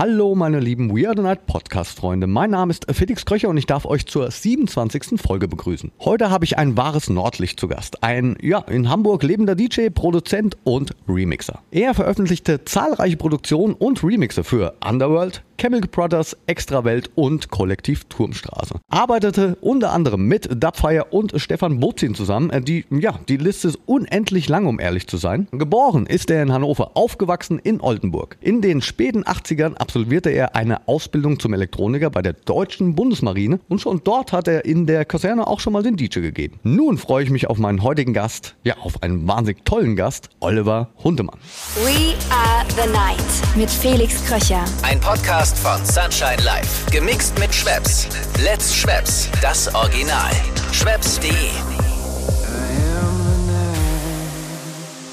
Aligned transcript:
Hallo 0.00 0.34
meine 0.34 0.60
lieben 0.60 0.96
Weird 0.96 1.18
Night 1.18 1.44
Podcast 1.44 1.98
Freunde. 1.98 2.26
Mein 2.26 2.52
Name 2.52 2.70
ist 2.70 2.86
Felix 2.90 3.26
Kröcher 3.26 3.50
und 3.50 3.58
ich 3.58 3.66
darf 3.66 3.84
euch 3.84 4.06
zur 4.06 4.30
27. 4.30 5.20
Folge 5.20 5.46
begrüßen. 5.46 5.92
Heute 6.00 6.30
habe 6.30 6.46
ich 6.46 6.56
ein 6.56 6.78
wahres 6.78 7.10
Nordlicht 7.10 7.60
zu 7.60 7.68
Gast. 7.68 8.02
Ein, 8.02 8.38
ja, 8.40 8.60
in 8.60 8.88
Hamburg 8.88 9.22
lebender 9.22 9.54
DJ, 9.54 9.90
Produzent 9.90 10.56
und 10.64 10.92
Remixer. 11.06 11.58
Er 11.70 11.92
veröffentlichte 11.92 12.64
zahlreiche 12.64 13.18
Produktionen 13.18 13.74
und 13.74 14.02
Remixe 14.02 14.42
für 14.42 14.72
Underworld, 14.82 15.42
Chemical 15.60 15.90
Brothers, 15.90 16.34
Extrawelt 16.46 17.10
und 17.16 17.50
Kollektiv 17.50 18.04
Turmstraße. 18.04 18.76
Arbeitete 18.88 19.58
unter 19.60 19.92
anderem 19.92 20.26
mit 20.26 20.48
Dubfire 20.50 21.04
und 21.10 21.38
Stefan 21.38 21.80
Bozin 21.80 22.14
zusammen. 22.14 22.48
Äh, 22.48 22.62
die, 22.62 22.86
ja, 22.88 23.20
die 23.28 23.36
Liste 23.36 23.68
ist 23.68 23.78
unendlich 23.84 24.48
lang, 24.48 24.64
um 24.64 24.80
ehrlich 24.80 25.06
zu 25.06 25.18
sein. 25.18 25.48
Geboren 25.50 26.06
ist 26.06 26.30
er 26.30 26.42
in 26.42 26.50
Hannover, 26.50 26.92
aufgewachsen 26.94 27.58
in 27.58 27.82
Oldenburg. 27.82 28.38
In 28.40 28.62
den 28.62 28.80
späten 28.80 29.24
80ern 29.24 29.74
absolvierte 29.74 30.30
er 30.30 30.56
eine 30.56 30.88
Ausbildung 30.88 31.38
zum 31.38 31.52
Elektroniker 31.52 32.08
bei 32.08 32.22
der 32.22 32.32
deutschen 32.32 32.94
Bundesmarine 32.94 33.60
und 33.68 33.82
schon 33.82 34.00
dort 34.02 34.32
hat 34.32 34.48
er 34.48 34.64
in 34.64 34.86
der 34.86 35.04
Kaserne 35.04 35.46
auch 35.46 35.60
schon 35.60 35.74
mal 35.74 35.82
den 35.82 35.96
DJ 35.96 36.20
gegeben. 36.20 36.58
Nun 36.62 36.96
freue 36.96 37.24
ich 37.24 37.30
mich 37.30 37.50
auf 37.50 37.58
meinen 37.58 37.82
heutigen 37.82 38.14
Gast, 38.14 38.54
ja, 38.64 38.78
auf 38.78 39.02
einen 39.02 39.28
wahnsinnig 39.28 39.66
tollen 39.66 39.94
Gast, 39.94 40.30
Oliver 40.40 40.88
Hundemann. 41.04 41.38
We 41.84 42.14
are 42.30 42.64
the 42.82 42.90
night 42.90 43.56
mit 43.56 43.70
Felix 43.70 44.24
Kröcher. 44.24 44.64
Ein 44.82 44.98
Podcast 45.00 45.49
von 45.58 45.84
Sunshine 45.84 46.42
Life. 46.44 46.90
Gemixt 46.90 47.38
mit 47.38 47.54
Schwepps. 47.54 48.08
Let's 48.42 48.74
Schwepps. 48.74 49.28
Das 49.42 49.74
Original. 49.74 50.30
Schwepps.de. 50.72 51.30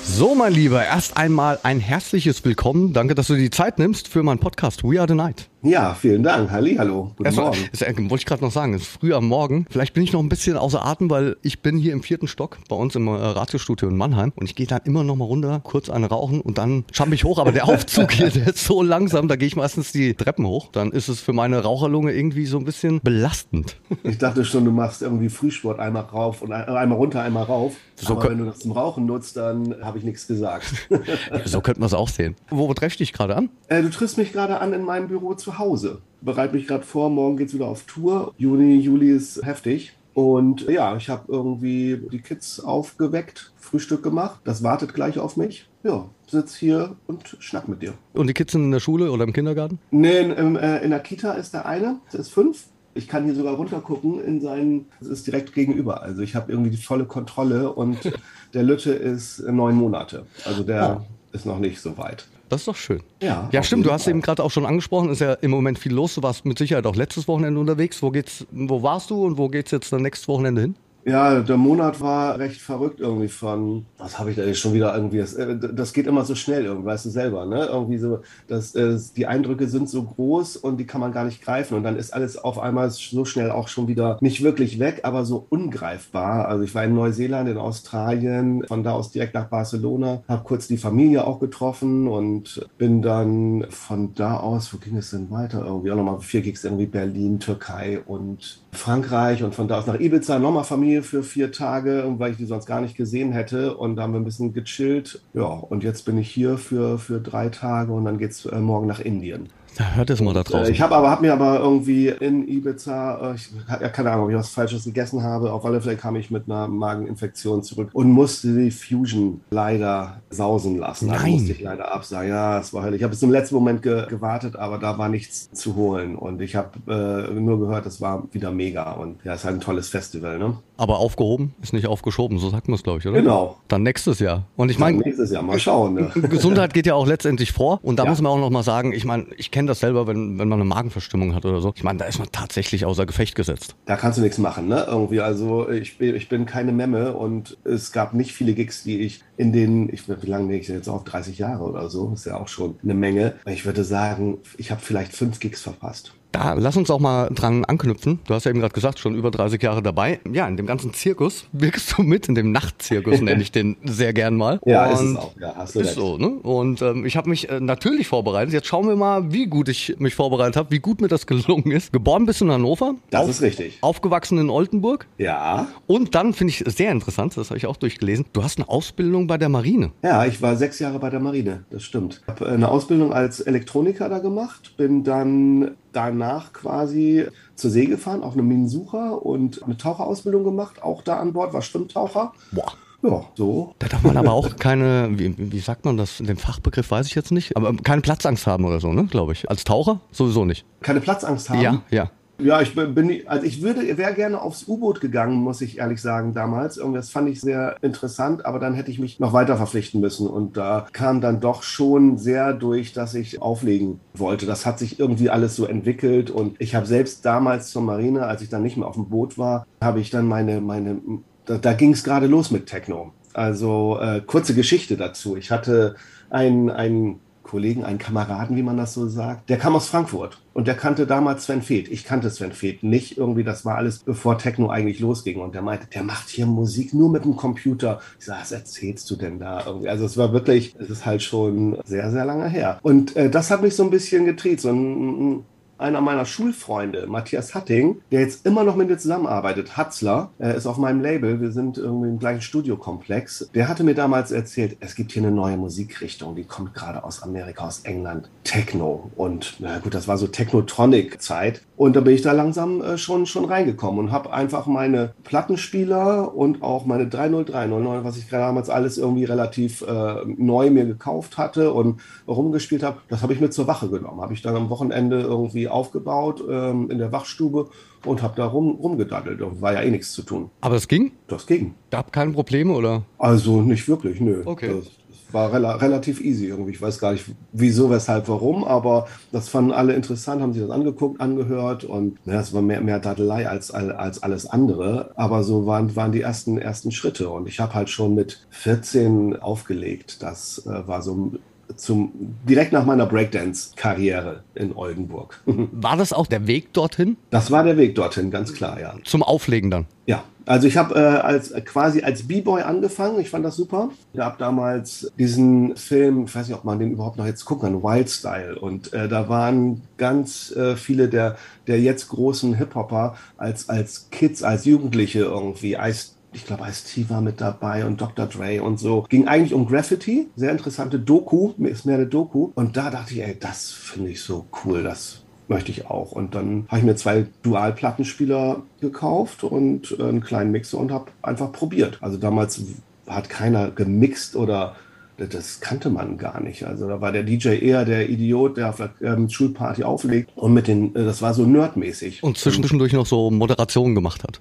So, 0.04 0.34
mein 0.34 0.54
Lieber, 0.54 0.84
erst 0.84 1.16
einmal 1.16 1.60
ein 1.62 1.80
herzliches 1.80 2.44
Willkommen. 2.44 2.92
Danke, 2.94 3.14
dass 3.14 3.28
du 3.28 3.36
die 3.36 3.52
Zeit 3.52 3.78
nimmst 3.78 4.08
für 4.08 4.24
meinen 4.24 4.40
Podcast 4.40 4.84
We 4.84 5.00
Are 5.00 5.08
the 5.08 5.14
Night. 5.14 5.48
Ja, 5.64 5.96
vielen 5.96 6.22
Dank. 6.22 6.52
Halli, 6.52 6.76
hallo. 6.76 7.12
Guten 7.18 7.26
Erstmal, 7.26 7.48
Morgen. 7.48 7.70
Ist, 7.72 7.82
wollte 7.82 8.16
ich 8.16 8.26
gerade 8.28 8.44
noch 8.44 8.52
sagen, 8.52 8.76
es 8.76 8.84
ist 8.84 8.90
früh 8.90 9.14
am 9.14 9.28
Morgen. 9.28 9.66
Vielleicht 9.72 9.96
bin 9.96 10.04
ich 10.04 10.14
noch 10.14 10.20
ein 10.20 10.30
bisschen 10.30 10.56
außer 10.56 10.86
Atem, 10.86 11.10
weil 11.10 11.36
ich 11.42 11.64
bin 11.64 11.78
hier 11.78 11.94
im 11.94 12.04
vierten 12.04 12.28
Stock 12.28 12.60
bei 12.70 12.76
uns 12.76 12.96
im 12.96 13.08
äh, 13.08 13.12
Radiostudio 13.12 13.90
in 13.90 13.98
Mannheim 13.98 14.32
und 14.36 14.46
ich 14.46 14.54
gehe 14.54 14.68
dann 14.68 14.82
immer 14.84 15.04
noch 15.04 15.16
mal 15.16 15.26
runter, 15.26 15.60
kurz 15.64 15.90
eine 15.90 16.08
rauchen 16.08 16.42
und 16.42 16.60
dann 16.60 16.86
jump 16.94 17.12
ich 17.12 17.24
hoch. 17.24 17.40
Aber 17.40 17.52
der 17.52 17.68
Aufzug 17.68 18.12
hier, 18.12 18.30
der 18.32 18.50
ist 18.50 18.64
so 18.64 18.84
langsam, 18.84 19.28
da 19.28 19.36
gehe 19.36 19.48
ich 19.48 19.56
meistens 19.56 19.92
die 19.92 20.14
Treppen 20.14 20.46
hoch. 20.46 20.70
Dann 20.72 20.92
ist 20.92 21.08
es 21.08 21.22
für 21.22 21.34
meine 21.34 21.64
Raucherlunge 21.64 22.14
irgendwie 22.14 22.46
so 22.46 22.60
ein 22.60 22.66
bisschen 22.66 23.02
belastend. 23.02 23.78
Ich 24.04 24.20
dachte 24.20 24.46
schon, 24.46 24.64
du 24.64 24.72
machst 24.72 25.02
irgendwie 25.02 25.30
Frühsport 25.30 25.80
einmal 25.80 26.04
rauf 26.04 26.44
und 26.44 26.52
einmal 26.52 26.98
runter, 26.98 27.24
einmal 27.24 27.44
rauf. 27.44 27.74
So 27.96 28.16
Aber 28.16 28.30
wenn 28.30 28.38
du 28.38 28.46
das 28.46 28.60
zum 28.60 28.74
Rauchen 28.74 29.08
nutzt, 29.08 29.38
dann 29.38 29.76
habe 29.82 29.98
ich 29.98 30.04
nichts 30.04 30.28
gesagt. 30.28 30.88
so 31.46 31.62
könnte 31.62 31.80
man 31.80 31.88
es 31.88 31.96
auch 31.96 32.10
sehen. 32.10 32.36
Wo 32.52 32.72
treffe 32.76 32.94
ich 32.94 32.98
dich 32.98 33.14
gerade 33.14 33.36
an? 33.36 33.50
Äh, 33.70 33.82
du 33.82 33.90
triffst 33.90 34.20
mich 34.20 34.32
gerade 34.32 34.60
an 34.60 34.72
in 34.72 34.84
meinem 34.84 35.08
Büro 35.08 35.34
zu 35.48 35.58
Hause 35.60 36.02
bereite 36.22 36.56
mich 36.56 36.68
gerade 36.68 36.84
vor, 36.84 37.10
morgen 37.10 37.38
geht 37.38 37.50
es 37.50 37.54
wieder 37.54 37.68
auf 37.68 37.84
Tour. 37.84 38.34
Juni, 38.38 38.76
Juli 38.76 39.12
ist 39.12 39.46
heftig. 39.46 39.94
Und 40.14 40.68
ja, 40.68 40.96
ich 40.96 41.10
habe 41.10 41.32
irgendwie 41.32 42.02
die 42.12 42.22
Kids 42.22 42.60
aufgeweckt, 42.60 43.54
Frühstück 43.56 44.02
gemacht. 44.02 44.40
Das 44.46 44.64
wartet 44.64 44.94
gleich 44.96 45.20
auf 45.20 45.38
mich. 45.38 45.70
Ja, 45.84 46.10
sitze 46.28 46.58
hier 46.58 46.96
und 47.06 47.38
schnack 47.40 47.68
mit 47.68 47.84
dir. 47.84 47.94
Und 48.14 48.28
die 48.28 48.34
Kids 48.34 48.54
sind 48.54 48.64
in 48.64 48.72
der 48.72 48.80
Schule 48.80 49.12
oder 49.12 49.26
im 49.26 49.34
Kindergarten? 49.34 49.80
Nee, 49.92 50.22
in, 50.22 50.56
äh, 50.56 50.84
in 50.84 50.90
der 50.90 51.00
Kita 51.00 51.34
ist 51.34 51.54
der 51.54 51.68
eine, 51.68 52.00
der 52.12 52.22
ist 52.22 52.30
fünf. 52.30 52.66
Ich 52.96 53.08
kann 53.08 53.26
hier 53.26 53.36
sogar 53.36 53.54
runtergucken 53.54 54.20
in 54.24 54.42
seinen, 54.42 54.88
es 55.00 55.08
ist 55.08 55.28
direkt 55.28 55.54
gegenüber. 55.54 56.02
Also 56.02 56.24
ich 56.24 56.36
habe 56.36 56.52
irgendwie 56.52 56.72
die 56.72 56.82
volle 56.82 57.06
Kontrolle 57.06 57.72
und 57.72 58.00
der 58.56 58.64
Lütte 58.64 58.92
ist 58.92 59.40
neun 59.40 59.76
Monate. 59.76 60.26
Also 60.46 60.64
der 60.64 61.02
oh. 61.02 61.36
ist 61.36 61.46
noch 61.46 61.60
nicht 61.60 61.80
so 61.80 61.96
weit. 62.00 62.28
Das 62.50 62.62
ist 62.62 62.68
doch 62.68 62.76
schön. 62.76 63.02
Ja, 63.22 63.50
ja 63.52 63.62
stimmt. 63.64 63.86
Du 63.86 63.92
hast 63.92 64.04
Fall. 64.04 64.12
eben 64.12 64.22
gerade 64.22 64.44
auch 64.44 64.52
schon 64.52 64.66
angesprochen, 64.66 65.10
ist 65.10 65.20
ja 65.20 65.34
im 65.34 65.52
Moment 65.52 65.80
viel 65.80 65.94
los. 65.94 66.16
Du 66.16 66.24
warst 66.24 66.46
mit 66.46 66.58
Sicherheit 66.58 66.86
auch 66.86 66.96
letztes 66.96 67.28
Wochenende 67.28 67.60
unterwegs. 67.60 68.02
Wo 68.02 68.12
geht's, 68.12 68.46
wo 68.52 68.84
warst 68.84 69.10
du 69.10 69.26
und 69.26 69.38
wo 69.38 69.50
geht's 69.50 69.72
jetzt 69.72 69.92
dann 69.92 70.02
nächstes 70.02 70.28
Wochenende 70.28 70.62
hin? 70.62 70.76
Ja, 71.08 71.40
der 71.40 71.56
Monat 71.56 72.02
war 72.02 72.38
recht 72.38 72.60
verrückt 72.60 73.00
irgendwie 73.00 73.30
von, 73.30 73.86
was 73.98 74.20
habe 74.20 74.30
ich 74.30 74.36
da 74.36 74.44
jetzt 74.44 74.60
schon 74.60 74.74
wieder 74.74 74.94
irgendwie, 74.94 75.20
das, 75.20 75.36
äh, 75.36 75.58
das 75.58 75.94
geht 75.94 76.06
immer 76.06 76.26
so 76.26 76.36
schnell 76.36 76.66
irgendwie, 76.66 76.88
weißt 76.88 77.06
du 77.06 77.10
selber, 77.10 77.46
ne? 77.46 77.64
Irgendwie 77.68 77.98
so, 77.98 78.20
dass 78.50 78.76
äh, 78.76 78.98
die 79.16 79.26
Eindrücke 79.26 79.70
sind 79.70 79.88
so 79.88 80.04
groß 80.04 80.58
und 80.58 80.76
die 80.76 80.86
kann 80.86 81.00
man 81.00 81.14
gar 81.14 81.24
nicht 81.24 81.42
greifen 81.42 81.76
und 81.76 81.84
dann 81.84 81.96
ist 81.96 82.14
alles 82.14 82.38
auf 82.38 82.60
einmal 82.60 82.90
so 82.90 83.24
schnell 83.24 83.52
auch 83.52 83.70
schon 83.70 83.88
wieder 83.88 84.18
nicht 84.20 84.44
wirklich 84.44 84.80
weg, 84.80 85.00
aber 85.04 85.24
so 85.24 85.46
ungreifbar. 85.48 86.50
Also 86.50 86.66
ich 86.66 86.76
war 86.76 86.84
in 86.84 86.94
Neuseeland, 86.96 87.48
in 87.48 87.58
Australien, 87.58 88.66
von 88.68 88.84
da 88.84 88.92
aus 88.92 89.10
direkt 89.10 89.34
nach 89.34 89.48
Barcelona, 89.48 90.24
habe 90.28 90.44
kurz 90.44 90.68
die 90.68 90.78
Familie 90.78 91.26
auch 91.26 91.40
getroffen 91.40 92.10
und 92.10 92.68
bin 92.78 93.02
dann 93.02 93.66
von 93.70 94.14
da 94.14 94.42
aus, 94.42 94.74
wo 94.74 94.78
ging 94.78 94.98
es 94.98 95.12
denn 95.12 95.32
weiter? 95.32 95.64
Irgendwie 95.66 95.90
auch 95.90 95.96
nochmal 95.96 96.20
vier 96.20 96.42
Gigs 96.42 96.66
irgendwie 96.66 96.86
Berlin, 96.86 97.40
Türkei 97.40 98.02
und 98.06 98.60
Frankreich 98.78 99.44
und 99.44 99.54
von 99.54 99.68
da 99.68 99.80
aus 99.80 99.88
nach 99.88 100.00
Ibiza, 100.00 100.40
nochmal 100.40 100.64
Familie 100.64 101.04
für 101.04 101.24
vier 101.24 101.52
Tage, 101.52 102.06
weil 102.18 102.32
ich 102.32 102.38
die 102.38 102.46
sonst 102.46 102.66
gar 102.66 102.82
nicht 102.82 102.96
gesehen 102.96 103.32
hätte. 103.32 103.76
Und 103.76 103.96
da 103.96 104.04
haben 104.04 104.14
wir 104.14 104.20
ein 104.20 104.26
bisschen 104.26 104.54
gechillt. 104.54 105.22
Ja, 105.34 105.46
und 105.46 105.84
jetzt 105.84 106.06
bin 106.06 106.18
ich 106.18 106.30
hier 106.30 106.58
für, 106.58 106.98
für 106.98 107.20
drei 107.20 107.50
Tage 107.50 107.92
und 107.92 108.06
dann 108.06 108.18
geht 108.18 108.32
es 108.32 108.46
äh, 108.46 108.60
morgen 108.60 108.88
nach 108.88 109.00
Indien. 109.00 109.50
Ja, 109.78 109.92
hört 109.94 110.10
es 110.10 110.22
mal 110.22 110.34
da 110.34 110.44
draußen. 110.44 110.66
Äh, 110.68 110.72
ich 110.72 110.82
habe 110.82 110.96
aber 110.96 111.12
hab 111.12 111.22
mir 111.22 111.34
aber 111.34 111.60
irgendwie 111.60 112.08
in 112.08 112.48
Ibiza, 112.48 113.32
äh, 113.32 113.36
ich 113.36 113.50
ja, 113.70 113.90
keine 113.90 114.12
Ahnung, 114.12 114.26
ob 114.26 114.32
ich 114.32 114.38
was 114.38 114.50
Falsches 114.50 114.86
gegessen 114.86 115.24
habe. 115.24 115.52
Auf 115.52 115.66
alle 115.66 115.82
Fälle 115.82 115.98
kam 115.98 116.16
ich 116.16 116.32
mit 116.32 116.46
einer 116.46 116.68
Mageninfektion 116.68 117.64
zurück 117.64 117.90
und 117.94 118.10
musste 118.10 118.56
die 118.56 118.72
Fusion 118.72 119.42
leider 119.52 120.22
sausen 120.30 120.78
lassen. 120.78 121.10
Also 121.10 121.24
Nein. 121.24 121.34
Also 121.34 121.38
musste 121.38 121.52
ich 121.52 121.62
leider 121.62 121.94
absagen. 121.94 122.30
Ja, 122.30 122.60
es 122.60 122.74
war 122.74 122.84
hell. 122.84 122.96
Ich 122.96 123.04
habe 123.04 123.12
bis 123.12 123.20
zum 123.20 123.32
letzten 123.32 123.56
Moment 123.56 123.82
ge 123.84 124.08
gewartet, 124.08 124.56
aber 124.56 124.78
da 124.78 124.98
war 124.98 125.10
nichts 125.10 125.52
zu 125.52 125.76
holen. 125.76 126.16
Und 126.16 126.42
ich 126.42 126.56
habe 126.56 126.70
äh, 126.88 127.34
nur 127.40 127.60
gehört, 127.60 127.86
es 127.86 128.02
war 128.02 128.24
wieder 128.32 128.52
mega. 128.52 128.94
Und 128.94 129.24
ja, 129.24 129.34
es 129.34 129.42
ist 129.42 129.46
halt 129.46 129.58
ein 129.58 129.62
tolles 129.62 129.90
Festival, 129.90 130.40
ne? 130.40 130.58
Aber 130.78 131.00
aufgehoben 131.00 131.56
ist 131.62 131.74
nicht 131.74 131.88
aufgeschoben, 131.88 132.38
so 132.38 132.50
sagt 132.50 132.68
man 132.68 132.76
es, 132.76 132.84
glaube 132.84 133.00
ich, 133.00 133.08
oder? 133.08 133.20
Genau. 133.20 133.58
Dann 133.68 133.84
nächstes 133.84 134.20
Jahr. 134.20 134.46
Und 134.56 134.70
ich 134.70 134.78
meine, 134.78 134.98
nächstes 135.00 135.32
Jahr 135.32 135.42
mal 135.42 135.60
schauen. 135.60 135.96
Ne? 135.96 136.12
Gesundheit 136.30 136.74
geht 136.74 136.86
ja 136.86 136.94
auch 136.94 137.08
letztendlich 137.08 137.52
vor. 137.52 137.80
Und 137.82 137.98
da 137.98 138.04
ja. 138.04 138.10
muss 138.10 138.22
man 138.22 138.32
auch 138.32 138.38
noch 138.38 138.50
mal 138.50 138.64
sagen, 138.64 138.92
ich 138.92 139.04
meine, 139.04 139.26
ich 139.38 139.52
kenne 139.52 139.67
das 139.68 139.80
selber, 139.80 140.08
wenn, 140.08 140.40
wenn 140.40 140.48
man 140.48 140.60
eine 140.60 140.68
Magenverstimmung 140.68 141.36
hat 141.36 141.46
oder 141.46 141.62
so. 141.62 141.74
Ich 141.76 141.84
meine, 141.84 142.00
da 142.00 142.06
ist 142.06 142.20
man 142.20 142.32
tatsächlich 142.32 142.86
außer 142.86 143.06
Gefecht 143.06 143.36
gesetzt. 143.36 143.76
Da 143.86 143.96
kannst 143.96 144.18
du 144.18 144.22
nichts 144.22 144.38
machen, 144.38 144.68
ne? 144.68 144.86
Irgendwie. 144.88 145.22
Also 145.22 145.70
ich, 145.70 146.00
ich 146.00 146.30
bin 146.30 146.46
keine 146.46 146.72
Memme 146.72 147.14
und 147.14 147.58
es 147.64 147.92
gab 147.92 148.14
nicht 148.14 148.34
viele 148.34 148.54
Gigs, 148.54 148.84
die 148.84 149.00
ich 149.00 149.24
in 149.38 149.54
den, 149.54 149.94
ich 149.94 150.08
wie 150.08 150.28
lange 150.28 150.46
nehme 150.46 150.60
ich 150.60 150.68
jetzt 150.68 150.90
auf 150.90 151.04
30 151.04 151.38
Jahre 151.38 151.64
oder 151.64 151.90
so, 151.90 152.12
ist 152.14 152.26
ja 152.26 152.38
auch 152.38 152.48
schon 152.48 152.76
eine 152.84 152.94
Menge. 152.94 153.36
Ich 153.46 153.66
würde 153.66 153.84
sagen, 153.84 154.40
ich 154.58 154.72
habe 154.72 154.82
vielleicht 154.82 155.14
fünf 155.14 155.40
Gigs 155.40 155.62
verpasst. 155.62 156.14
Da 156.38 156.54
lass 156.54 156.78
uns 156.78 156.92
auch 156.92 157.00
mal 157.00 157.30
dran 157.34 157.66
anknüpfen. 157.66 158.20
Du 158.28 158.34
hast 158.36 158.44
ja 158.44 158.52
eben 158.52 158.60
gerade 158.60 158.74
gesagt, 158.74 159.00
schon 159.00 159.16
über 159.16 159.32
30 159.32 159.62
Jahre 159.62 159.82
dabei. 159.82 160.20
Ja, 160.32 160.48
in 160.48 160.56
dem 160.56 160.68
ganzen 160.68 160.94
Zirkus 160.94 161.46
wirkst 161.52 161.98
du 161.98 162.04
mit, 162.04 162.28
in 162.30 162.36
dem 162.36 162.52
Nachtzirkus 162.52 163.22
nenne 163.22 163.42
ich 163.42 163.52
den 163.52 163.76
sehr 163.84 164.14
gern 164.14 164.36
mal. 164.36 164.60
Ja, 164.68 164.88
und 164.88 164.94
ist 164.94 165.02
es 165.02 165.16
auch. 165.16 165.32
Ja, 165.40 165.54
hast 165.56 165.76
du 165.76 165.80
ist 165.80 165.88
recht. 165.88 165.96
so, 165.96 166.18
ne? 166.18 166.28
Und 166.28 166.82
ähm, 166.82 167.06
ich 167.06 167.16
habe 167.16 167.30
mich 167.30 167.50
äh, 167.50 167.60
natürlich 167.62 168.08
vorbereitet. 168.08 168.54
Jetzt 168.54 168.68
schauen 168.68 168.88
wir 168.88 168.98
mal, 168.98 169.32
wie 169.32 169.48
gut 169.48 169.70
ich 169.70 169.96
mich 169.98 170.14
vorbereitet 170.14 170.58
habe, 170.58 170.72
wie 170.72 170.80
gut 170.80 171.00
mir 171.00 171.08
das 171.08 171.26
gelungen 171.26 171.72
ist. 171.72 171.94
Geboren 171.94 172.26
bist 172.26 172.42
du 172.42 172.46
in 172.46 172.52
Hannover. 172.52 172.96
Das 173.10 173.24
auf, 173.24 173.30
ist 173.30 173.42
richtig. 173.42 173.78
Aufgewachsen 173.82 174.38
in 174.40 174.50
Oldenburg. 174.50 175.08
Ja. 175.18 175.68
Und 175.88 176.16
dann 176.16 176.34
finde 176.34 176.52
ich 176.52 176.64
sehr 176.68 176.92
interessant, 176.92 177.38
das 177.38 177.50
habe 177.50 177.58
ich 177.58 177.66
auch 177.66 177.78
durchgelesen. 177.78 178.26
Du 178.34 178.44
hast 178.44 178.58
eine 178.58 178.68
Ausbildung 178.68 179.26
bei 179.28 179.38
der 179.38 179.50
Marine. 179.50 179.92
Ja, 180.04 180.26
ich 180.26 180.42
war 180.42 180.58
sechs 180.58 180.80
Jahre 180.80 181.00
bei 181.00 181.10
der 181.10 181.22
Marine. 181.22 181.64
Das 181.70 181.84
stimmt. 181.84 182.22
Ich 182.24 182.28
habe 182.28 182.50
eine 182.50 182.70
Ausbildung 182.70 183.14
als 183.14 183.40
Elektroniker 183.40 184.10
da 184.10 184.20
gemacht, 184.20 184.74
bin 184.76 185.04
dann 185.04 185.72
danach 185.98 186.54
quasi 186.54 187.26
zur 187.56 187.72
See 187.72 187.88
gefahren, 187.88 188.22
auf 188.24 188.34
einem 188.34 188.48
Minensucher 188.48 189.26
und 189.26 189.64
eine 189.64 189.78
Taucherausbildung 189.78 190.44
gemacht, 190.44 190.84
auch 190.84 191.02
da 191.02 191.18
an 191.18 191.34
Bord, 191.34 191.54
war 191.54 191.64
Schwimmtaucher. 191.64 192.34
Boah. 192.52 192.74
Ja, 193.04 193.26
so. 193.36 193.76
Da 193.78 193.88
darf 193.88 194.02
man 194.02 194.18
aber 194.18 194.34
auch 194.34 194.56
keine, 194.58 195.10
wie, 195.20 195.36
wie 195.38 195.60
sagt 195.60 195.86
man 195.86 195.98
das, 195.98 196.18
den 196.18 196.38
Fachbegriff 196.38 196.90
weiß 196.90 197.06
ich 197.06 197.16
jetzt 197.16 197.32
nicht, 197.32 197.56
aber 197.56 197.76
keine 197.76 198.02
Platzangst 198.02 198.48
haben 198.48 198.66
oder 198.66 198.80
so, 198.80 198.92
ne, 198.92 199.06
glaube 199.06 199.34
ich. 199.34 199.50
Als 199.50 199.64
Taucher 199.64 200.00
sowieso 200.12 200.46
nicht. 200.46 200.66
Keine 200.82 201.00
Platzangst 201.00 201.50
haben? 201.50 201.62
Ja, 201.62 201.82
ja. 201.92 202.10
Ja, 202.40 202.62
ich 202.62 202.76
bin, 202.76 203.24
also 203.26 203.46
ich 203.46 203.64
würde, 203.64 203.98
wäre 203.98 204.14
gerne 204.14 204.40
aufs 204.42 204.68
U-Boot 204.68 205.02
gegangen, 205.02 205.38
muss 205.38 205.62
ich 205.62 205.80
ehrlich 205.80 206.02
sagen, 206.02 206.36
damals. 206.36 206.78
Irgendwas 206.78 207.10
fand 207.10 207.30
ich 207.30 207.42
sehr 207.42 207.78
interessant, 207.82 208.46
aber 208.46 208.60
dann 208.60 208.76
hätte 208.76 208.92
ich 208.92 209.00
mich 209.00 209.20
noch 209.20 209.34
weiter 209.34 209.58
verpflichten 209.58 210.02
müssen. 210.02 210.28
Und 210.28 210.56
da 210.56 210.86
kam 210.94 211.20
dann 211.20 211.40
doch 211.40 211.64
schon 211.64 212.18
sehr 212.18 212.54
durch, 212.54 212.94
dass 212.94 213.16
ich 213.16 213.42
auflegen 213.42 214.00
wollte. 214.14 214.46
Das 214.46 214.68
hat 214.68 214.78
sich 214.78 215.00
irgendwie 215.00 215.32
alles 215.32 215.56
so 215.56 215.66
entwickelt. 215.66 216.30
Und 216.30 216.62
ich 216.62 216.76
habe 216.76 216.86
selbst 216.86 217.26
damals 217.26 217.72
zur 217.72 217.82
Marine, 217.82 218.28
als 218.28 218.44
ich 218.44 218.50
dann 218.50 218.62
nicht 218.62 218.78
mehr 218.78 218.88
auf 218.88 218.96
dem 218.96 219.10
Boot 219.10 219.40
war, 219.40 219.66
habe 219.82 220.00
ich 220.00 220.12
dann 220.12 220.28
meine, 220.28 220.62
meine, 220.62 221.02
da, 221.46 221.58
da 221.58 221.74
ging 221.74 221.94
es 221.94 222.04
gerade 222.04 222.28
los 222.28 222.52
mit 222.52 222.68
Techno. 222.68 223.14
Also 223.34 224.00
äh, 224.00 224.22
kurze 224.22 224.54
Geschichte 224.54 224.96
dazu. 224.96 225.38
Ich 225.38 225.50
hatte 225.50 225.96
ein, 226.30 226.70
ein 226.70 227.20
Kollegen, 227.48 227.84
einen 227.84 227.98
Kameraden, 227.98 228.56
wie 228.56 228.64
man 228.64 228.78
das 228.78 228.94
so 228.94 229.08
sagt. 229.08 229.50
Der 229.50 229.58
kam 229.58 229.76
aus 229.76 229.88
Frankfurt 229.88 230.40
und 230.54 230.68
der 230.68 230.76
kannte 230.76 231.08
damals 231.08 231.46
Sven 231.46 231.62
Feth. 231.62 231.90
Ich 231.90 232.04
kannte 232.04 232.30
Sven 232.30 232.52
Feth 232.52 232.84
nicht 232.84 233.18
irgendwie, 233.18 233.44
das 233.44 233.66
war 233.66 233.76
alles 233.76 234.00
bevor 234.00 234.38
Techno 234.38 234.70
eigentlich 234.70 235.00
losging. 235.00 235.40
Und 235.40 235.56
der 235.56 235.62
meinte, 235.62 235.88
der 235.88 236.04
macht 236.04 236.30
hier 236.30 236.46
Musik 236.46 236.94
nur 236.94 237.10
mit 237.10 237.26
dem 237.26 237.36
Computer. 237.36 238.00
Ich 238.20 238.26
sage, 238.26 238.42
was 238.42 238.52
erzählst 238.52 239.10
du 239.10 239.16
denn 239.16 239.40
da 239.40 239.66
irgendwie? 239.66 239.90
Also 239.90 240.06
es 240.06 240.18
war 240.18 240.34
wirklich, 240.34 240.76
es 240.80 240.90
ist 240.90 241.06
halt 241.06 241.24
schon 241.24 241.80
sehr, 241.86 242.12
sehr 242.12 242.26
lange 242.26 242.48
her. 242.50 242.80
Und 242.84 243.16
äh, 243.16 243.30
das 243.30 243.50
hat 243.50 243.62
mich 243.62 243.76
so 243.76 243.84
ein 243.84 243.90
bisschen 243.90 244.26
getrieben, 244.26 244.60
so 244.60 245.44
einer 245.78 246.02
meiner 246.02 246.26
Schulfreunde, 246.26 247.08
Matthias 247.08 247.56
Hatting, 247.56 248.02
der 248.12 248.22
jetzt 248.22 248.46
immer 248.46 248.64
noch 248.64 248.76
mit 248.76 248.90
mir 248.90 248.98
zusammenarbeitet, 248.98 249.78
Hatzler, 249.78 250.32
er 250.40 250.56
ist 250.56 250.66
auf 250.66 250.78
meinem 250.78 251.02
Label, 251.02 251.42
wir 251.42 251.52
sind 251.52 251.78
irgendwie 251.78 252.10
im 252.10 252.20
gleichen 252.20 252.42
Studiokomplex, 252.42 253.50
der 253.54 253.68
hatte 253.68 253.84
mir 253.84 253.96
damals 253.96 254.32
erzählt, 254.32 254.78
es 254.80 254.96
gibt 254.96 255.12
hier 255.12 255.24
eine 255.24 255.32
neue 255.32 255.58
Musikrichtung, 255.58 256.36
die 256.36 256.44
kommt 256.44 256.74
gerade 256.74 257.04
aus 257.04 257.22
Amerika, 257.24 257.68
aus 257.68 257.82
England, 257.84 258.30
Techno 258.44 259.12
und 259.16 259.58
na 259.60 259.80
gut, 259.80 259.94
das 259.94 260.08
war 260.08 260.18
so 260.18 260.28
Technotronic-Zeit 260.28 261.62
und 261.76 261.96
da 261.96 262.02
bin 262.02 262.16
ich 262.16 262.22
da 262.22 262.32
langsam 262.32 262.82
äh, 262.82 262.98
schon, 262.98 263.26
schon 263.26 263.46
reingekommen 263.46 264.00
und 264.00 264.12
habe 264.12 264.34
einfach 264.34 264.66
meine 264.66 265.14
Plattenspieler 265.24 266.36
und 266.36 266.64
auch 266.64 266.86
meine 266.86 267.08
30309, 267.08 268.04
was 268.04 268.18
ich 268.18 268.30
damals 268.30 268.70
alles 268.70 268.98
irgendwie 268.98 269.26
relativ 269.26 269.82
äh, 269.82 270.16
neu 270.26 270.72
mir 270.72 270.86
gekauft 270.86 271.38
hatte 271.38 271.72
und 271.74 272.02
rumgespielt 272.28 272.84
habe, 272.84 272.98
das 273.10 273.22
habe 273.22 273.34
ich 273.34 273.42
mir 273.42 273.50
zur 273.50 273.68
Wache 273.68 273.90
genommen, 273.90 274.22
habe 274.22 274.34
ich 274.34 274.42
dann 274.42 274.56
am 274.56 274.70
Wochenende 274.70 275.22
irgendwie 275.22 275.67
aufgebaut 275.68 276.44
ähm, 276.50 276.90
in 276.90 276.98
der 276.98 277.12
Wachstube 277.12 277.70
und 278.06 278.22
habe 278.22 278.36
da 278.36 278.46
rum, 278.46 278.72
rumgedaddelt. 278.72 279.42
War 279.62 279.74
ja 279.74 279.82
eh 279.82 279.92
nichts 279.92 280.14
zu 280.14 280.24
tun. 280.24 280.50
Aber 280.62 280.76
es 280.76 280.88
ging? 280.88 281.12
Das 281.28 281.46
ging. 281.48 281.76
Gab 281.92 282.12
keine 282.12 282.32
Probleme, 282.32 282.74
oder? 282.74 283.04
Also 283.18 283.62
nicht 283.62 283.88
wirklich, 283.88 284.22
nö. 284.22 284.42
Okay. 284.46 284.76
Das, 284.76 284.88
war 285.32 285.54
rela 285.54 285.76
relativ 285.76 286.22
easy 286.22 286.48
irgendwie. 286.48 286.72
Ich 286.72 286.82
weiß 286.82 287.00
gar 287.00 287.12
nicht, 287.12 287.26
wieso, 287.52 287.90
weshalb, 287.90 288.28
warum, 288.28 288.64
aber 288.64 289.08
das 289.32 289.50
fanden 289.50 289.72
alle 289.72 289.94
interessant, 289.94 290.42
haben 290.42 290.54
sich 290.54 290.62
das 290.62 290.72
angeguckt, 290.72 291.20
angehört 291.22 291.84
und 291.84 292.18
ja, 292.26 292.40
es 292.40 292.54
war 292.54 292.62
mehr, 292.62 292.82
mehr 292.82 293.00
Daddelei 293.00 293.48
als, 293.48 293.72
als 293.72 294.24
alles 294.24 294.46
andere. 294.48 295.12
Aber 295.16 295.44
so 295.44 295.66
waren, 295.66 295.96
waren 295.96 296.12
die 296.12 296.22
ersten, 296.22 296.58
ersten 296.58 296.92
Schritte. 296.92 297.30
Und 297.30 297.48
ich 297.48 297.60
habe 297.60 297.74
halt 297.74 297.90
schon 297.90 298.16
mit 298.16 298.46
14 298.50 299.38
aufgelegt. 299.38 300.24
Das 300.24 300.66
äh, 300.66 300.88
war 300.88 301.02
so 301.02 301.34
zum, 301.76 302.12
direkt 302.48 302.72
nach 302.72 302.86
meiner 302.86 303.06
Breakdance-Karriere 303.06 304.44
in 304.56 304.76
Oldenburg. 304.76 305.42
War 305.46 305.98
das 305.98 306.14
auch 306.14 306.28
der 306.28 306.48
Weg 306.48 306.74
dorthin? 306.74 307.18
Das 307.30 307.52
war 307.52 307.64
der 307.64 307.78
Weg 307.78 307.96
dorthin, 307.96 308.32
ganz 308.32 308.54
klar, 308.54 308.80
ja. 308.80 308.96
Zum 309.04 309.24
Auflegen 309.24 309.70
dann? 309.70 309.86
Ja, 310.06 310.24
also 310.48 310.66
ich 310.66 310.78
habe 310.78 310.96
äh, 310.96 311.00
als 311.00 311.54
quasi 311.66 312.04
als 312.04 312.26
B-Boy 312.26 312.62
angefangen. 312.62 313.20
Ich 313.20 313.30
fand 313.30 313.44
das 313.44 313.58
super. 313.58 313.90
Ich 314.14 314.20
habe 314.22 314.38
damals 314.40 315.12
diesen 315.20 315.76
Film, 315.76 316.24
ich 316.24 316.34
weiß 316.34 316.48
nicht, 316.48 316.58
ob 316.58 316.64
man 316.64 316.80
den 316.80 316.92
überhaupt 316.92 317.18
noch 317.18 317.26
jetzt 317.26 317.44
gucken 317.44 317.74
kann, 317.74 317.84
Wild 317.84 318.10
Style. 318.10 318.58
Und 318.58 318.94
äh, 318.94 319.10
da 319.10 319.28
waren 319.28 319.82
ganz 319.98 320.56
äh, 320.56 320.78
viele 320.78 321.10
der, 321.10 321.36
der 321.68 321.82
jetzt 321.82 322.08
großen 322.08 322.54
Hip-Hopper 322.54 323.18
als, 323.36 323.68
als 323.68 324.10
Kids, 324.10 324.42
als 324.42 324.64
Jugendliche 324.64 325.20
irgendwie. 325.20 325.74
Ice 325.74 326.12
ich 326.34 326.46
glaube, 326.46 326.66
Ice-T 326.68 327.10
war 327.10 327.22
mit 327.22 327.42
dabei 327.42 327.86
und 327.86 328.02
Dr. 328.02 328.28
Dre 328.28 328.62
und 328.62 328.80
so. 328.80 329.06
Ging 329.10 329.28
eigentlich 329.28 329.54
um 329.54 329.68
Graffiti, 329.68 330.28
sehr 330.36 330.52
interessante 330.52 331.00
Doku, 331.00 331.54
ist 331.60 331.86
mehr 331.86 331.96
eine 331.96 332.08
Doku. 332.08 332.52
Und 332.56 332.78
da 332.78 332.90
dachte 332.90 333.14
ich, 333.14 333.22
ey, 333.22 333.38
das 333.40 333.72
finde 333.72 334.12
ich 334.12 334.22
so 334.22 334.46
cool, 334.64 334.84
das 334.84 335.24
möchte 335.48 335.72
ich 335.72 335.88
auch. 335.88 336.12
Und 336.12 336.36
dann 336.36 336.66
habe 336.68 336.80
ich 336.80 336.86
mir 336.86 336.96
zwei 336.96 337.28
Dual-Plattenspieler 337.44 338.64
gekauft 338.82 339.44
und 339.44 340.00
einen 340.00 340.22
kleinen 340.22 340.52
Mixer 340.52 340.78
und 340.78 340.92
habe 340.92 341.12
einfach 341.22 341.52
probiert. 341.52 341.98
Also 342.02 342.18
damals 342.18 342.62
hat 343.08 343.30
keiner 343.30 343.72
gemixt 343.72 344.36
oder 344.36 344.76
das 345.18 345.62
kannte 345.62 345.90
man 345.90 346.18
gar 346.18 346.42
nicht. 346.42 346.64
Also 346.66 346.88
da 346.88 347.02
war 347.02 347.12
der 347.12 347.24
DJ 347.24 347.58
eher 347.58 347.86
der 347.86 348.10
Idiot, 348.10 348.58
der 348.58 348.70
auf 348.70 348.78
der 348.78 348.92
ähm, 349.02 349.30
Schulparty 349.30 349.84
auflegt 349.84 350.32
und 350.36 350.54
mit 350.54 350.68
den, 350.68 350.96
äh, 350.96 351.06
das 351.06 351.22
war 351.22 351.34
so 351.34 351.46
nerdmäßig. 351.46 352.22
Und 352.22 352.38
zwischendurch 352.38 352.94
noch 352.94 353.08
so 353.08 353.32
Moderationen 353.32 353.96
gemacht 353.96 354.24
hat. 354.24 354.40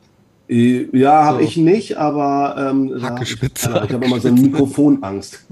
Äh, 0.49 0.97
ja, 0.97 1.25
habe 1.25 1.39
so. 1.39 1.45
ich 1.45 1.57
nicht, 1.57 1.97
aber 1.97 2.71
ähm, 2.71 2.93
ich, 3.21 3.43
ich 3.43 3.65
habe 3.65 4.05
immer 4.05 4.21
so 4.21 4.29
eine 4.29 4.41
Mikrofonangst. 4.41 5.45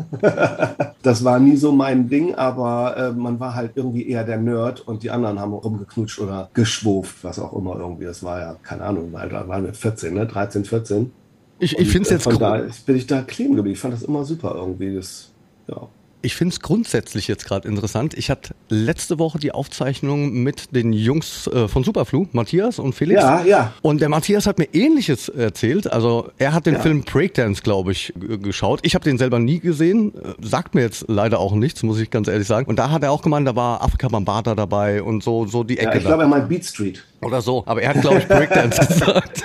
das 1.03 1.25
war 1.25 1.41
nie 1.41 1.57
so 1.57 1.73
mein 1.73 2.09
Ding, 2.09 2.35
aber 2.35 2.97
äh, 2.97 3.13
man 3.13 3.41
war 3.41 3.55
halt 3.55 3.73
irgendwie 3.75 4.09
eher 4.09 4.25
der 4.25 4.39
Nerd 4.39 4.81
und 4.87 5.03
die 5.03 5.11
anderen 5.11 5.41
haben 5.41 5.53
rumgeknutscht 5.53 6.21
oder 6.21 6.49
geschwuft, 6.55 7.17
was 7.23 7.41
auch 7.41 7.53
immer 7.55 7.77
irgendwie. 7.77 8.05
Das 8.05 8.23
war 8.23 8.39
ja, 8.39 8.57
keine 8.63 8.85
Ahnung, 8.85 9.09
weil 9.13 9.29
da 9.29 9.49
waren 9.49 9.65
wir 9.65 9.75
14, 9.75 10.15
ne? 10.15 10.27
13, 10.27 10.65
14. 10.65 11.11
Ich, 11.59 11.79
ich 11.79 11.89
finde 11.89 12.03
es 12.05 12.11
jetzt 12.11 12.25
Von 12.25 12.39
da 12.39 12.63
bin 12.87 12.97
ich 12.97 13.07
da 13.07 13.23
kleben 13.23 13.57
geblieben. 13.57 13.75
Ich 13.75 13.81
fand 13.81 13.95
das 13.95 14.03
immer 14.03 14.25
super 14.25 14.55
irgendwie. 14.55 14.95
Das, 14.95 15.31
ja. 15.69 15.89
Ich 16.25 16.37
finde 16.37 16.55
es 16.55 16.61
grundsätzlich 16.61 17.29
jetzt 17.29 17.45
gerade 17.45 17.69
interessant. 17.69 18.15
Ich 18.15 18.31
hatte 18.31 18.55
letzte 18.71 19.19
Woche 19.19 19.39
die 19.39 19.53
Aufzeichnung 19.53 20.33
mit 20.43 20.75
den 20.75 20.95
Jungs 20.95 21.47
äh, 21.49 21.69
von 21.69 21.85
Superflu, 21.85 22.29
Matthias 22.33 22.79
und 22.79 22.95
Felix. 22.95 23.21
Ja, 23.21 23.45
ja. 23.45 23.75
Und 23.83 24.01
der 24.01 24.09
Matthias 24.09 24.47
hat 24.47 24.59
mir 24.59 24.69
Ähnliches 24.73 25.29
erzählt. 25.29 25.93
Also 25.93 26.31
er 26.39 26.55
hat 26.55 26.65
den 26.65 26.75
ja. 26.75 26.81
Film 26.81 27.03
Breakdance, 27.03 27.63
glaube 27.63 27.93
ich, 27.93 28.15
geschaut. 28.43 28.81
Ich 28.85 28.95
habe 28.95 29.05
den 29.05 29.19
selber 29.19 29.39
nie 29.39 29.61
gesehen. 29.61 30.15
Äh, 30.15 30.33
sagt 30.41 30.75
mir 30.75 30.81
jetzt 30.81 31.05
leider 31.09 31.41
auch 31.41 31.53
nichts, 31.53 31.83
muss 31.83 32.01
ich 32.01 32.09
ganz 32.09 32.27
ehrlich 32.27 32.49
sagen. 32.49 32.71
Und 32.71 32.79
da 32.79 32.91
hat 32.91 33.03
er 33.03 33.13
auch 33.13 33.21
gemeint, 33.21 33.47
da 33.47 33.55
war 33.55 33.83
Afrika 33.83 34.09
Bambata 34.09 34.55
dabei 34.55 35.03
und 35.03 35.23
so, 35.23 35.45
so 35.45 35.63
die 35.63 35.77
Ecke. 35.77 35.91
Ja, 35.91 35.97
ich 35.99 36.07
glaube, 36.07 36.23
er 36.23 36.29
meint 36.29 36.49
Beat 36.49 36.65
Street. 36.65 37.05
Oder 37.21 37.43
so. 37.43 37.65
Aber 37.67 37.83
er 37.83 37.91
hat, 37.91 38.01
glaube 38.01 38.19
ich, 38.21 38.27
Breakdance 38.27 38.81
gesagt. 38.87 39.45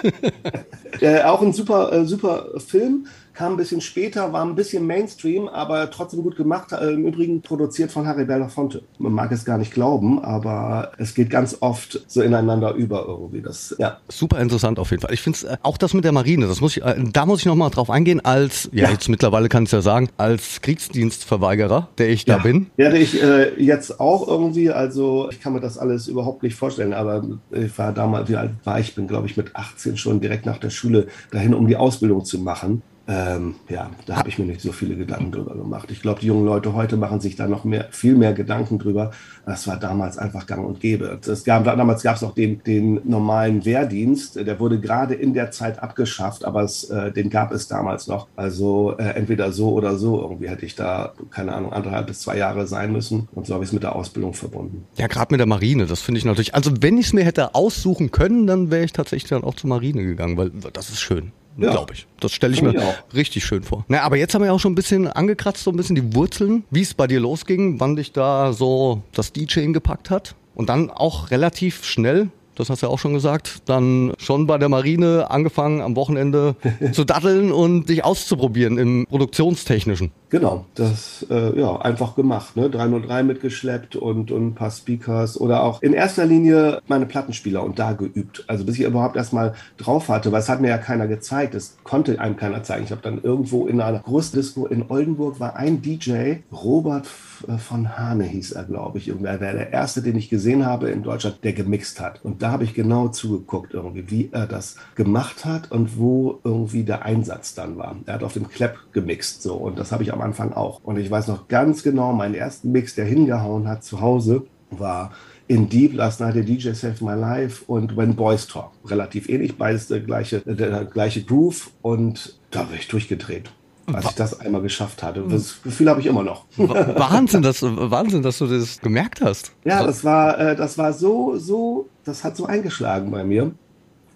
äh, 1.01 1.23
auch 1.23 1.41
ein 1.41 1.51
super, 1.51 1.91
äh, 1.91 2.05
super 2.05 2.45
Film 2.65 3.05
kam 3.39 3.53
ein 3.53 3.57
bisschen 3.57 3.79
später, 3.79 4.33
war 4.33 4.43
ein 4.43 4.53
bisschen 4.53 4.85
Mainstream, 4.85 5.47
aber 5.47 5.89
trotzdem 5.91 6.23
gut 6.23 6.35
gemacht. 6.35 6.73
Äh, 6.73 6.91
Im 6.91 7.05
Übrigen 7.05 7.41
produziert 7.41 7.89
von 7.89 8.05
Harry 8.05 8.25
Belafonte. 8.25 8.81
Man 8.97 9.13
mag 9.13 9.31
es 9.31 9.45
gar 9.45 9.57
nicht 9.57 9.73
glauben, 9.73 10.21
aber 10.21 10.91
es 10.97 11.13
geht 11.13 11.29
ganz 11.29 11.55
oft 11.61 12.03
so 12.05 12.21
ineinander 12.21 12.73
über 12.73 13.05
irgendwie. 13.07 13.41
Das, 13.41 13.73
ja. 13.79 13.99
Super 14.09 14.41
interessant 14.41 14.77
auf 14.77 14.91
jeden 14.91 15.01
Fall. 15.01 15.13
Ich 15.13 15.21
finde 15.21 15.37
es 15.37 15.43
äh, 15.45 15.55
auch 15.63 15.77
das 15.77 15.93
mit 15.93 16.03
der 16.03 16.11
Marine, 16.11 16.47
das 16.47 16.59
muss 16.59 16.75
ich, 16.75 16.83
äh, 16.83 17.01
da 17.13 17.25
muss 17.25 17.39
ich 17.39 17.45
nochmal 17.45 17.69
drauf 17.69 17.89
eingehen, 17.89 18.19
als, 18.19 18.69
ja, 18.73 18.83
ja. 18.83 18.91
jetzt 18.91 19.07
mittlerweile 19.07 19.47
kann 19.47 19.63
ich 19.63 19.71
ja 19.71 19.79
sagen, 19.79 20.09
als 20.17 20.59
Kriegsdienstverweigerer, 20.59 21.87
der 21.97 22.09
ich 22.09 22.25
da 22.25 22.35
ja. 22.35 22.43
bin. 22.43 22.67
Werde 22.75 22.97
ich 22.97 23.23
äh, 23.23 23.53
jetzt 23.57 24.01
auch 24.01 24.27
irgendwie, 24.27 24.69
also 24.69 25.29
ich 25.31 25.39
kann 25.39 25.53
mir 25.53 25.61
das 25.61 25.77
alles 25.77 26.09
überhaupt 26.09 26.43
nicht 26.43 26.55
vorstellen, 26.55 26.91
aber 26.91 27.23
ich 27.51 27.77
war 27.77 27.93
damals, 27.93 28.27
wie 28.27 28.35
alt 28.35 28.51
war 28.65 28.81
ich, 28.81 28.95
bin 28.95 29.07
glaube 29.07 29.27
ich 29.27 29.37
mit 29.37 29.55
18 29.55 29.95
schon 29.95 30.19
direkt 30.19 30.45
nach 30.45 30.57
der 30.57 30.71
Schule 30.71 31.07
dahin, 31.31 31.53
um 31.53 31.69
die 31.69 31.77
Ausbildung 31.77 32.25
zu 32.25 32.39
machen. 32.39 32.81
Ähm, 33.09 33.55
ja, 33.67 33.89
da 34.05 34.17
habe 34.17 34.29
ich 34.29 34.37
mir 34.37 34.45
nicht 34.45 34.61
so 34.61 34.71
viele 34.71 34.95
Gedanken 34.95 35.31
drüber 35.31 35.55
gemacht. 35.55 35.89
Ich 35.89 36.03
glaube, 36.03 36.19
die 36.19 36.27
jungen 36.27 36.45
Leute 36.45 36.73
heute 36.73 36.95
machen 36.95 37.19
sich 37.19 37.35
da 37.35 37.47
noch 37.47 37.63
mehr, 37.63 37.87
viel 37.89 38.13
mehr 38.13 38.33
Gedanken 38.33 38.77
drüber. 38.77 39.09
Das 39.47 39.67
war 39.67 39.77
damals 39.77 40.19
einfach 40.19 40.45
gang 40.45 40.63
und 40.63 40.79
gäbe. 40.79 41.19
Es 41.25 41.43
gab, 41.43 41.63
damals 41.63 42.03
gab 42.03 42.17
es 42.17 42.23
auch 42.23 42.35
den, 42.35 42.61
den 42.63 43.01
normalen 43.05 43.65
Wehrdienst. 43.65 44.35
Der 44.35 44.59
wurde 44.59 44.79
gerade 44.79 45.15
in 45.15 45.33
der 45.33 45.49
Zeit 45.49 45.81
abgeschafft, 45.81 46.45
aber 46.45 46.61
es, 46.61 46.83
äh, 46.91 47.11
den 47.11 47.31
gab 47.31 47.51
es 47.51 47.67
damals 47.67 48.05
noch. 48.05 48.27
Also 48.35 48.95
äh, 48.99 49.15
entweder 49.15 49.51
so 49.53 49.71
oder 49.71 49.97
so. 49.97 50.21
Irgendwie 50.21 50.49
hätte 50.49 50.67
ich 50.67 50.75
da, 50.75 51.13
keine 51.31 51.53
Ahnung, 51.53 51.73
anderthalb 51.73 52.05
bis 52.05 52.19
zwei 52.19 52.37
Jahre 52.37 52.67
sein 52.67 52.91
müssen. 52.91 53.27
Und 53.33 53.47
so 53.47 53.55
habe 53.55 53.63
ich 53.63 53.71
es 53.71 53.73
mit 53.73 53.81
der 53.81 53.95
Ausbildung 53.95 54.35
verbunden. 54.35 54.85
Ja, 54.97 55.07
gerade 55.07 55.33
mit 55.33 55.39
der 55.39 55.47
Marine, 55.47 55.87
das 55.87 56.01
finde 56.01 56.19
ich 56.19 56.25
natürlich. 56.25 56.53
Also 56.53 56.73
wenn 56.79 56.99
ich 56.99 57.07
es 57.07 57.13
mir 57.13 57.23
hätte 57.23 57.55
aussuchen 57.55 58.11
können, 58.11 58.45
dann 58.45 58.69
wäre 58.69 58.83
ich 58.83 58.93
tatsächlich 58.93 59.31
dann 59.31 59.43
auch 59.43 59.55
zur 59.55 59.69
Marine 59.69 60.03
gegangen, 60.03 60.37
weil 60.37 60.51
das 60.51 60.89
ist 60.89 60.99
schön 60.99 61.31
ja. 61.61 61.71
glaube 61.71 61.93
ich. 61.93 62.07
Das 62.19 62.33
stelle 62.33 62.53
ich 62.53 62.61
mir 62.61 62.73
ich 62.73 63.15
richtig 63.15 63.45
schön 63.45 63.63
vor. 63.63 63.85
Na, 63.87 64.01
aber 64.01 64.17
jetzt 64.17 64.33
haben 64.33 64.41
wir 64.41 64.47
ja 64.47 64.53
auch 64.53 64.59
schon 64.59 64.73
ein 64.73 64.75
bisschen 64.75 65.07
angekratzt, 65.07 65.63
so 65.63 65.71
ein 65.71 65.77
bisschen 65.77 65.95
die 65.95 66.15
Wurzeln, 66.15 66.63
wie 66.71 66.81
es 66.81 66.93
bei 66.93 67.07
dir 67.07 67.19
losging, 67.19 67.79
wann 67.79 67.95
dich 67.95 68.11
da 68.11 68.53
so 68.53 69.01
das 69.13 69.33
DJing 69.33 69.73
gepackt 69.73 70.09
hat. 70.09 70.35
Und 70.55 70.69
dann 70.69 70.89
auch 70.89 71.31
relativ 71.31 71.85
schnell 71.85 72.29
das 72.59 72.69
hast 72.69 72.81
du 72.81 72.87
ja 72.87 72.91
auch 72.91 72.99
schon 72.99 73.13
gesagt, 73.13 73.61
dann 73.69 74.13
schon 74.17 74.45
bei 74.45 74.57
der 74.57 74.67
Marine 74.67 75.31
angefangen 75.31 75.81
am 75.81 75.95
Wochenende 75.95 76.55
zu 76.91 77.05
datteln 77.05 77.53
und 77.53 77.87
dich 77.87 78.03
auszuprobieren 78.03 78.77
im 78.77 79.05
Produktionstechnischen. 79.07 80.11
Genau, 80.29 80.65
das 80.75 81.25
äh, 81.29 81.57
ja 81.57 81.77
einfach 81.77 82.15
gemacht, 82.15 82.57
ne? 82.57 82.69
303 82.69 83.23
mitgeschleppt 83.23 83.95
und, 83.95 84.31
und 84.31 84.47
ein 84.47 84.55
paar 84.55 84.71
Speakers 84.71 85.39
oder 85.39 85.63
auch 85.63 85.81
in 85.81 85.93
erster 85.93 86.25
Linie 86.25 86.81
meine 86.87 87.05
Plattenspieler 87.05 87.63
und 87.63 87.79
da 87.79 87.93
geübt. 87.93 88.43
Also 88.47 88.65
bis 88.65 88.77
ich 88.77 88.85
überhaupt 88.85 89.15
erstmal 89.15 89.53
drauf 89.77 90.09
hatte, 90.09 90.31
weil 90.33 90.41
es 90.41 90.49
hat 90.49 90.59
mir 90.59 90.67
ja 90.67 90.77
keiner 90.77 91.07
gezeigt, 91.07 91.53
das 91.53 91.77
konnte 91.83 92.19
einem 92.19 92.35
keiner 92.35 92.61
zeigen. 92.63 92.83
Ich 92.83 92.91
habe 92.91 93.01
dann 93.01 93.21
irgendwo 93.23 93.67
in 93.67 93.79
einer 93.79 93.99
Großdisco 93.99 94.67
in 94.67 94.85
Oldenburg 94.89 95.39
war 95.39 95.55
ein 95.55 95.81
DJ, 95.81 96.39
Robert 96.51 97.07
äh, 97.47 97.57
von 97.57 97.97
Hane 97.97 98.23
hieß 98.25 98.51
er, 98.53 98.63
glaube 98.63 98.97
ich. 98.97 99.07
Irgendwer 99.07 99.39
wäre 99.39 99.57
der 99.57 99.73
erste, 99.73 100.01
den 100.01 100.17
ich 100.17 100.29
gesehen 100.29 100.65
habe 100.65 100.89
in 100.89 101.03
Deutschland, 101.03 101.43
der 101.43 101.53
gemixt 101.53 101.99
hat. 101.99 102.23
Und 102.23 102.41
da 102.41 102.51
habe 102.51 102.63
ich 102.63 102.73
genau 102.73 103.07
zugeguckt, 103.09 103.73
irgendwie, 103.73 104.09
wie 104.09 104.29
er 104.31 104.47
das 104.47 104.75
gemacht 104.95 105.45
hat 105.45 105.71
und 105.71 105.97
wo 105.97 106.39
irgendwie 106.43 106.83
der 106.83 107.03
Einsatz 107.03 107.53
dann 107.53 107.77
war. 107.77 107.95
Er 108.05 108.15
hat 108.15 108.23
auf 108.23 108.33
dem 108.33 108.49
Klepp 108.49 108.77
gemixt, 108.91 109.41
so. 109.41 109.55
Und 109.55 109.79
das 109.79 109.91
habe 109.91 110.03
ich 110.03 110.13
am 110.13 110.21
Anfang 110.21 110.53
auch. 110.53 110.83
Und 110.83 110.97
ich 110.97 111.09
weiß 111.09 111.27
noch 111.27 111.47
ganz 111.47 111.83
genau, 111.83 112.13
meinen 112.13 112.35
ersten 112.35 112.71
Mix, 112.71 112.95
der 112.95 113.05
hingehauen 113.05 113.67
hat 113.67 113.83
zu 113.83 114.01
Hause, 114.01 114.43
war 114.71 115.11
in 115.47 115.67
Deep, 115.67 115.95
Last 115.95 116.21
Night, 116.21 116.35
The 116.35 116.43
DJ 116.43 116.73
Saved 116.73 117.01
My 117.01 117.15
Life 117.15 117.63
und 117.65 117.97
When 117.97 118.15
Boys 118.15 118.47
Talk. 118.47 118.71
Relativ 118.85 119.27
ähnlich, 119.29 119.57
beides 119.57 119.87
der 119.87 119.99
gleiche, 119.99 120.41
der 120.41 120.85
gleiche 120.85 121.23
Groove 121.23 121.71
und 121.81 122.39
da 122.51 122.63
bin 122.63 122.77
ich 122.77 122.87
durchgedreht. 122.87 123.51
Als 123.95 124.05
ich 124.05 124.15
das 124.15 124.39
einmal 124.39 124.61
geschafft 124.61 125.03
hatte. 125.03 125.23
Das 125.29 125.61
Gefühl 125.63 125.89
habe 125.89 126.01
ich 126.01 126.07
immer 126.07 126.23
noch. 126.23 126.45
Wahnsinn, 126.57 127.41
dass, 127.41 127.61
Wahnsinn, 127.61 128.21
dass 128.21 128.37
du 128.37 128.47
das 128.47 128.79
gemerkt 128.79 129.21
hast. 129.21 129.51
Ja, 129.63 129.85
das 129.85 130.03
war, 130.03 130.39
äh, 130.39 130.55
das 130.55 130.77
war 130.77 130.93
so, 130.93 131.37
so, 131.37 131.87
das 132.03 132.23
hat 132.23 132.35
so 132.35 132.45
eingeschlagen 132.45 133.11
bei 133.11 133.23
mir. 133.23 133.51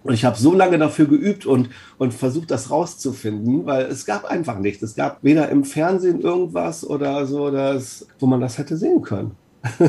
Und 0.04 0.14
ich 0.14 0.26
habe 0.26 0.38
so 0.38 0.54
lange 0.54 0.78
dafür 0.78 1.06
geübt 1.06 1.46
und, 1.46 1.70
und 1.98 2.14
versucht, 2.14 2.52
das 2.52 2.70
rauszufinden, 2.70 3.66
weil 3.66 3.86
es 3.86 4.06
gab 4.06 4.26
einfach 4.26 4.60
nichts. 4.60 4.84
Es 4.84 4.96
gab 4.96 5.24
weder 5.24 5.50
im 5.50 5.64
Fernsehen 5.64 6.20
irgendwas 6.20 6.86
oder 6.86 7.26
so, 7.26 7.50
das, 7.50 8.06
wo 8.20 8.26
man 8.26 8.42
das 8.42 8.58
hätte 8.58 8.76
sehen 8.76 9.02
können. 9.02 9.32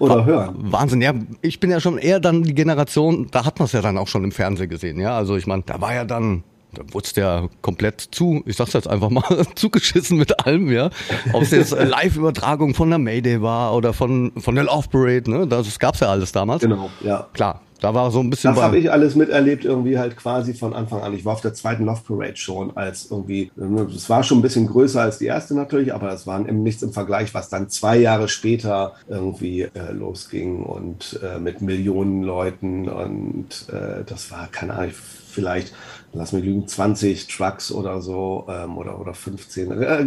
oder 0.00 0.24
hören. 0.24 0.56
Wahnsinn, 0.58 1.00
ja. 1.00 1.14
Ich 1.40 1.60
bin 1.60 1.70
ja 1.70 1.78
schon 1.78 1.98
eher 1.98 2.18
dann 2.18 2.42
die 2.42 2.54
Generation, 2.54 3.28
da 3.30 3.44
hat 3.44 3.60
man 3.60 3.66
es 3.66 3.72
ja 3.72 3.80
dann 3.80 3.96
auch 3.96 4.08
schon 4.08 4.24
im 4.24 4.32
Fernsehen 4.32 4.68
gesehen, 4.68 4.98
ja. 4.98 5.16
Also 5.16 5.36
ich 5.36 5.46
meine, 5.46 5.62
da 5.64 5.80
war 5.80 5.94
ja 5.94 6.04
dann 6.04 6.42
da 6.74 6.82
wurde 6.92 7.06
es 7.06 7.16
ja 7.16 7.48
komplett 7.60 8.00
zu, 8.00 8.42
ich 8.46 8.56
sag's 8.56 8.72
jetzt 8.72 8.88
einfach 8.88 9.10
mal, 9.10 9.22
zugeschissen 9.54 10.18
mit 10.18 10.46
allem, 10.46 10.70
ja. 10.70 10.90
Ob 11.32 11.42
es 11.42 11.50
jetzt 11.50 11.72
Live-Übertragung 11.72 12.74
von 12.74 12.88
der 12.88 12.98
Mayday 12.98 13.42
war 13.42 13.74
oder 13.74 13.92
von, 13.92 14.32
von 14.38 14.54
der 14.54 14.64
Love 14.64 14.88
Parade, 14.88 15.30
ne? 15.30 15.46
Das 15.46 15.78
gab's 15.78 16.00
ja 16.00 16.08
alles 16.08 16.32
damals. 16.32 16.62
Genau, 16.62 16.90
ja. 17.02 17.28
Klar. 17.32 17.60
Da 17.82 17.92
war 17.94 18.12
so 18.12 18.20
ein 18.20 18.30
bisschen. 18.30 18.54
Das 18.54 18.62
habe 18.62 18.78
ich 18.78 18.92
alles 18.92 19.16
miterlebt, 19.16 19.64
irgendwie 19.64 19.98
halt 19.98 20.16
quasi 20.16 20.54
von 20.54 20.72
Anfang 20.72 21.00
an. 21.00 21.14
Ich 21.14 21.24
war 21.24 21.32
auf 21.32 21.40
der 21.40 21.52
zweiten 21.52 21.84
Love 21.84 22.02
Parade 22.06 22.36
schon 22.36 22.76
als 22.76 23.10
irgendwie, 23.10 23.50
es 23.92 24.08
war 24.08 24.22
schon 24.22 24.38
ein 24.38 24.42
bisschen 24.42 24.68
größer 24.68 25.00
als 25.00 25.18
die 25.18 25.26
erste 25.26 25.56
natürlich, 25.56 25.92
aber 25.92 26.06
das 26.06 26.24
war 26.24 26.38
nichts 26.38 26.84
im 26.84 26.92
Vergleich, 26.92 27.34
was 27.34 27.48
dann 27.48 27.68
zwei 27.70 27.96
Jahre 27.96 28.28
später 28.28 28.92
irgendwie 29.08 29.62
äh, 29.62 29.90
losging 29.90 30.62
und 30.62 31.18
äh, 31.24 31.40
mit 31.40 31.60
Millionen 31.60 32.22
Leuten 32.22 32.88
und 32.88 33.66
äh, 33.72 34.04
das 34.06 34.30
war, 34.30 34.46
keine 34.46 34.74
Ahnung, 34.74 34.92
vielleicht, 35.32 35.72
lass 36.12 36.32
mich 36.32 36.44
lügen, 36.44 36.68
20 36.68 37.26
Trucks 37.26 37.72
oder 37.72 38.00
so 38.00 38.46
ähm, 38.48 38.78
oder, 38.78 39.00
oder 39.00 39.14
15 39.14 39.82
äh, 39.82 40.06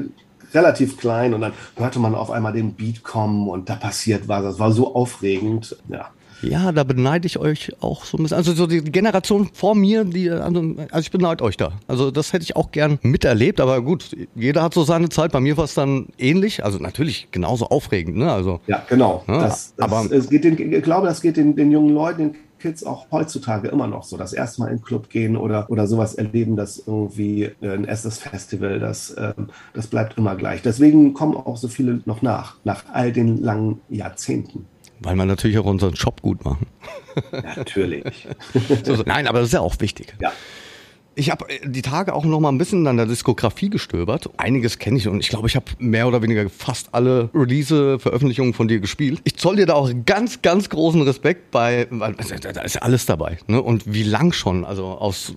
relativ 0.54 0.98
klein 0.98 1.34
und 1.34 1.42
dann 1.42 1.54
hörte 1.76 2.00
man 2.00 2.16
auf 2.16 2.32
einmal 2.32 2.54
den 2.54 2.74
Beat 2.74 3.04
kommen 3.04 3.50
und 3.50 3.70
da 3.70 3.76
passiert 3.76 4.28
was. 4.28 4.44
Das 4.44 4.60
war 4.60 4.72
so 4.72 4.96
aufregend. 4.96 5.76
Ja. 5.90 6.10
Ja, 6.42 6.72
da 6.72 6.84
beneide 6.84 7.26
ich 7.26 7.40
euch 7.40 7.72
auch 7.82 8.06
so 8.06 8.18
ein 8.18 8.24
bisschen. 8.24 8.38
Also 8.38 8.54
so 8.54 8.68
die 8.68 8.82
Generation 8.82 9.50
vor 9.54 9.74
mir, 9.74 10.04
die, 10.04 10.30
also, 10.30 10.76
also 10.92 11.00
ich 11.00 11.12
beneide 11.12 11.44
euch 11.44 11.58
da. 11.58 11.74
Also 11.88 12.12
das 12.12 12.34
hätte 12.34 12.44
ich 12.44 12.56
auch 12.56 12.72
gern 12.72 13.00
miterlebt, 13.02 13.60
aber 13.60 13.82
gut, 13.82 14.16
jeder 14.36 14.62
hat 14.62 14.74
so 14.74 14.84
seine 14.84 15.10
Zeit. 15.10 15.32
Bei 15.32 15.40
mir 15.40 15.58
war 15.58 15.64
es 15.64 15.74
dann 15.74 16.08
ähnlich. 16.18 16.64
Also 16.64 16.78
natürlich 16.78 17.30
genauso 17.32 17.68
aufregend, 17.68 18.18
ne? 18.18 18.32
Also, 18.32 18.60
ja, 18.68 18.84
genau. 18.88 19.24
Ja, 19.28 19.44
das, 19.44 19.74
das, 19.76 19.84
aber 19.84 20.12
es 20.12 20.30
geht 20.30 20.44
den, 20.44 20.74
ich 20.74 20.84
glaube, 20.84 21.08
das 21.08 21.22
geht 21.22 21.38
den, 21.38 21.56
den 21.56 21.72
jungen 21.72 21.94
Leuten, 21.94 22.20
den 22.20 22.36
Kids 22.66 22.84
auch 22.84 23.12
heutzutage 23.12 23.68
immer 23.68 23.86
noch 23.86 24.04
so. 24.04 24.18
Das 24.18 24.34
erste 24.34 24.62
Mal 24.62 24.70
in 24.70 24.78
den 24.78 24.84
Club 24.84 25.10
gehen 25.10 25.38
oder, 25.38 25.70
oder 25.70 25.86
sowas 25.86 26.16
erleben, 26.16 26.56
das 26.56 26.82
irgendwie 26.88 27.52
ein 27.62 27.84
erstes 27.84 28.18
Festival, 28.18 28.80
das, 28.80 29.16
ähm, 29.20 29.50
das 29.76 29.86
bleibt 29.86 30.18
immer 30.18 30.36
gleich. 30.36 30.64
Deswegen 30.64 31.14
kommen 31.14 31.38
auch 31.38 31.58
so 31.58 31.68
viele 31.68 32.02
noch 32.06 32.24
nach, 32.24 32.56
nach 32.64 32.86
all 32.92 33.12
den 33.12 33.38
langen 33.44 33.82
Jahrzehnten. 33.90 34.66
Weil 35.00 35.16
wir 35.16 35.26
natürlich 35.26 35.60
auch 35.60 35.66
unseren 35.66 35.94
Job 35.94 36.24
gut 36.24 36.44
machen. 36.44 36.66
Natürlich. 37.32 38.28
so, 38.84 38.96
so. 38.96 39.04
Nein, 39.06 39.28
aber 39.28 39.40
das 39.40 39.50
ist 39.50 39.54
ja 39.54 39.60
auch 39.60 39.80
wichtig. 39.80 40.16
Ja. 40.20 40.32
Ich 41.16 41.32
habe 41.32 41.50
äh, 41.50 41.68
die 41.68 41.82
Tage 41.82 42.14
auch 42.14 42.26
noch 42.26 42.40
mal 42.40 42.50
ein 42.50 42.58
bisschen 42.58 42.86
an 42.88 42.98
der 42.98 43.06
Diskografie 43.06 43.70
gestöbert. 43.70 44.30
Einiges 44.38 44.80
kenne 44.80 44.98
ich 44.98 45.08
und 45.08 45.20
ich 45.20 45.30
glaube, 45.30 45.48
ich 45.48 45.56
habe 45.56 45.66
mehr 45.80 46.08
oder 46.08 46.22
weniger 46.22 46.50
fast 46.50 46.90
alle 46.94 47.30
Release-Veröffentlichungen 47.34 48.54
von 48.54 48.68
dir 48.68 48.80
gespielt. 48.80 49.22
Ich 49.24 49.38
zoll 49.38 49.56
dir 49.56 49.66
da 49.66 49.74
auch 49.74 49.92
ganz, 50.06 50.42
ganz 50.42 50.70
großen 50.70 51.02
Respekt 51.02 51.52
bei, 51.52 51.88
weil 51.90 52.16
also, 52.18 52.36
da 52.36 52.62
ist 52.62 52.82
alles 52.82 53.06
dabei. 53.06 53.38
Ne? 53.48 53.62
Und 53.62 53.92
wie 53.92 54.04
lang 54.04 54.32
schon? 54.32 54.66
Also 54.66 54.86
aus 54.86 55.34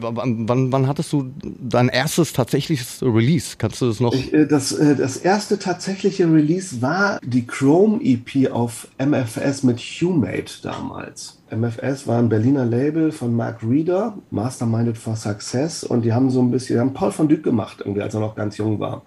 wann, 0.00 0.48
wann, 0.48 0.72
wann 0.72 0.86
hattest 0.86 1.12
du 1.12 1.32
dein 1.42 1.88
erstes 1.88 2.32
tatsächliches 2.32 3.02
Release? 3.02 3.56
Kannst 3.58 3.80
du 3.80 3.86
das 3.86 4.00
noch? 4.00 4.14
Ich, 4.14 4.32
äh, 4.32 4.46
das, 4.46 4.72
äh, 4.72 4.96
das 4.96 5.16
erste 5.16 5.58
tatsächliche 5.58 6.30
Release 6.30 6.82
war 6.82 7.20
die 7.22 7.46
Chrome 7.46 8.00
EP 8.02 8.50
auf 8.50 8.88
MFS 8.98 9.62
mit 9.62 9.78
Humate 9.78 10.62
damals. 10.62 11.35
MFS 11.50 12.06
war 12.06 12.18
ein 12.18 12.28
Berliner 12.28 12.64
Label 12.64 13.12
von 13.12 13.34
Mark 13.34 13.62
Reeder, 13.62 14.18
Masterminded 14.30 14.98
for 14.98 15.16
Success, 15.16 15.84
und 15.84 16.04
die 16.04 16.12
haben 16.12 16.30
so 16.30 16.40
ein 16.40 16.50
bisschen, 16.50 16.76
die 16.76 16.80
haben 16.80 16.94
Paul 16.94 17.12
von 17.12 17.28
Dyk 17.28 17.44
gemacht, 17.44 17.78
irgendwie, 17.80 18.02
als 18.02 18.14
er 18.14 18.20
noch 18.20 18.34
ganz 18.34 18.56
jung 18.56 18.80
war. 18.80 19.02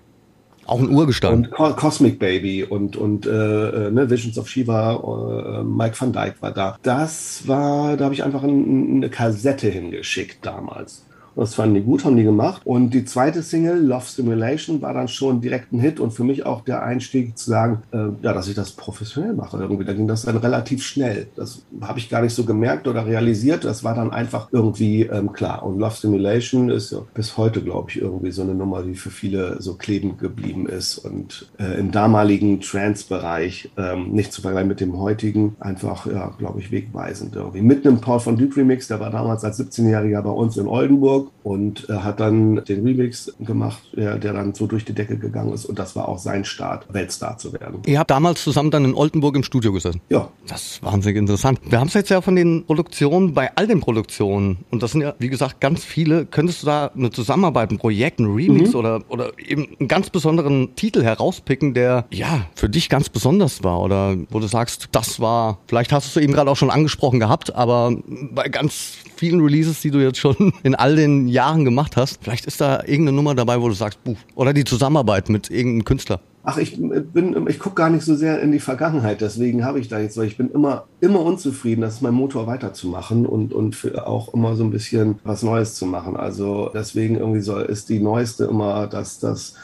Auch 0.65 0.79
ein 0.79 0.89
Urgestein. 0.89 1.48
Und 1.48 1.51
Cosmic 1.51 2.19
Baby 2.19 2.63
und, 2.63 2.96
und 2.96 3.25
äh, 3.25 3.88
äh, 3.88 3.91
ne, 3.91 4.10
Visions 4.10 4.38
of 4.38 4.48
Shiva, 4.48 4.93
äh, 4.93 5.63
Mike 5.63 6.00
van 6.00 6.13
Dyke 6.13 6.36
war 6.41 6.51
da. 6.51 6.77
Das 6.84 7.48
war, 7.48 7.98
da 7.98 8.05
habe 8.05 8.13
ich 8.13 8.24
einfach 8.24 8.43
ein, 8.43 8.98
eine 8.98 9.10
Kassette 9.10 9.67
hingeschickt 9.67 10.46
damals. 10.46 11.05
Das 11.36 11.55
fanden 11.55 11.75
die 11.75 11.81
gut, 11.81 12.05
haben 12.05 12.17
die 12.17 12.24
gemacht. 12.24 12.62
Und 12.65 12.93
die 12.93 13.05
zweite 13.05 13.41
Single, 13.41 13.81
Love 13.81 14.05
Stimulation, 14.05 14.81
war 14.81 14.93
dann 14.93 15.07
schon 15.07 15.41
direkt 15.41 15.71
ein 15.71 15.79
Hit 15.79 16.00
und 16.00 16.12
für 16.12 16.24
mich 16.24 16.45
auch 16.45 16.62
der 16.62 16.83
Einstieg 16.83 17.38
zu 17.38 17.50
sagen, 17.50 17.83
äh, 17.91 18.07
ja, 18.21 18.33
dass 18.33 18.48
ich 18.48 18.55
das 18.55 18.71
professionell 18.71 19.33
mache. 19.33 19.57
Irgendwie, 19.57 19.86
da 19.86 19.93
ging 19.93 20.07
das 20.07 20.24
dann 20.24 20.38
relativ 20.38 20.83
schnell. 20.83 21.27
Das 21.36 21.63
habe 21.81 22.00
ich 22.00 22.09
gar 22.09 22.21
nicht 22.21 22.33
so 22.33 22.43
gemerkt 22.43 22.88
oder 22.88 23.05
realisiert. 23.05 23.65
Das 23.65 23.83
war 23.83 23.95
dann 23.95 24.12
einfach 24.12 24.50
irgendwie 24.51 25.03
ähm, 25.03 25.31
klar. 25.33 25.63
Und 25.63 25.79
Love 25.79 25.95
Stimulation 25.95 26.69
ist 26.69 26.91
ja 26.91 27.00
bis 27.13 27.38
heute, 27.38 27.62
glaube 27.62 27.89
ich, 27.91 28.01
irgendwie 28.01 28.31
so 28.31 28.41
eine 28.41 28.53
Nummer, 28.53 28.83
die 28.83 28.95
für 28.95 29.09
viele 29.09 29.62
so 29.62 29.75
kleben 29.75 30.17
geblieben 30.17 30.67
ist 30.67 30.98
und 30.98 31.50
äh, 31.59 31.79
im 31.79 31.91
damaligen 31.91 32.62
Trance-Bereich 32.62 33.71
ähm, 33.77 34.12
nicht 34.12 34.33
zu 34.33 34.41
vergleichen 34.41 34.67
mit 34.67 34.79
dem 34.79 34.98
heutigen, 34.98 35.55
einfach, 35.59 36.05
ja, 36.05 36.33
glaube 36.38 36.59
ich, 36.59 36.71
wegweisend 36.71 37.36
irgendwie. 37.36 37.62
Mit 37.62 37.86
einem 37.86 38.01
Paul 38.01 38.19
von 38.19 38.38
Duke 38.38 38.57
Remix, 38.57 38.88
der 38.88 39.00
war 39.00 39.09
damals 39.09 39.43
als 39.43 39.59
17-Jähriger 39.59 40.21
bei 40.21 40.29
uns 40.29 40.57
in 40.57 40.67
Oldenburg 40.67 41.28
und 41.43 41.89
er 41.89 42.03
hat 42.03 42.19
dann 42.19 42.63
den 42.65 42.86
Remix 42.86 43.33
gemacht, 43.39 43.81
der, 43.95 44.17
der, 44.17 44.33
dann 44.33 44.53
so 44.53 44.67
durch 44.67 44.86
die 44.86 44.93
Decke 44.93 45.17
gegangen 45.17 45.53
ist 45.53 45.65
und 45.65 45.79
das 45.79 45.95
war 45.95 46.07
auch 46.07 46.19
sein 46.19 46.45
Start, 46.45 46.86
Weltstar 46.93 47.38
zu 47.38 47.53
werden. 47.53 47.81
Ihr 47.86 48.00
habt 48.00 48.12
damals 48.12 48.43
zusammen 48.43 48.71
dann 48.71 48.86
in 48.86 48.93
Oldenburg 48.93 49.36
im 49.36 49.43
Studio 49.43 49.71
gesessen? 49.71 50.01
Ja. 50.09 50.29
Das 50.48 50.63
ist 50.63 50.83
wahnsinnig 50.83 51.17
interessant. 51.17 51.59
Wir 51.67 51.79
haben 51.79 51.88
es 51.88 51.93
jetzt 51.93 52.09
ja 52.09 52.21
von 52.21 52.36
den 52.36 52.65
Produktionen, 52.65 53.33
bei 53.33 53.55
all 53.55 53.67
den 53.67 53.79
Produktionen 53.79 54.57
und 54.69 54.83
das 54.83 54.91
sind 54.91 55.01
ja, 55.01 55.13
wie 55.19 55.29
gesagt, 55.29 55.62
ganz 55.62 55.83
viele. 55.83 56.25
Könntest 56.25 56.63
du 56.63 56.67
da 56.67 56.91
eine 56.95 57.09
Zusammenarbeit, 57.09 57.71
ein 57.71 57.77
Projekt, 57.77 58.19
ein 58.19 58.25
Remix 58.25 58.71
mhm. 58.71 58.75
oder, 58.75 59.01
oder 59.07 59.31
eben 59.39 59.69
einen 59.79 59.88
ganz 59.88 60.09
besonderen 60.09 60.75
Titel 60.75 61.03
herauspicken, 61.03 61.74
der 61.74 62.05
ja 62.12 62.48
für 62.55 62.69
dich 62.69 62.89
ganz 62.89 63.09
besonders 63.09 63.63
war 63.63 63.81
oder 63.81 64.15
wo 64.29 64.39
du 64.39 64.48
sagst, 64.48 64.89
das 64.91 65.19
war, 65.19 65.59
vielleicht 65.67 65.91
hast 65.91 66.15
du 66.15 66.19
es 66.19 66.24
eben 66.24 66.33
gerade 66.33 66.51
auch 66.51 66.57
schon 66.57 66.69
angesprochen 66.69 67.19
gehabt, 67.19 67.55
aber 67.55 67.95
bei 68.31 68.50
ganz 68.50 68.98
vielen 69.19 69.41
Releases, 69.41 69.81
die 69.81 69.91
du 69.91 69.99
jetzt 69.99 70.17
schon 70.17 70.53
in 70.63 70.75
all 70.75 70.95
den 70.95 71.27
Jahren 71.27 71.65
gemacht 71.65 71.97
hast, 71.97 72.19
vielleicht 72.21 72.45
ist 72.45 72.61
da 72.61 72.79
irgendeine 72.79 73.13
Nummer 73.13 73.35
dabei, 73.35 73.61
wo 73.61 73.67
du 73.67 73.73
sagst, 73.73 74.03
Buch. 74.03 74.17
Oder 74.35 74.53
die 74.53 74.63
Zusammenarbeit 74.63 75.29
mit 75.29 75.51
irgendeinem 75.51 75.85
Künstler. 75.85 76.21
Ach, 76.43 76.57
ich 76.57 76.77
bin, 76.79 77.45
ich 77.47 77.59
gucke 77.59 77.75
gar 77.75 77.89
nicht 77.89 78.05
so 78.05 78.15
sehr 78.15 78.41
in 78.41 78.53
die 78.53 78.61
Vergangenheit, 78.61 79.19
deswegen 79.19 79.65
habe 79.65 79.79
ich 79.79 79.89
da 79.89 79.99
jetzt, 79.99 80.17
weil 80.17 80.25
ich 80.25 80.38
bin 80.38 80.49
immer, 80.49 80.85
immer 81.01 81.19
unzufrieden, 81.19 81.81
das 81.81 81.95
ist 81.95 82.01
mein 82.01 82.13
Motor 82.13 82.47
weiterzumachen 82.47 83.25
und, 83.25 83.53
und 83.53 83.77
auch 83.99 84.33
immer 84.33 84.55
so 84.55 84.63
ein 84.63 84.71
bisschen 84.71 85.19
was 85.25 85.43
Neues 85.43 85.75
zu 85.75 85.85
machen. 85.85 86.15
Also 86.15 86.71
deswegen 86.73 87.17
irgendwie 87.17 87.41
soll, 87.41 87.63
ist 87.63 87.89
die 87.89 87.99
neueste 87.99 88.45
immer 88.45 88.88
das, 88.88 89.19
das 89.19 89.55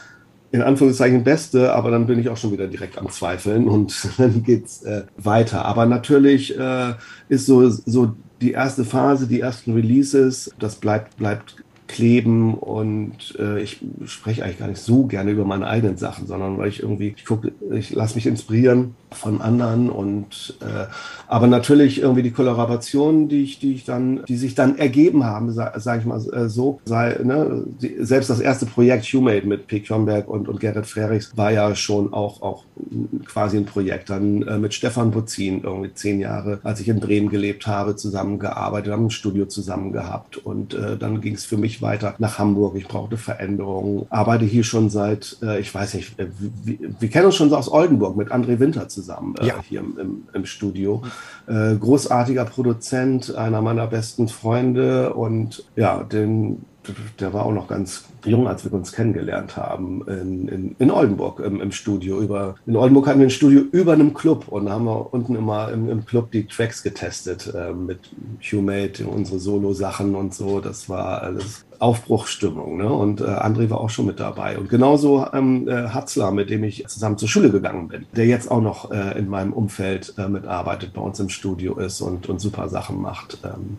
in 0.52 0.62
Anführungszeichen 0.62 1.24
Beste, 1.24 1.74
aber 1.74 1.90
dann 1.90 2.06
bin 2.06 2.18
ich 2.18 2.28
auch 2.28 2.36
schon 2.36 2.52
wieder 2.52 2.66
direkt 2.66 2.98
am 2.98 3.10
Zweifeln 3.10 3.68
und 3.68 4.08
dann 4.18 4.42
geht's 4.42 4.82
äh, 4.82 5.04
weiter. 5.16 5.64
Aber 5.64 5.86
natürlich 5.86 6.56
äh, 6.58 6.94
ist 7.28 7.46
so, 7.46 7.68
so 7.68 8.14
die 8.40 8.52
erste 8.52 8.84
Phase, 8.84 9.26
die 9.26 9.40
ersten 9.40 9.72
Releases, 9.72 10.54
das 10.58 10.76
bleibt, 10.76 11.16
bleibt 11.16 11.56
kleben 11.86 12.54
und 12.54 13.36
äh, 13.38 13.60
ich 13.60 13.80
spreche 14.06 14.44
eigentlich 14.44 14.58
gar 14.58 14.68
nicht 14.68 14.80
so 14.80 15.04
gerne 15.06 15.30
über 15.30 15.44
meine 15.44 15.66
eigenen 15.66 15.96
Sachen, 15.96 16.26
sondern 16.26 16.58
weil 16.58 16.68
ich 16.68 16.82
irgendwie, 16.82 17.14
ich 17.16 17.24
gucke, 17.24 17.52
ich 17.72 17.90
lasse 17.94 18.16
mich 18.16 18.26
inspirieren 18.26 18.94
von 19.12 19.40
anderen 19.40 19.88
und 19.88 20.56
äh, 20.60 20.86
aber 21.28 21.46
natürlich 21.46 22.00
irgendwie 22.00 22.22
die 22.22 22.30
Kollaborationen, 22.32 23.28
die 23.28 23.42
ich, 23.42 23.58
die 23.58 23.74
ich 23.74 23.84
dann, 23.84 24.24
die 24.26 24.36
sich 24.36 24.54
dann 24.54 24.78
ergeben 24.78 25.24
haben, 25.24 25.52
sage 25.52 25.80
sag 25.80 26.00
ich 26.00 26.06
mal 26.06 26.20
äh, 26.32 26.48
so, 26.48 26.80
sei, 26.84 27.18
ne, 27.22 27.64
die, 27.80 27.96
selbst 28.00 28.30
das 28.30 28.40
erste 28.40 28.66
Projekt 28.66 29.04
Humate 29.06 29.46
mit 29.46 29.66
P. 29.66 29.80
Kronberg 29.80 30.28
und, 30.28 30.48
und 30.48 30.60
Gerrit 30.60 30.86
Frerichs 30.86 31.36
war 31.36 31.52
ja 31.52 31.74
schon 31.74 32.12
auch, 32.12 32.42
auch 32.42 32.64
quasi 33.24 33.56
ein 33.56 33.66
Projekt. 33.66 34.10
Dann 34.10 34.42
äh, 34.42 34.58
mit 34.58 34.74
Stefan 34.74 35.10
Buzin 35.10 35.62
irgendwie 35.62 35.94
zehn 35.94 36.20
Jahre, 36.20 36.60
als 36.62 36.80
ich 36.80 36.88
in 36.88 37.00
Bremen 37.00 37.28
gelebt 37.28 37.66
habe, 37.66 37.96
zusammengearbeitet, 37.96 38.92
haben 38.92 39.06
ein 39.06 39.10
Studio 39.10 39.46
zusammen 39.46 39.92
gehabt 39.92 40.36
und 40.36 40.74
äh, 40.74 40.96
dann 40.96 41.20
ging 41.20 41.34
es 41.34 41.44
für 41.44 41.56
mich 41.56 41.75
weiter 41.82 42.14
nach 42.18 42.38
Hamburg. 42.38 42.76
Ich 42.76 42.88
brauchte 42.88 43.16
Veränderungen, 43.16 44.06
arbeite 44.10 44.44
hier 44.44 44.64
schon 44.64 44.90
seit, 44.90 45.36
äh, 45.42 45.60
ich 45.60 45.74
weiß 45.74 45.94
nicht, 45.94 46.18
äh, 46.18 46.28
wir, 46.64 46.78
wir 46.98 47.08
kennen 47.08 47.26
uns 47.26 47.36
schon 47.36 47.50
so 47.50 47.56
aus 47.56 47.70
Oldenburg 47.70 48.16
mit 48.16 48.32
André 48.32 48.58
Winter 48.58 48.88
zusammen 48.88 49.34
äh, 49.40 49.46
ja. 49.46 49.54
hier 49.68 49.80
im, 49.80 49.98
im, 49.98 50.22
im 50.32 50.46
Studio. 50.46 51.02
Äh, 51.46 51.76
großartiger 51.76 52.44
Produzent, 52.44 53.34
einer 53.34 53.62
meiner 53.62 53.86
besten 53.86 54.28
Freunde 54.28 55.14
und 55.14 55.64
ja, 55.76 56.02
den 56.02 56.64
der 57.20 57.32
war 57.32 57.46
auch 57.46 57.52
noch 57.52 57.68
ganz 57.68 58.04
jung, 58.24 58.48
als 58.48 58.64
wir 58.64 58.72
uns 58.72 58.92
kennengelernt 58.92 59.56
haben, 59.56 60.06
in, 60.08 60.48
in, 60.48 60.76
in 60.78 60.90
Oldenburg 60.90 61.40
im, 61.40 61.60
im, 61.60 61.72
Studio. 61.72 62.20
Über, 62.20 62.56
in 62.66 62.76
Oldenburg 62.76 63.06
hatten 63.06 63.20
wir 63.20 63.26
ein 63.26 63.30
Studio 63.30 63.62
über 63.72 63.92
einem 63.92 64.14
Club 64.14 64.48
und 64.48 64.68
haben 64.68 64.84
wir 64.84 65.12
unten 65.12 65.34
immer 65.36 65.70
im, 65.72 65.88
im 65.88 66.04
Club 66.04 66.30
die 66.32 66.46
Tracks 66.46 66.82
getestet 66.82 67.52
äh, 67.54 67.72
mit 67.72 68.00
Humate, 68.40 69.06
unsere 69.06 69.38
Solo-Sachen 69.38 70.14
und 70.14 70.34
so. 70.34 70.60
Das 70.60 70.88
war 70.88 71.22
alles 71.22 71.65
Aufbruchsstimmung. 71.80 72.76
Ne? 72.76 72.90
Und 72.90 73.20
äh, 73.20 73.24
André 73.24 73.70
war 73.70 73.80
auch 73.80 73.90
schon 73.90 74.06
mit 74.06 74.20
dabei. 74.20 74.58
Und 74.58 74.68
genauso 74.68 75.26
ähm, 75.32 75.68
äh, 75.68 75.88
Hatzler, 75.88 76.30
mit 76.30 76.50
dem 76.50 76.64
ich 76.64 76.86
zusammen 76.88 77.18
zur 77.18 77.28
Schule 77.28 77.50
gegangen 77.50 77.88
bin, 77.88 78.06
der 78.16 78.26
jetzt 78.26 78.50
auch 78.50 78.60
noch 78.60 78.90
äh, 78.90 79.18
in 79.18 79.28
meinem 79.28 79.52
Umfeld 79.52 80.14
äh, 80.18 80.28
mitarbeitet, 80.28 80.92
bei 80.94 81.00
uns 81.00 81.20
im 81.20 81.28
Studio 81.28 81.76
ist 81.76 82.00
und, 82.00 82.28
und 82.28 82.40
super 82.40 82.68
Sachen 82.68 83.00
macht. 83.00 83.38
Ähm, 83.44 83.78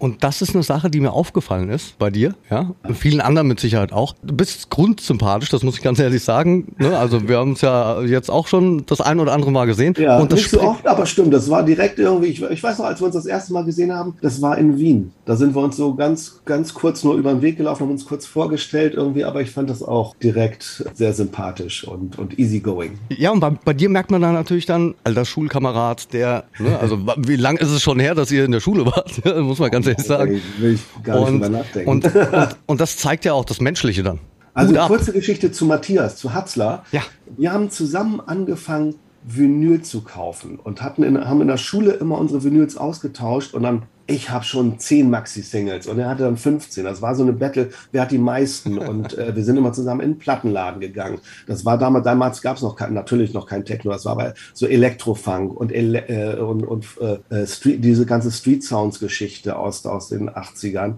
und 0.00 0.24
das 0.24 0.40
ist 0.40 0.54
eine 0.54 0.62
Sache, 0.62 0.90
die 0.90 0.98
mir 0.98 1.12
aufgefallen 1.12 1.68
ist 1.68 1.98
bei 1.98 2.10
dir, 2.10 2.34
ja, 2.50 2.72
und 2.82 2.96
vielen 2.96 3.20
anderen 3.20 3.48
mit 3.48 3.60
Sicherheit 3.60 3.92
auch. 3.92 4.14
Du 4.22 4.34
bist 4.34 4.70
grundsympathisch, 4.70 5.50
das 5.50 5.62
muss 5.62 5.76
ich 5.76 5.82
ganz 5.82 5.98
ehrlich 5.98 6.24
sagen. 6.24 6.74
Ne? 6.78 6.98
Also 6.98 7.28
wir 7.28 7.36
haben 7.36 7.52
es 7.52 7.60
ja 7.60 8.00
jetzt 8.00 8.30
auch 8.30 8.46
schon 8.46 8.86
das 8.86 9.02
ein 9.02 9.20
oder 9.20 9.32
andere 9.32 9.52
Mal 9.52 9.66
gesehen. 9.66 9.94
Ja, 9.98 10.18
und 10.18 10.32
das 10.32 10.40
nicht 10.40 10.50
so 10.50 10.62
oft, 10.62 10.86
aber 10.86 11.04
stimmt. 11.04 11.34
Das 11.34 11.50
war 11.50 11.62
direkt 11.62 11.98
irgendwie. 11.98 12.28
Ich, 12.28 12.42
ich, 12.42 12.62
weiß 12.62 12.78
noch, 12.78 12.86
als 12.86 13.00
wir 13.00 13.06
uns 13.06 13.14
das 13.14 13.26
erste 13.26 13.52
Mal 13.52 13.64
gesehen 13.64 13.92
haben, 13.92 14.14
das 14.22 14.40
war 14.40 14.56
in 14.56 14.78
Wien. 14.78 15.12
Da 15.26 15.36
sind 15.36 15.54
wir 15.54 15.62
uns 15.62 15.76
so 15.76 15.94
ganz, 15.94 16.40
ganz 16.46 16.72
kurz 16.72 17.04
nur 17.04 17.16
über 17.16 17.32
den 17.32 17.42
Weg 17.42 17.58
gelaufen, 17.58 17.82
haben 17.82 17.90
uns 17.90 18.06
kurz 18.06 18.24
vorgestellt 18.24 18.94
irgendwie. 18.94 19.24
Aber 19.24 19.42
ich 19.42 19.50
fand 19.50 19.68
das 19.68 19.82
auch 19.82 20.16
direkt 20.16 20.82
sehr 20.94 21.12
sympathisch 21.12 21.86
und 21.86 22.18
und 22.18 22.38
easygoing. 22.38 22.98
Ja, 23.10 23.32
und 23.32 23.40
bei, 23.40 23.50
bei 23.50 23.74
dir 23.74 23.90
merkt 23.90 24.10
man 24.10 24.22
dann 24.22 24.32
natürlich 24.32 24.64
dann 24.64 24.94
alter 25.04 25.26
Schulkamerad, 25.26 26.14
der. 26.14 26.44
Ne, 26.58 26.78
also 26.78 26.98
wie 27.18 27.36
lange 27.36 27.60
ist 27.60 27.70
es 27.70 27.82
schon 27.82 28.00
her, 28.00 28.14
dass 28.14 28.32
ihr 28.32 28.46
in 28.46 28.52
der 28.52 28.60
Schule 28.60 28.86
wart? 28.86 29.20
muss 29.40 29.58
man 29.58 29.70
ganz 29.70 29.89
ehrlich 29.90 30.06
sagen. 30.06 30.40
Will 30.58 30.74
ich 30.74 31.02
gar 31.02 31.30
nicht 31.30 31.42
und, 31.42 31.52
nachdenken. 31.52 31.90
Und, 31.90 32.04
und, 32.14 32.56
und, 32.66 32.80
das 32.80 32.96
zeigt 32.96 33.24
ja 33.24 33.32
auch 33.32 33.44
das 33.44 33.60
Menschliche 33.60 34.02
dann. 34.02 34.18
Also 34.54 34.76
eine 34.76 34.86
kurze 34.86 35.12
Geschichte 35.12 35.52
zu 35.52 35.64
Matthias, 35.64 36.16
zu 36.16 36.34
Hatzler. 36.34 36.84
Ja. 36.92 37.02
Wir 37.36 37.52
haben 37.52 37.70
zusammen 37.70 38.20
angefangen, 38.20 38.96
Vinyl 39.22 39.82
zu 39.82 40.00
kaufen 40.00 40.58
und 40.58 40.82
hatten 40.82 41.02
in, 41.02 41.28
haben 41.28 41.42
in 41.42 41.48
der 41.48 41.58
Schule 41.58 41.92
immer 41.92 42.18
unsere 42.18 42.42
Vinyls 42.42 42.76
ausgetauscht 42.76 43.54
und 43.54 43.62
dann 43.62 43.82
ich 44.06 44.30
habe 44.30 44.44
schon 44.44 44.78
zehn 44.78 45.08
Maxi-Singles 45.10 45.86
und 45.86 45.98
er 45.98 46.08
hatte 46.08 46.24
dann 46.24 46.36
15. 46.36 46.84
Das 46.84 47.00
war 47.00 47.14
so 47.14 47.22
eine 47.22 47.32
Battle, 47.32 47.70
wer 47.92 48.02
hat 48.02 48.10
die 48.10 48.18
meisten? 48.18 48.78
Und 48.90 49.16
äh, 49.16 49.34
wir 49.36 49.44
sind 49.44 49.56
immer 49.56 49.72
zusammen 49.72 50.00
in 50.00 50.12
den 50.12 50.18
Plattenladen 50.18 50.80
gegangen. 50.80 51.20
Das 51.46 51.64
war 51.64 51.78
damals, 51.78 52.04
damals 52.04 52.42
gab 52.42 52.56
es 52.56 52.62
noch 52.62 52.76
kein, 52.76 52.94
natürlich 52.94 53.32
noch 53.34 53.46
kein 53.46 53.64
Techno, 53.64 53.92
das 53.92 54.04
war 54.04 54.12
aber 54.12 54.34
so 54.52 54.66
Elektrofunk 54.66 55.56
und, 55.56 55.70
Ele 55.72 56.08
äh, 56.08 56.40
und, 56.40 56.66
und 56.66 56.86
äh, 57.00 57.46
Street, 57.46 57.84
diese 57.84 58.06
ganze 58.06 58.30
Street 58.32 58.64
Sounds-Geschichte 58.64 59.56
aus, 59.56 59.84
aus 59.86 60.08
den 60.08 60.30
80ern. 60.30 60.94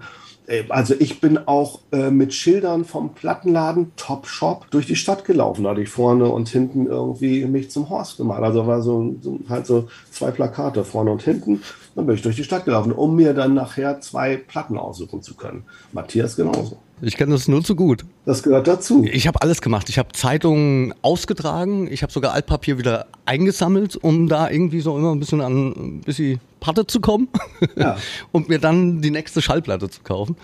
Äh, 0.52 0.64
also 0.68 0.94
ich 0.98 1.20
bin 1.20 1.38
auch 1.46 1.80
äh, 1.92 2.10
mit 2.10 2.34
Schildern 2.34 2.84
vom 2.84 3.14
Plattenladen 3.14 3.92
Top 3.96 4.26
Shop 4.26 4.66
durch 4.70 4.86
die 4.86 4.96
Stadt 4.96 5.24
gelaufen. 5.24 5.64
Da 5.64 5.70
hatte 5.70 5.82
ich 5.82 5.88
vorne 5.88 6.26
und 6.26 6.48
hinten 6.48 6.86
irgendwie 6.86 7.44
mich 7.46 7.70
zum 7.70 7.88
Horst 7.88 8.18
gemacht. 8.18 8.42
Also 8.42 8.66
war 8.66 8.82
so, 8.82 9.16
so 9.20 9.40
halt 9.48 9.66
so 9.66 9.88
zwei 10.10 10.30
Plakate 10.30 10.84
vorne 10.84 11.10
und 11.10 11.22
hinten. 11.22 11.62
Dann 11.94 12.06
bin 12.06 12.14
ich 12.14 12.22
durch 12.22 12.36
die 12.36 12.44
Stadt 12.44 12.64
gelaufen, 12.64 12.92
um 12.92 13.16
mir 13.16 13.34
dann 13.34 13.54
nachher 13.54 14.00
zwei 14.00 14.36
Platten 14.36 14.78
aussuchen 14.78 15.22
zu 15.22 15.34
können. 15.34 15.64
Matthias 15.92 16.36
genauso. 16.36 16.78
Ich 17.02 17.16
kenne 17.16 17.32
das 17.32 17.48
nur 17.48 17.64
zu 17.64 17.74
gut. 17.74 18.04
Das 18.24 18.42
gehört 18.42 18.68
dazu. 18.68 19.04
Ich 19.04 19.26
habe 19.26 19.42
alles 19.42 19.60
gemacht. 19.60 19.88
Ich 19.88 19.98
habe 19.98 20.12
Zeitungen 20.12 20.94
ausgetragen. 21.02 21.88
Ich 21.90 22.02
habe 22.02 22.12
sogar 22.12 22.32
Altpapier 22.32 22.78
wieder 22.78 23.06
eingesammelt, 23.26 23.96
um 23.96 24.28
da 24.28 24.48
irgendwie 24.48 24.80
so 24.80 24.96
immer 24.96 25.12
ein 25.12 25.18
bisschen 25.18 25.40
an 25.40 25.72
ein 25.72 26.00
bisschen 26.02 26.40
Patte 26.62 26.86
zu 26.86 27.00
kommen 27.00 27.28
ja. 27.76 27.96
und 28.32 28.48
mir 28.48 28.60
dann 28.60 29.02
die 29.02 29.10
nächste 29.10 29.42
Schallplatte 29.42 29.90
zu 29.90 30.00
kaufen. 30.02 30.36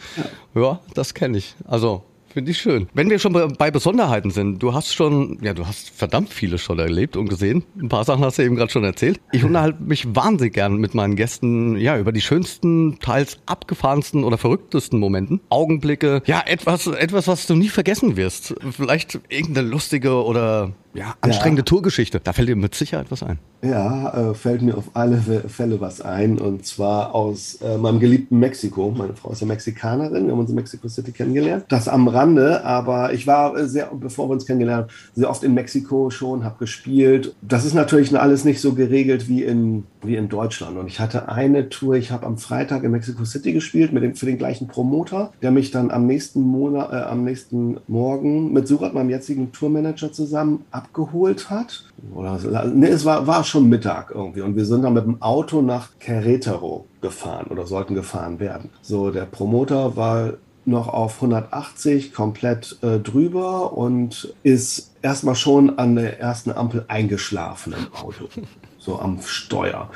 Ja, 0.55 0.61
ja 0.61 0.81
das 0.95 1.15
kenne 1.15 1.39
ich. 1.39 1.55
Also 1.65 2.03
Finde 2.33 2.51
ich 2.51 2.59
schön. 2.59 2.89
Wenn 2.95 3.11
wir 3.11 3.19
schon 3.19 3.33
bei 3.33 3.71
Besonderheiten 3.71 4.31
sind, 4.31 4.63
du 4.63 4.75
hast 4.75 4.95
schon, 4.95 5.39
ja, 5.43 5.55
du 5.55 5.67
hast 5.67 5.91
verdammt 5.91 6.33
viele 6.33 6.59
schon 6.59 6.79
erlebt 6.79 7.17
und 7.17 7.29
gesehen. 7.29 7.65
Ein 7.81 7.89
paar 7.89 8.05
Sachen 8.05 8.25
hast 8.25 8.39
du 8.39 8.43
eben 8.43 8.57
gerade 8.57 8.71
schon 8.71 8.85
erzählt. 8.85 9.21
Ich 9.33 9.45
unterhalte 9.45 9.83
mich 9.83 10.15
wahnsinnig 10.15 10.55
gern 10.55 10.77
mit 10.77 10.95
meinen 10.95 11.17
Gästen, 11.17 11.77
ja, 11.77 11.99
über 11.99 12.13
die 12.13 12.21
schönsten, 12.21 12.99
teils 13.01 13.39
abgefahrensten 13.47 14.25
oder 14.25 14.39
verrücktesten 14.39 14.99
Momenten. 14.99 15.41
Augenblicke, 15.49 16.23
ja, 16.27 16.43
etwas, 16.47 16.87
etwas, 16.87 17.29
was 17.29 17.47
du 17.47 17.55
nie 17.55 17.69
vergessen 17.69 18.17
wirst. 18.17 18.55
Vielleicht 18.71 19.21
irgendeine 19.29 19.69
lustige 19.69 20.23
oder 20.25 20.73
ja, 20.95 21.15
anstrengende 21.21 21.61
ja. 21.61 21.65
Tourgeschichte. 21.65 22.21
Da 22.21 22.33
fällt 22.33 22.49
dir 22.49 22.57
mit 22.57 22.75
Sicherheit 22.75 23.11
was 23.11 23.23
ein. 23.23 23.39
Ja, 23.63 24.31
äh, 24.31 24.35
fällt 24.35 24.63
mir 24.63 24.77
auf 24.77 24.91
alle 24.95 25.19
Fälle 25.49 25.81
was 25.81 26.01
ein. 26.01 26.39
Und 26.39 26.67
zwar 26.67 27.15
aus 27.15 27.57
äh, 27.57 27.79
meinem 27.79 28.01
geliebten 28.01 28.39
Mexiko. 28.39 28.91
Meine 28.97 29.15
Frau 29.15 29.31
ist 29.33 29.41
ja 29.41 29.47
Mexikanerin. 29.47 30.27
Wir 30.27 30.33
haben 30.33 30.41
uns 30.41 30.51
in 30.51 30.57
Mexico 30.57 30.89
City 30.89 31.13
kennengelernt. 31.13 31.65
Das 31.69 31.89
am 31.89 32.09
Rande, 32.19 32.65
aber 32.65 33.13
ich 33.13 33.27
war 33.27 33.57
äh, 33.57 33.69
sehr, 33.69 33.91
bevor 33.95 34.29
wir 34.29 34.33
uns 34.33 34.47
kennengelernt 34.47 34.91
haben, 34.91 34.95
sehr 35.15 35.31
oft 35.31 35.45
in 35.45 35.55
Mexiko 35.55 36.11
schon, 36.11 36.45
habe 36.45 36.59
gespielt. 36.59 37.35
Das 37.43 37.65
ist 37.65 37.75
natürlich 37.75 38.17
alles 38.19 38.45
nicht 38.45 38.61
so 38.61 38.75
geregelt 38.75 39.29
wie 39.29 39.45
in, 39.45 39.85
wie 40.03 40.17
in 40.17 40.29
Deutschland. 40.29 40.77
Und 40.77 40.87
ich 40.87 41.01
hatte 41.01 41.29
eine 41.29 41.69
Tour, 41.69 41.95
ich 41.95 42.11
habe 42.11 42.27
am 42.27 42.39
Freitag 42.39 42.83
in 42.85 42.91
Mexico 42.91 43.25
City 43.25 43.53
gespielt 43.53 43.93
mit 43.93 44.03
dem, 44.03 44.15
für 44.15 44.27
den 44.27 44.39
gleichen 44.39 44.67
Promoter, 44.69 45.33
der 45.43 45.51
mich 45.51 45.71
dann 45.71 45.91
am 45.91 46.07
nächsten 46.07 46.43
Monat, 46.43 46.93
äh, 46.93 46.97
am 46.97 47.25
nächsten 47.25 47.79
Morgen 47.87 48.53
mit 48.53 48.67
Surat, 48.67 48.95
meinem 48.95 49.11
jetzigen 49.11 49.53
Tourmanager, 49.53 50.13
zusammen 50.13 50.65
abgeholt 50.71 51.51
hat. 51.51 51.85
Oder, 52.15 52.39
nee, 52.67 52.89
es 52.89 53.05
war, 53.05 53.27
war 53.27 53.45
schon 53.45 53.69
Mittag 53.69 54.13
irgendwie. 54.15 54.41
Und 54.41 54.57
wir 54.57 54.65
sind 54.65 54.83
dann 54.83 54.95
mit 54.95 55.05
dem 55.05 55.23
Auto 55.23 55.63
nach 55.63 55.91
Querétaro 56.01 56.85
gefahren 57.01 57.47
oder 57.51 57.67
sollten 57.67 57.95
gefahren 57.95 58.41
werden. 58.41 58.71
So, 58.83 59.11
der 59.11 59.27
Promoter 59.27 59.97
war 59.97 60.35
noch 60.69 60.89
auf 60.89 61.17
180 61.17 62.13
komplett 62.13 62.79
äh, 62.83 62.99
drüber 62.99 63.73
und 63.73 64.35
ist 64.43 64.95
erstmal 65.03 65.35
schon 65.35 65.79
an 65.79 65.97
der 65.97 66.21
ersten 66.21 66.51
Ampel 66.51 66.85
eingeschlafen 66.89 67.75
im 67.75 67.95
Auto, 67.95 68.29
so 68.79 68.99
am 68.99 69.21
Steuer. 69.23 69.91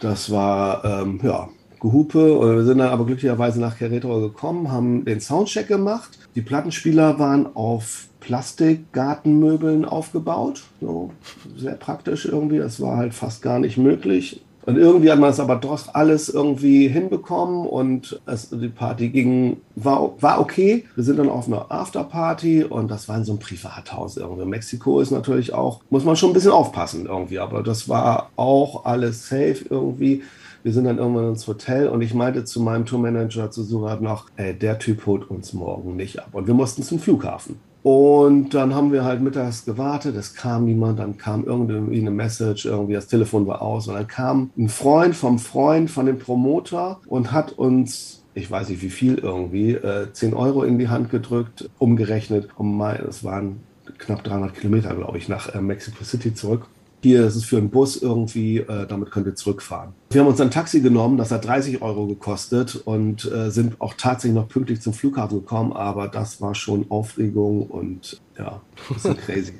Das 0.00 0.30
war, 0.30 0.84
ähm, 0.84 1.20
ja, 1.22 1.48
Gehupe. 1.80 2.56
Wir 2.56 2.64
sind 2.64 2.78
dann 2.78 2.88
aber 2.88 3.06
glücklicherweise 3.06 3.60
nach 3.60 3.78
Querétaro 3.78 4.20
gekommen, 4.20 4.72
haben 4.72 5.04
den 5.04 5.20
Soundcheck 5.20 5.68
gemacht. 5.68 6.18
Die 6.34 6.42
Plattenspieler 6.42 7.18
waren 7.18 7.54
auf 7.54 8.08
Plastikgartenmöbeln 8.20 9.84
aufgebaut. 9.84 10.64
So, 10.80 11.12
sehr 11.56 11.74
praktisch 11.74 12.24
irgendwie. 12.24 12.58
Das 12.58 12.80
war 12.80 12.96
halt 12.96 13.14
fast 13.14 13.42
gar 13.42 13.58
nicht 13.58 13.76
möglich. 13.76 14.42
Und 14.66 14.76
irgendwie 14.76 15.12
hat 15.12 15.20
man 15.20 15.30
es 15.30 15.38
aber 15.38 15.56
doch 15.56 15.94
alles 15.94 16.28
irgendwie 16.28 16.88
hinbekommen 16.88 17.68
und 17.68 18.20
es, 18.26 18.50
die 18.50 18.68
Party 18.68 19.10
ging, 19.10 19.58
war, 19.76 20.20
war 20.20 20.40
okay. 20.40 20.84
Wir 20.96 21.04
sind 21.04 21.20
dann 21.20 21.28
auf 21.28 21.46
einer 21.46 21.70
Afterparty 21.70 22.64
und 22.64 22.90
das 22.90 23.08
war 23.08 23.16
in 23.16 23.24
so 23.24 23.32
einem 23.32 23.38
Privathaus 23.38 24.16
irgendwie. 24.16 24.44
Mexiko 24.44 25.00
ist 25.00 25.12
natürlich 25.12 25.54
auch, 25.54 25.82
muss 25.88 26.04
man 26.04 26.16
schon 26.16 26.30
ein 26.30 26.34
bisschen 26.34 26.50
aufpassen 26.50 27.06
irgendwie, 27.06 27.38
aber 27.38 27.62
das 27.62 27.88
war 27.88 28.30
auch 28.34 28.84
alles 28.84 29.28
safe 29.28 29.64
irgendwie. 29.70 30.24
Wir 30.64 30.72
sind 30.72 30.82
dann 30.82 30.98
irgendwann 30.98 31.28
ins 31.28 31.46
Hotel 31.46 31.86
und 31.86 32.02
ich 32.02 32.12
meinte 32.12 32.44
zu 32.44 32.60
meinem 32.60 32.86
Tourmanager, 32.86 33.52
zu 33.52 33.62
Surat 33.62 34.02
noch, 34.02 34.26
ey, 34.34 34.52
der 34.52 34.80
Typ 34.80 35.06
holt 35.06 35.30
uns 35.30 35.52
morgen 35.52 35.94
nicht 35.94 36.18
ab. 36.18 36.30
Und 36.32 36.48
wir 36.48 36.54
mussten 36.54 36.82
zum 36.82 36.98
Flughafen. 36.98 37.60
Und 37.86 38.52
dann 38.52 38.74
haben 38.74 38.90
wir 38.90 39.04
halt 39.04 39.20
mittags 39.20 39.64
gewartet, 39.64 40.16
es 40.16 40.34
kam 40.34 40.64
niemand, 40.64 40.98
dann 40.98 41.18
kam 41.18 41.44
irgendwie 41.44 42.00
eine 42.00 42.10
Message, 42.10 42.66
irgendwie 42.66 42.94
das 42.94 43.06
Telefon 43.06 43.46
war 43.46 43.62
aus. 43.62 43.86
Und 43.86 43.94
dann 43.94 44.08
kam 44.08 44.50
ein 44.58 44.68
Freund 44.68 45.14
vom 45.14 45.38
Freund 45.38 45.88
von 45.88 46.06
dem 46.06 46.18
Promoter 46.18 46.98
und 47.06 47.30
hat 47.30 47.52
uns 47.52 48.24
ich 48.34 48.50
weiß 48.50 48.70
nicht 48.70 48.82
wie 48.82 48.90
viel 48.90 49.18
irgendwie, 49.18 49.74
äh, 49.74 50.12
10 50.12 50.34
Euro 50.34 50.64
in 50.64 50.80
die 50.80 50.88
Hand 50.88 51.10
gedrückt, 51.10 51.70
umgerechnet. 51.78 52.48
Um 52.56 52.76
mal, 52.76 52.96
es 53.08 53.22
waren 53.22 53.60
knapp 53.98 54.24
300 54.24 54.54
Kilometer, 54.54 54.92
glaube 54.92 55.18
ich, 55.18 55.28
nach 55.28 55.54
äh, 55.54 55.60
Mexico 55.60 56.02
City 56.02 56.34
zurück 56.34 56.66
hier 57.06 57.24
ist 57.24 57.36
es 57.36 57.44
für 57.44 57.56
einen 57.56 57.70
Bus 57.70 57.96
irgendwie, 57.96 58.58
äh, 58.58 58.86
damit 58.86 59.10
könnt 59.10 59.26
ihr 59.26 59.34
zurückfahren. 59.34 59.92
Wir 60.10 60.20
haben 60.20 60.28
uns 60.28 60.40
ein 60.40 60.50
Taxi 60.50 60.80
genommen, 60.80 61.16
das 61.16 61.30
hat 61.30 61.44
30 61.44 61.80
Euro 61.80 62.06
gekostet 62.06 62.74
und 62.84 63.30
äh, 63.30 63.50
sind 63.50 63.80
auch 63.80 63.94
tatsächlich 63.94 64.34
noch 64.34 64.48
pünktlich 64.48 64.80
zum 64.80 64.92
Flughafen 64.92 65.38
gekommen, 65.38 65.72
aber 65.72 66.08
das 66.08 66.40
war 66.40 66.54
schon 66.54 66.86
Aufregung 66.90 67.62
und 67.62 68.20
ja, 68.38 68.60
das 68.88 69.04
ist 69.04 69.26
crazy. 69.26 69.52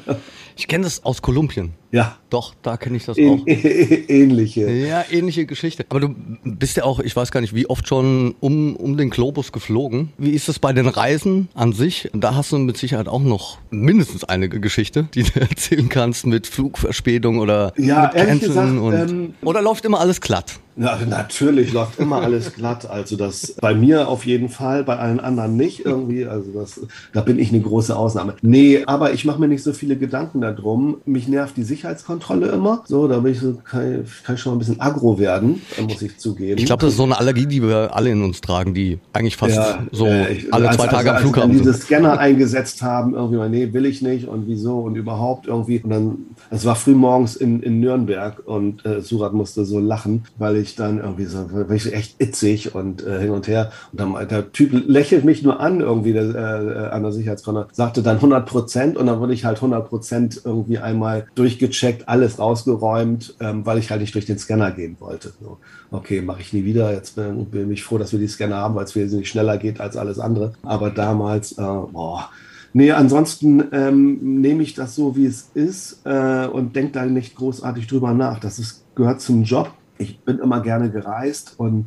ich 0.56 0.66
kenne 0.66 0.84
das 0.84 1.04
aus 1.04 1.20
Kolumbien. 1.20 1.72
Ja. 1.90 2.18
Doch, 2.30 2.54
da 2.62 2.76
kenne 2.76 2.96
ich 2.96 3.04
das 3.04 3.16
auch. 3.18 3.40
ähnliche. 3.46 4.68
Ja, 4.68 5.04
ähnliche 5.10 5.46
Geschichte. 5.46 5.86
Aber 5.90 6.00
du 6.00 6.16
bist 6.42 6.76
ja 6.76 6.84
auch, 6.84 6.98
ich 7.00 7.14
weiß 7.14 7.30
gar 7.30 7.40
nicht, 7.40 7.54
wie 7.54 7.66
oft 7.68 7.86
schon 7.86 8.34
um, 8.40 8.74
um 8.74 8.96
den 8.96 9.10
Globus 9.10 9.52
geflogen. 9.52 10.12
Wie 10.18 10.30
ist 10.30 10.48
es 10.48 10.58
bei 10.58 10.72
den 10.72 10.88
Reisen 10.88 11.48
an 11.54 11.72
sich? 11.72 12.10
Da 12.12 12.34
hast 12.34 12.50
du 12.50 12.58
mit 12.58 12.76
Sicherheit 12.78 13.06
auch 13.06 13.22
noch 13.22 13.58
mindestens 13.70 14.24
eine 14.24 14.48
Geschichte, 14.48 15.06
die 15.14 15.22
du 15.22 15.40
erzählen 15.40 15.88
kannst 15.88 16.26
mit 16.26 16.46
Flugverspätung 16.46 17.38
oder 17.38 17.72
ja, 17.76 18.04
mit 18.04 18.14
Canceln 18.14 18.40
gesagt, 18.40 18.78
und 18.78 18.94
ähm, 18.94 19.34
oder 19.42 19.62
läuft 19.62 19.84
immer 19.84 20.00
alles 20.00 20.20
glatt? 20.20 20.58
Ja, 20.76 20.98
natürlich 21.08 21.72
läuft 21.72 22.00
immer 22.00 22.22
alles 22.22 22.52
glatt. 22.54 22.88
Also 22.90 23.16
das 23.16 23.54
bei 23.60 23.74
mir 23.74 24.08
auf 24.08 24.26
jeden 24.26 24.48
Fall, 24.48 24.82
bei 24.84 24.96
allen 24.96 25.20
anderen 25.20 25.56
nicht 25.56 25.84
irgendwie. 25.84 26.26
Also 26.26 26.50
das, 26.52 26.80
da 27.12 27.20
bin 27.20 27.38
ich 27.38 27.50
eine 27.50 27.60
große 27.60 27.96
Ausnahme. 27.96 28.34
Nee, 28.42 28.82
aber 28.86 29.12
ich 29.12 29.24
mache 29.24 29.40
mir 29.40 29.48
nicht 29.48 29.62
so 29.62 29.72
viele 29.72 29.96
Gedanken 29.96 30.40
darum. 30.40 30.98
Mich 31.04 31.28
nervt 31.28 31.56
die 31.56 31.62
Sicherheitskontrolle 31.62 32.48
immer. 32.48 32.82
So, 32.86 33.06
da 33.06 33.20
bin 33.20 33.32
ich 33.32 33.40
so, 33.40 33.54
kann, 33.64 34.04
kann 34.24 34.34
ich 34.34 34.40
schon 34.40 34.52
mal 34.52 34.56
ein 34.56 34.58
bisschen 34.58 34.80
aggro 34.80 35.18
werden, 35.18 35.62
muss 35.80 36.02
ich 36.02 36.18
zugeben. 36.18 36.58
Ich 36.58 36.66
glaube, 36.66 36.80
das 36.80 36.90
ist 36.90 36.96
so 36.96 37.04
eine 37.04 37.18
Allergie, 37.18 37.46
die 37.46 37.62
wir 37.62 37.94
alle 37.94 38.10
in 38.10 38.22
uns 38.22 38.40
tragen, 38.40 38.74
die 38.74 38.98
eigentlich 39.12 39.36
fast 39.36 39.56
ja, 39.56 39.86
so 39.92 40.06
äh, 40.06 40.32
ich, 40.32 40.52
alle 40.52 40.70
zwei 40.70 40.88
Tage 40.88 41.12
als, 41.12 41.22
am 41.22 41.22
Flughafen 41.22 41.50
als, 41.50 41.60
als 41.60 41.68
diese 41.68 41.86
Scanner 41.86 42.18
eingesetzt 42.18 42.82
haben, 42.82 43.14
irgendwie 43.14 43.36
mal, 43.36 43.48
nee, 43.48 43.72
will 43.72 43.86
ich 43.86 44.02
nicht 44.02 44.26
und 44.26 44.48
wieso 44.48 44.80
und 44.80 44.96
überhaupt 44.96 45.46
irgendwie. 45.46 45.80
Und 45.80 45.90
dann, 45.90 46.18
es 46.50 46.64
war 46.64 46.74
früh 46.74 46.94
morgens 46.94 47.36
in, 47.36 47.62
in 47.62 47.78
Nürnberg 47.80 48.42
und 48.44 48.84
äh, 48.84 49.00
Surat 49.00 49.32
musste 49.34 49.64
so 49.64 49.78
lachen, 49.78 50.24
weil 50.38 50.56
ich 50.56 50.63
dann 50.74 50.98
irgendwie 50.98 51.24
so, 51.24 51.50
war 51.52 51.70
ich 51.70 51.92
echt 51.92 52.20
itzig 52.20 52.74
und 52.74 53.06
äh, 53.06 53.20
hin 53.20 53.30
und 53.30 53.46
her. 53.48 53.70
Und 53.92 54.00
dann 54.00 54.28
der 54.28 54.52
Typ 54.52 54.72
lächelt 54.86 55.24
mich 55.24 55.42
nur 55.42 55.60
an 55.60 55.80
irgendwie 55.80 56.12
der, 56.12 56.34
äh, 56.34 56.94
an 56.94 57.02
der 57.02 57.12
Sicherheitskontrolle, 57.12 57.68
sagte 57.72 58.02
dann 58.02 58.16
100 58.16 58.46
Prozent 58.46 58.96
und 58.96 59.06
dann 59.06 59.20
wurde 59.20 59.34
ich 59.34 59.44
halt 59.44 59.58
100 59.58 59.88
Prozent 59.88 60.40
irgendwie 60.44 60.78
einmal 60.78 61.26
durchgecheckt, 61.34 62.08
alles 62.08 62.38
rausgeräumt, 62.38 63.36
ähm, 63.40 63.66
weil 63.66 63.78
ich 63.78 63.90
halt 63.90 64.00
nicht 64.00 64.14
durch 64.14 64.26
den 64.26 64.38
Scanner 64.38 64.70
gehen 64.70 64.96
wollte. 65.00 65.32
So, 65.40 65.58
okay, 65.90 66.22
mache 66.22 66.40
ich 66.40 66.52
nie 66.52 66.64
wieder. 66.64 66.92
Jetzt 66.92 67.16
bin, 67.16 67.46
bin 67.46 67.70
ich 67.70 67.84
froh, 67.84 67.98
dass 67.98 68.12
wir 68.12 68.18
die 68.18 68.28
Scanner 68.28 68.56
haben, 68.56 68.74
weil 68.74 68.84
es 68.84 68.96
wesentlich 68.96 69.28
schneller 69.28 69.58
geht 69.58 69.80
als 69.80 69.96
alles 69.96 70.18
andere. 70.18 70.54
Aber 70.62 70.90
damals, 70.90 71.52
äh, 71.52 71.62
boah, 71.62 72.30
Nee, 72.76 72.90
ansonsten 72.90 73.62
ähm, 73.70 74.40
nehme 74.40 74.64
ich 74.64 74.74
das 74.74 74.96
so, 74.96 75.14
wie 75.14 75.26
es 75.26 75.48
ist 75.54 76.00
äh, 76.04 76.46
und 76.46 76.74
denke 76.74 76.90
da 76.90 77.06
nicht 77.06 77.36
großartig 77.36 77.86
drüber 77.86 78.12
nach. 78.14 78.40
Das 78.40 78.58
ist, 78.58 78.84
gehört 78.96 79.20
zum 79.20 79.44
Job. 79.44 79.72
Ich 80.04 80.20
bin 80.20 80.38
immer 80.38 80.60
gerne 80.60 80.90
gereist 80.90 81.54
und 81.56 81.86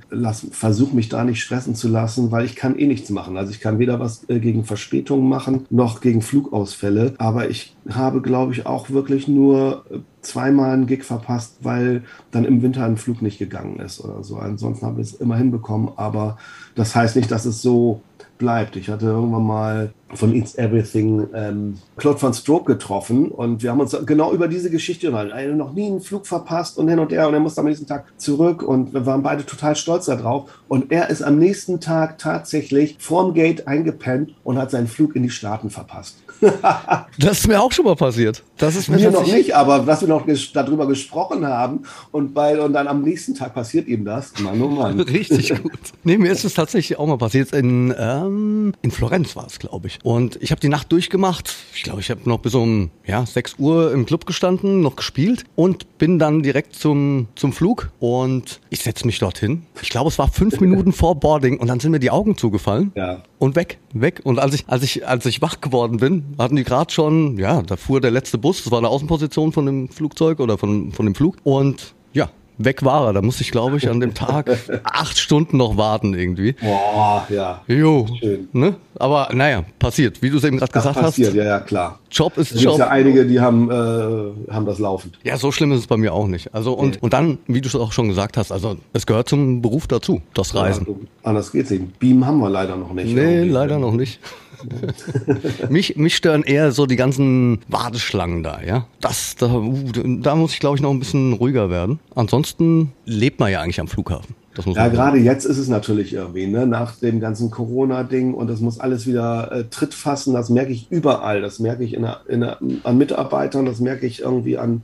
versuche 0.51 0.95
mich 0.95 1.07
da 1.07 1.23
nicht 1.23 1.41
stressen 1.41 1.75
zu 1.75 1.87
lassen, 1.87 2.31
weil 2.31 2.45
ich 2.45 2.55
kann 2.55 2.77
eh 2.79 2.87
nichts 2.87 3.11
machen. 3.11 3.37
Also 3.37 3.51
ich 3.51 3.59
kann 3.59 3.77
weder 3.77 3.99
was 3.99 4.27
äh, 4.27 4.39
gegen 4.39 4.65
Verspätungen 4.65 5.29
machen, 5.29 5.67
noch 5.69 6.01
gegen 6.01 6.23
Flugausfälle. 6.23 7.13
Aber 7.19 7.49
ich 7.49 7.75
habe, 7.91 8.21
glaube 8.21 8.53
ich, 8.53 8.65
auch 8.65 8.89
wirklich 8.89 9.27
nur 9.27 9.85
äh, 9.89 9.99
zweimal 10.21 10.71
einen 10.71 10.87
Gig 10.87 11.03
verpasst, 11.03 11.57
weil 11.61 12.03
dann 12.31 12.45
im 12.45 12.61
Winter 12.61 12.85
ein 12.85 12.97
Flug 12.97 13.21
nicht 13.21 13.39
gegangen 13.39 13.79
ist 13.79 14.03
oder 14.03 14.23
so. 14.23 14.37
Ansonsten 14.37 14.85
habe 14.85 15.01
ich 15.01 15.07
es 15.07 15.13
immer 15.15 15.37
hinbekommen. 15.37 15.91
Aber 15.95 16.37
das 16.75 16.95
heißt 16.95 17.15
nicht, 17.15 17.31
dass 17.31 17.45
es 17.45 17.61
so 17.61 18.01
bleibt. 18.37 18.75
Ich 18.75 18.89
hatte 18.89 19.05
irgendwann 19.05 19.45
mal 19.45 19.93
von 20.13 20.33
Eats 20.33 20.55
Everything 20.57 21.27
ähm, 21.33 21.77
Claude 21.97 22.17
von 22.17 22.33
Stroke 22.33 22.65
getroffen 22.65 23.29
und 23.29 23.61
wir 23.61 23.71
haben 23.71 23.79
uns 23.79 23.95
genau 24.05 24.31
über 24.31 24.47
diese 24.47 24.69
Geschichte 24.69 25.07
unterhalten. 25.07 25.37
Er 25.37 25.55
noch 25.55 25.73
nie 25.73 25.87
einen 25.87 26.01
Flug 26.01 26.25
verpasst 26.27 26.77
und 26.77 26.87
hin 26.87 26.99
und 26.99 27.11
her 27.11 27.27
und 27.27 27.33
er 27.33 27.39
musste 27.39 27.61
am 27.61 27.67
nächsten 27.67 27.87
Tag 27.87 28.05
zurück 28.17 28.63
und 28.63 28.93
wir 28.93 29.05
waren 29.05 29.23
beide 29.23 29.45
total 29.45 29.75
stolz 29.75 30.05
darauf. 30.05 30.49
Und 30.67 30.91
er 30.91 31.09
ist 31.09 31.21
am 31.21 31.37
nächsten 31.39 31.79
Tag 31.79 32.17
tatsächlich 32.19 32.95
vorm 32.99 33.33
Gate 33.33 33.67
eingepennt 33.67 34.35
und 34.43 34.57
hat 34.57 34.71
seinen 34.71 34.87
Flug 34.87 35.15
in 35.15 35.23
die 35.23 35.29
Staaten 35.29 35.69
verpasst. 35.69 36.17
das 37.19 37.39
ist 37.39 37.47
mir 37.47 37.61
auch 37.61 37.71
schon 37.77 37.85
mal 37.85 37.95
passiert. 37.95 38.43
Das 38.57 38.75
ist 38.75 38.89
mir, 38.89 38.97
mir 38.97 39.11
noch 39.11 39.25
nicht, 39.25 39.55
aber 39.55 39.79
dass 39.79 40.01
wir 40.01 40.07
noch 40.07 40.25
ges 40.25 40.51
darüber 40.51 40.87
gesprochen 40.87 41.45
haben 41.45 41.83
und, 42.11 42.33
bei, 42.33 42.59
und 42.59 42.73
dann 42.73 42.87
am 42.87 43.03
nächsten 43.03 43.35
Tag 43.35 43.53
passiert 43.53 43.87
ihm 43.87 44.03
das. 44.03 44.33
Mann, 44.39 44.61
oh 44.61 44.67
Mann. 44.67 44.99
Richtig 45.17 45.49
gut. 45.61 45.79
Nee, 46.03 46.17
mir 46.17 46.31
ist 46.31 46.43
es 46.43 46.55
tatsächlich 46.55 46.97
auch 46.99 47.07
mal 47.07 47.17
passiert. 47.17 47.53
In, 47.53 47.93
ähm, 47.97 48.73
in 48.81 48.91
Florenz 48.91 49.35
war 49.35 49.45
es, 49.47 49.59
glaube 49.59 49.87
ich. 49.87 49.99
Und 50.03 50.37
ich 50.41 50.51
habe 50.51 50.59
die 50.59 50.69
Nacht 50.69 50.91
durchgemacht. 50.91 51.55
Ich 51.73 51.83
glaube, 51.83 52.01
ich 52.01 52.09
habe 52.09 52.21
noch 52.25 52.39
bis 52.39 52.55
um 52.55 52.89
ja, 53.05 53.25
6 53.25 53.55
Uhr 53.59 53.93
im 53.93 54.05
Club 54.05 54.25
gestanden, 54.25 54.81
noch 54.81 54.95
gespielt 54.95 55.45
und 55.55 55.97
bin 55.97 56.19
dann 56.19 56.41
direkt 56.43 56.75
zum, 56.75 57.27
zum 57.35 57.53
Flug. 57.53 57.91
Und 57.99 58.59
ich 58.69 58.81
setze 58.81 59.05
mich 59.05 59.19
dorthin. 59.19 59.63
Ich 59.81 59.89
glaube, 59.89 60.09
es 60.09 60.17
war 60.17 60.31
fünf 60.31 60.59
Minuten 60.59 60.91
vor 60.91 61.15
Boarding 61.15 61.59
und 61.59 61.67
dann 61.67 61.79
sind 61.79 61.91
mir 61.91 61.99
die 61.99 62.11
Augen 62.11 62.37
zugefallen. 62.37 62.91
Ja. 62.95 63.21
Und 63.39 63.55
weg, 63.55 63.77
weg. 63.93 64.21
Und 64.23 64.39
als 64.39 64.55
ich, 64.55 64.67
als 64.67 64.83
ich, 64.83 65.07
als 65.07 65.25
ich 65.27 65.41
wach 65.43 65.61
geworden 65.61 65.97
bin, 65.97 66.23
hatten 66.39 66.55
die 66.55 66.63
gerade 66.63 66.91
schon, 66.91 67.37
ja, 67.37 67.61
da 67.67 67.77
fuhr 67.77 68.01
der 68.01 68.11
letzte 68.11 68.37
Bus, 68.37 68.63
das 68.63 68.71
war 68.71 68.79
eine 68.79 68.89
Außenposition 68.89 69.51
von 69.51 69.65
dem 69.65 69.89
Flugzeug 69.89 70.39
oder 70.39 70.57
von, 70.57 70.91
von 70.91 71.05
dem 71.05 71.15
Flug. 71.15 71.37
Und 71.43 71.93
ja, 72.13 72.29
weg 72.57 72.83
war 72.83 73.07
er. 73.07 73.13
Da 73.13 73.21
musste 73.21 73.43
ich, 73.43 73.51
glaube 73.51 73.77
ich, 73.77 73.89
an 73.89 73.99
dem 73.99 74.13
Tag 74.13 74.49
acht 74.83 75.17
Stunden 75.17 75.57
noch 75.57 75.77
warten 75.77 76.13
irgendwie. 76.13 76.53
Boah, 76.53 77.25
ja. 77.29 77.61
Jo. 77.67 78.07
Schön. 78.19 78.47
Ne? 78.53 78.75
Aber 78.95 79.29
naja, 79.33 79.63
passiert. 79.79 80.21
Wie 80.21 80.29
du 80.29 80.37
es 80.37 80.43
eben 80.43 80.57
gerade 80.57 80.71
gesagt 80.71 80.95
passiert, 80.95 81.05
hast. 81.05 81.15
Passiert, 81.15 81.35
ja, 81.35 81.43
ja, 81.43 81.59
klar. 81.59 81.99
Job 82.11 82.37
ist 82.37 82.53
es 82.53 82.63
Job. 82.63 82.73
Es 82.73 82.79
ja 82.79 82.87
einige, 82.87 83.25
die 83.25 83.39
haben, 83.39 83.69
äh, 83.69 84.51
haben 84.51 84.65
das 84.65 84.79
laufend. 84.79 85.19
Ja, 85.23 85.37
so 85.37 85.51
schlimm 85.51 85.71
ist 85.71 85.79
es 85.79 85.87
bei 85.87 85.97
mir 85.97 86.13
auch 86.13 86.27
nicht. 86.27 86.53
Also 86.53 86.73
und, 86.73 86.95
nee. 86.95 86.97
und 87.01 87.13
dann, 87.13 87.37
wie 87.47 87.61
du 87.61 87.67
es 87.67 87.75
auch 87.75 87.91
schon 87.91 88.07
gesagt 88.07 88.37
hast, 88.37 88.51
also 88.51 88.77
es 88.93 89.05
gehört 89.05 89.29
zum 89.29 89.61
Beruf 89.61 89.87
dazu, 89.87 90.21
das 90.33 90.55
Reisen. 90.55 90.85
Ja, 90.87 90.95
anders 91.23 91.51
geht's 91.51 91.69
nicht. 91.69 91.99
Beam 91.99 92.25
haben 92.25 92.39
wir 92.39 92.49
leider 92.49 92.75
noch 92.75 92.93
nicht. 92.93 93.13
Nee, 93.13 93.43
leider 93.43 93.77
noch 93.79 93.93
nicht. 93.93 94.19
mich, 95.69 95.95
mich 95.97 96.15
stören 96.15 96.43
eher 96.43 96.71
so 96.71 96.85
die 96.85 96.95
ganzen 96.95 97.59
Warteschlangen 97.67 98.43
da, 98.43 98.61
ja. 98.61 98.87
Das, 99.01 99.35
da, 99.35 99.53
uh, 99.53 99.73
da 100.21 100.35
muss 100.35 100.53
ich, 100.53 100.59
glaube 100.59 100.77
ich, 100.77 100.81
noch 100.81 100.91
ein 100.91 100.99
bisschen 100.99 101.33
ruhiger 101.33 101.69
werden. 101.69 101.99
Ansonsten 102.15 102.93
lebt 103.05 103.39
man 103.39 103.51
ja 103.51 103.61
eigentlich 103.61 103.79
am 103.79 103.87
Flughafen. 103.87 104.35
ja, 104.65 104.87
gerade 104.87 105.17
jetzt 105.17 105.45
ist 105.45 105.57
es 105.57 105.67
natürlich 105.67 106.13
irgendwie, 106.13 106.47
ne? 106.47 106.65
nach 106.65 106.95
dem 106.95 107.19
ganzen 107.19 107.51
Corona-Ding 107.51 108.33
und 108.33 108.49
das 108.49 108.59
muss 108.59 108.79
alles 108.79 109.05
wieder 109.05 109.51
äh, 109.51 109.63
Tritt 109.65 109.93
fassen. 109.93 110.33
Das 110.33 110.49
merke 110.49 110.71
ich 110.71 110.91
überall. 110.91 111.41
Das 111.41 111.59
merke 111.59 111.83
ich 111.83 111.93
in 111.93 112.01
der, 112.01 112.21
in 112.27 112.41
der, 112.41 112.57
an 112.83 112.97
Mitarbeitern, 112.97 113.65
das 113.65 113.79
merke 113.79 114.07
ich 114.07 114.21
irgendwie 114.21 114.57
an 114.57 114.81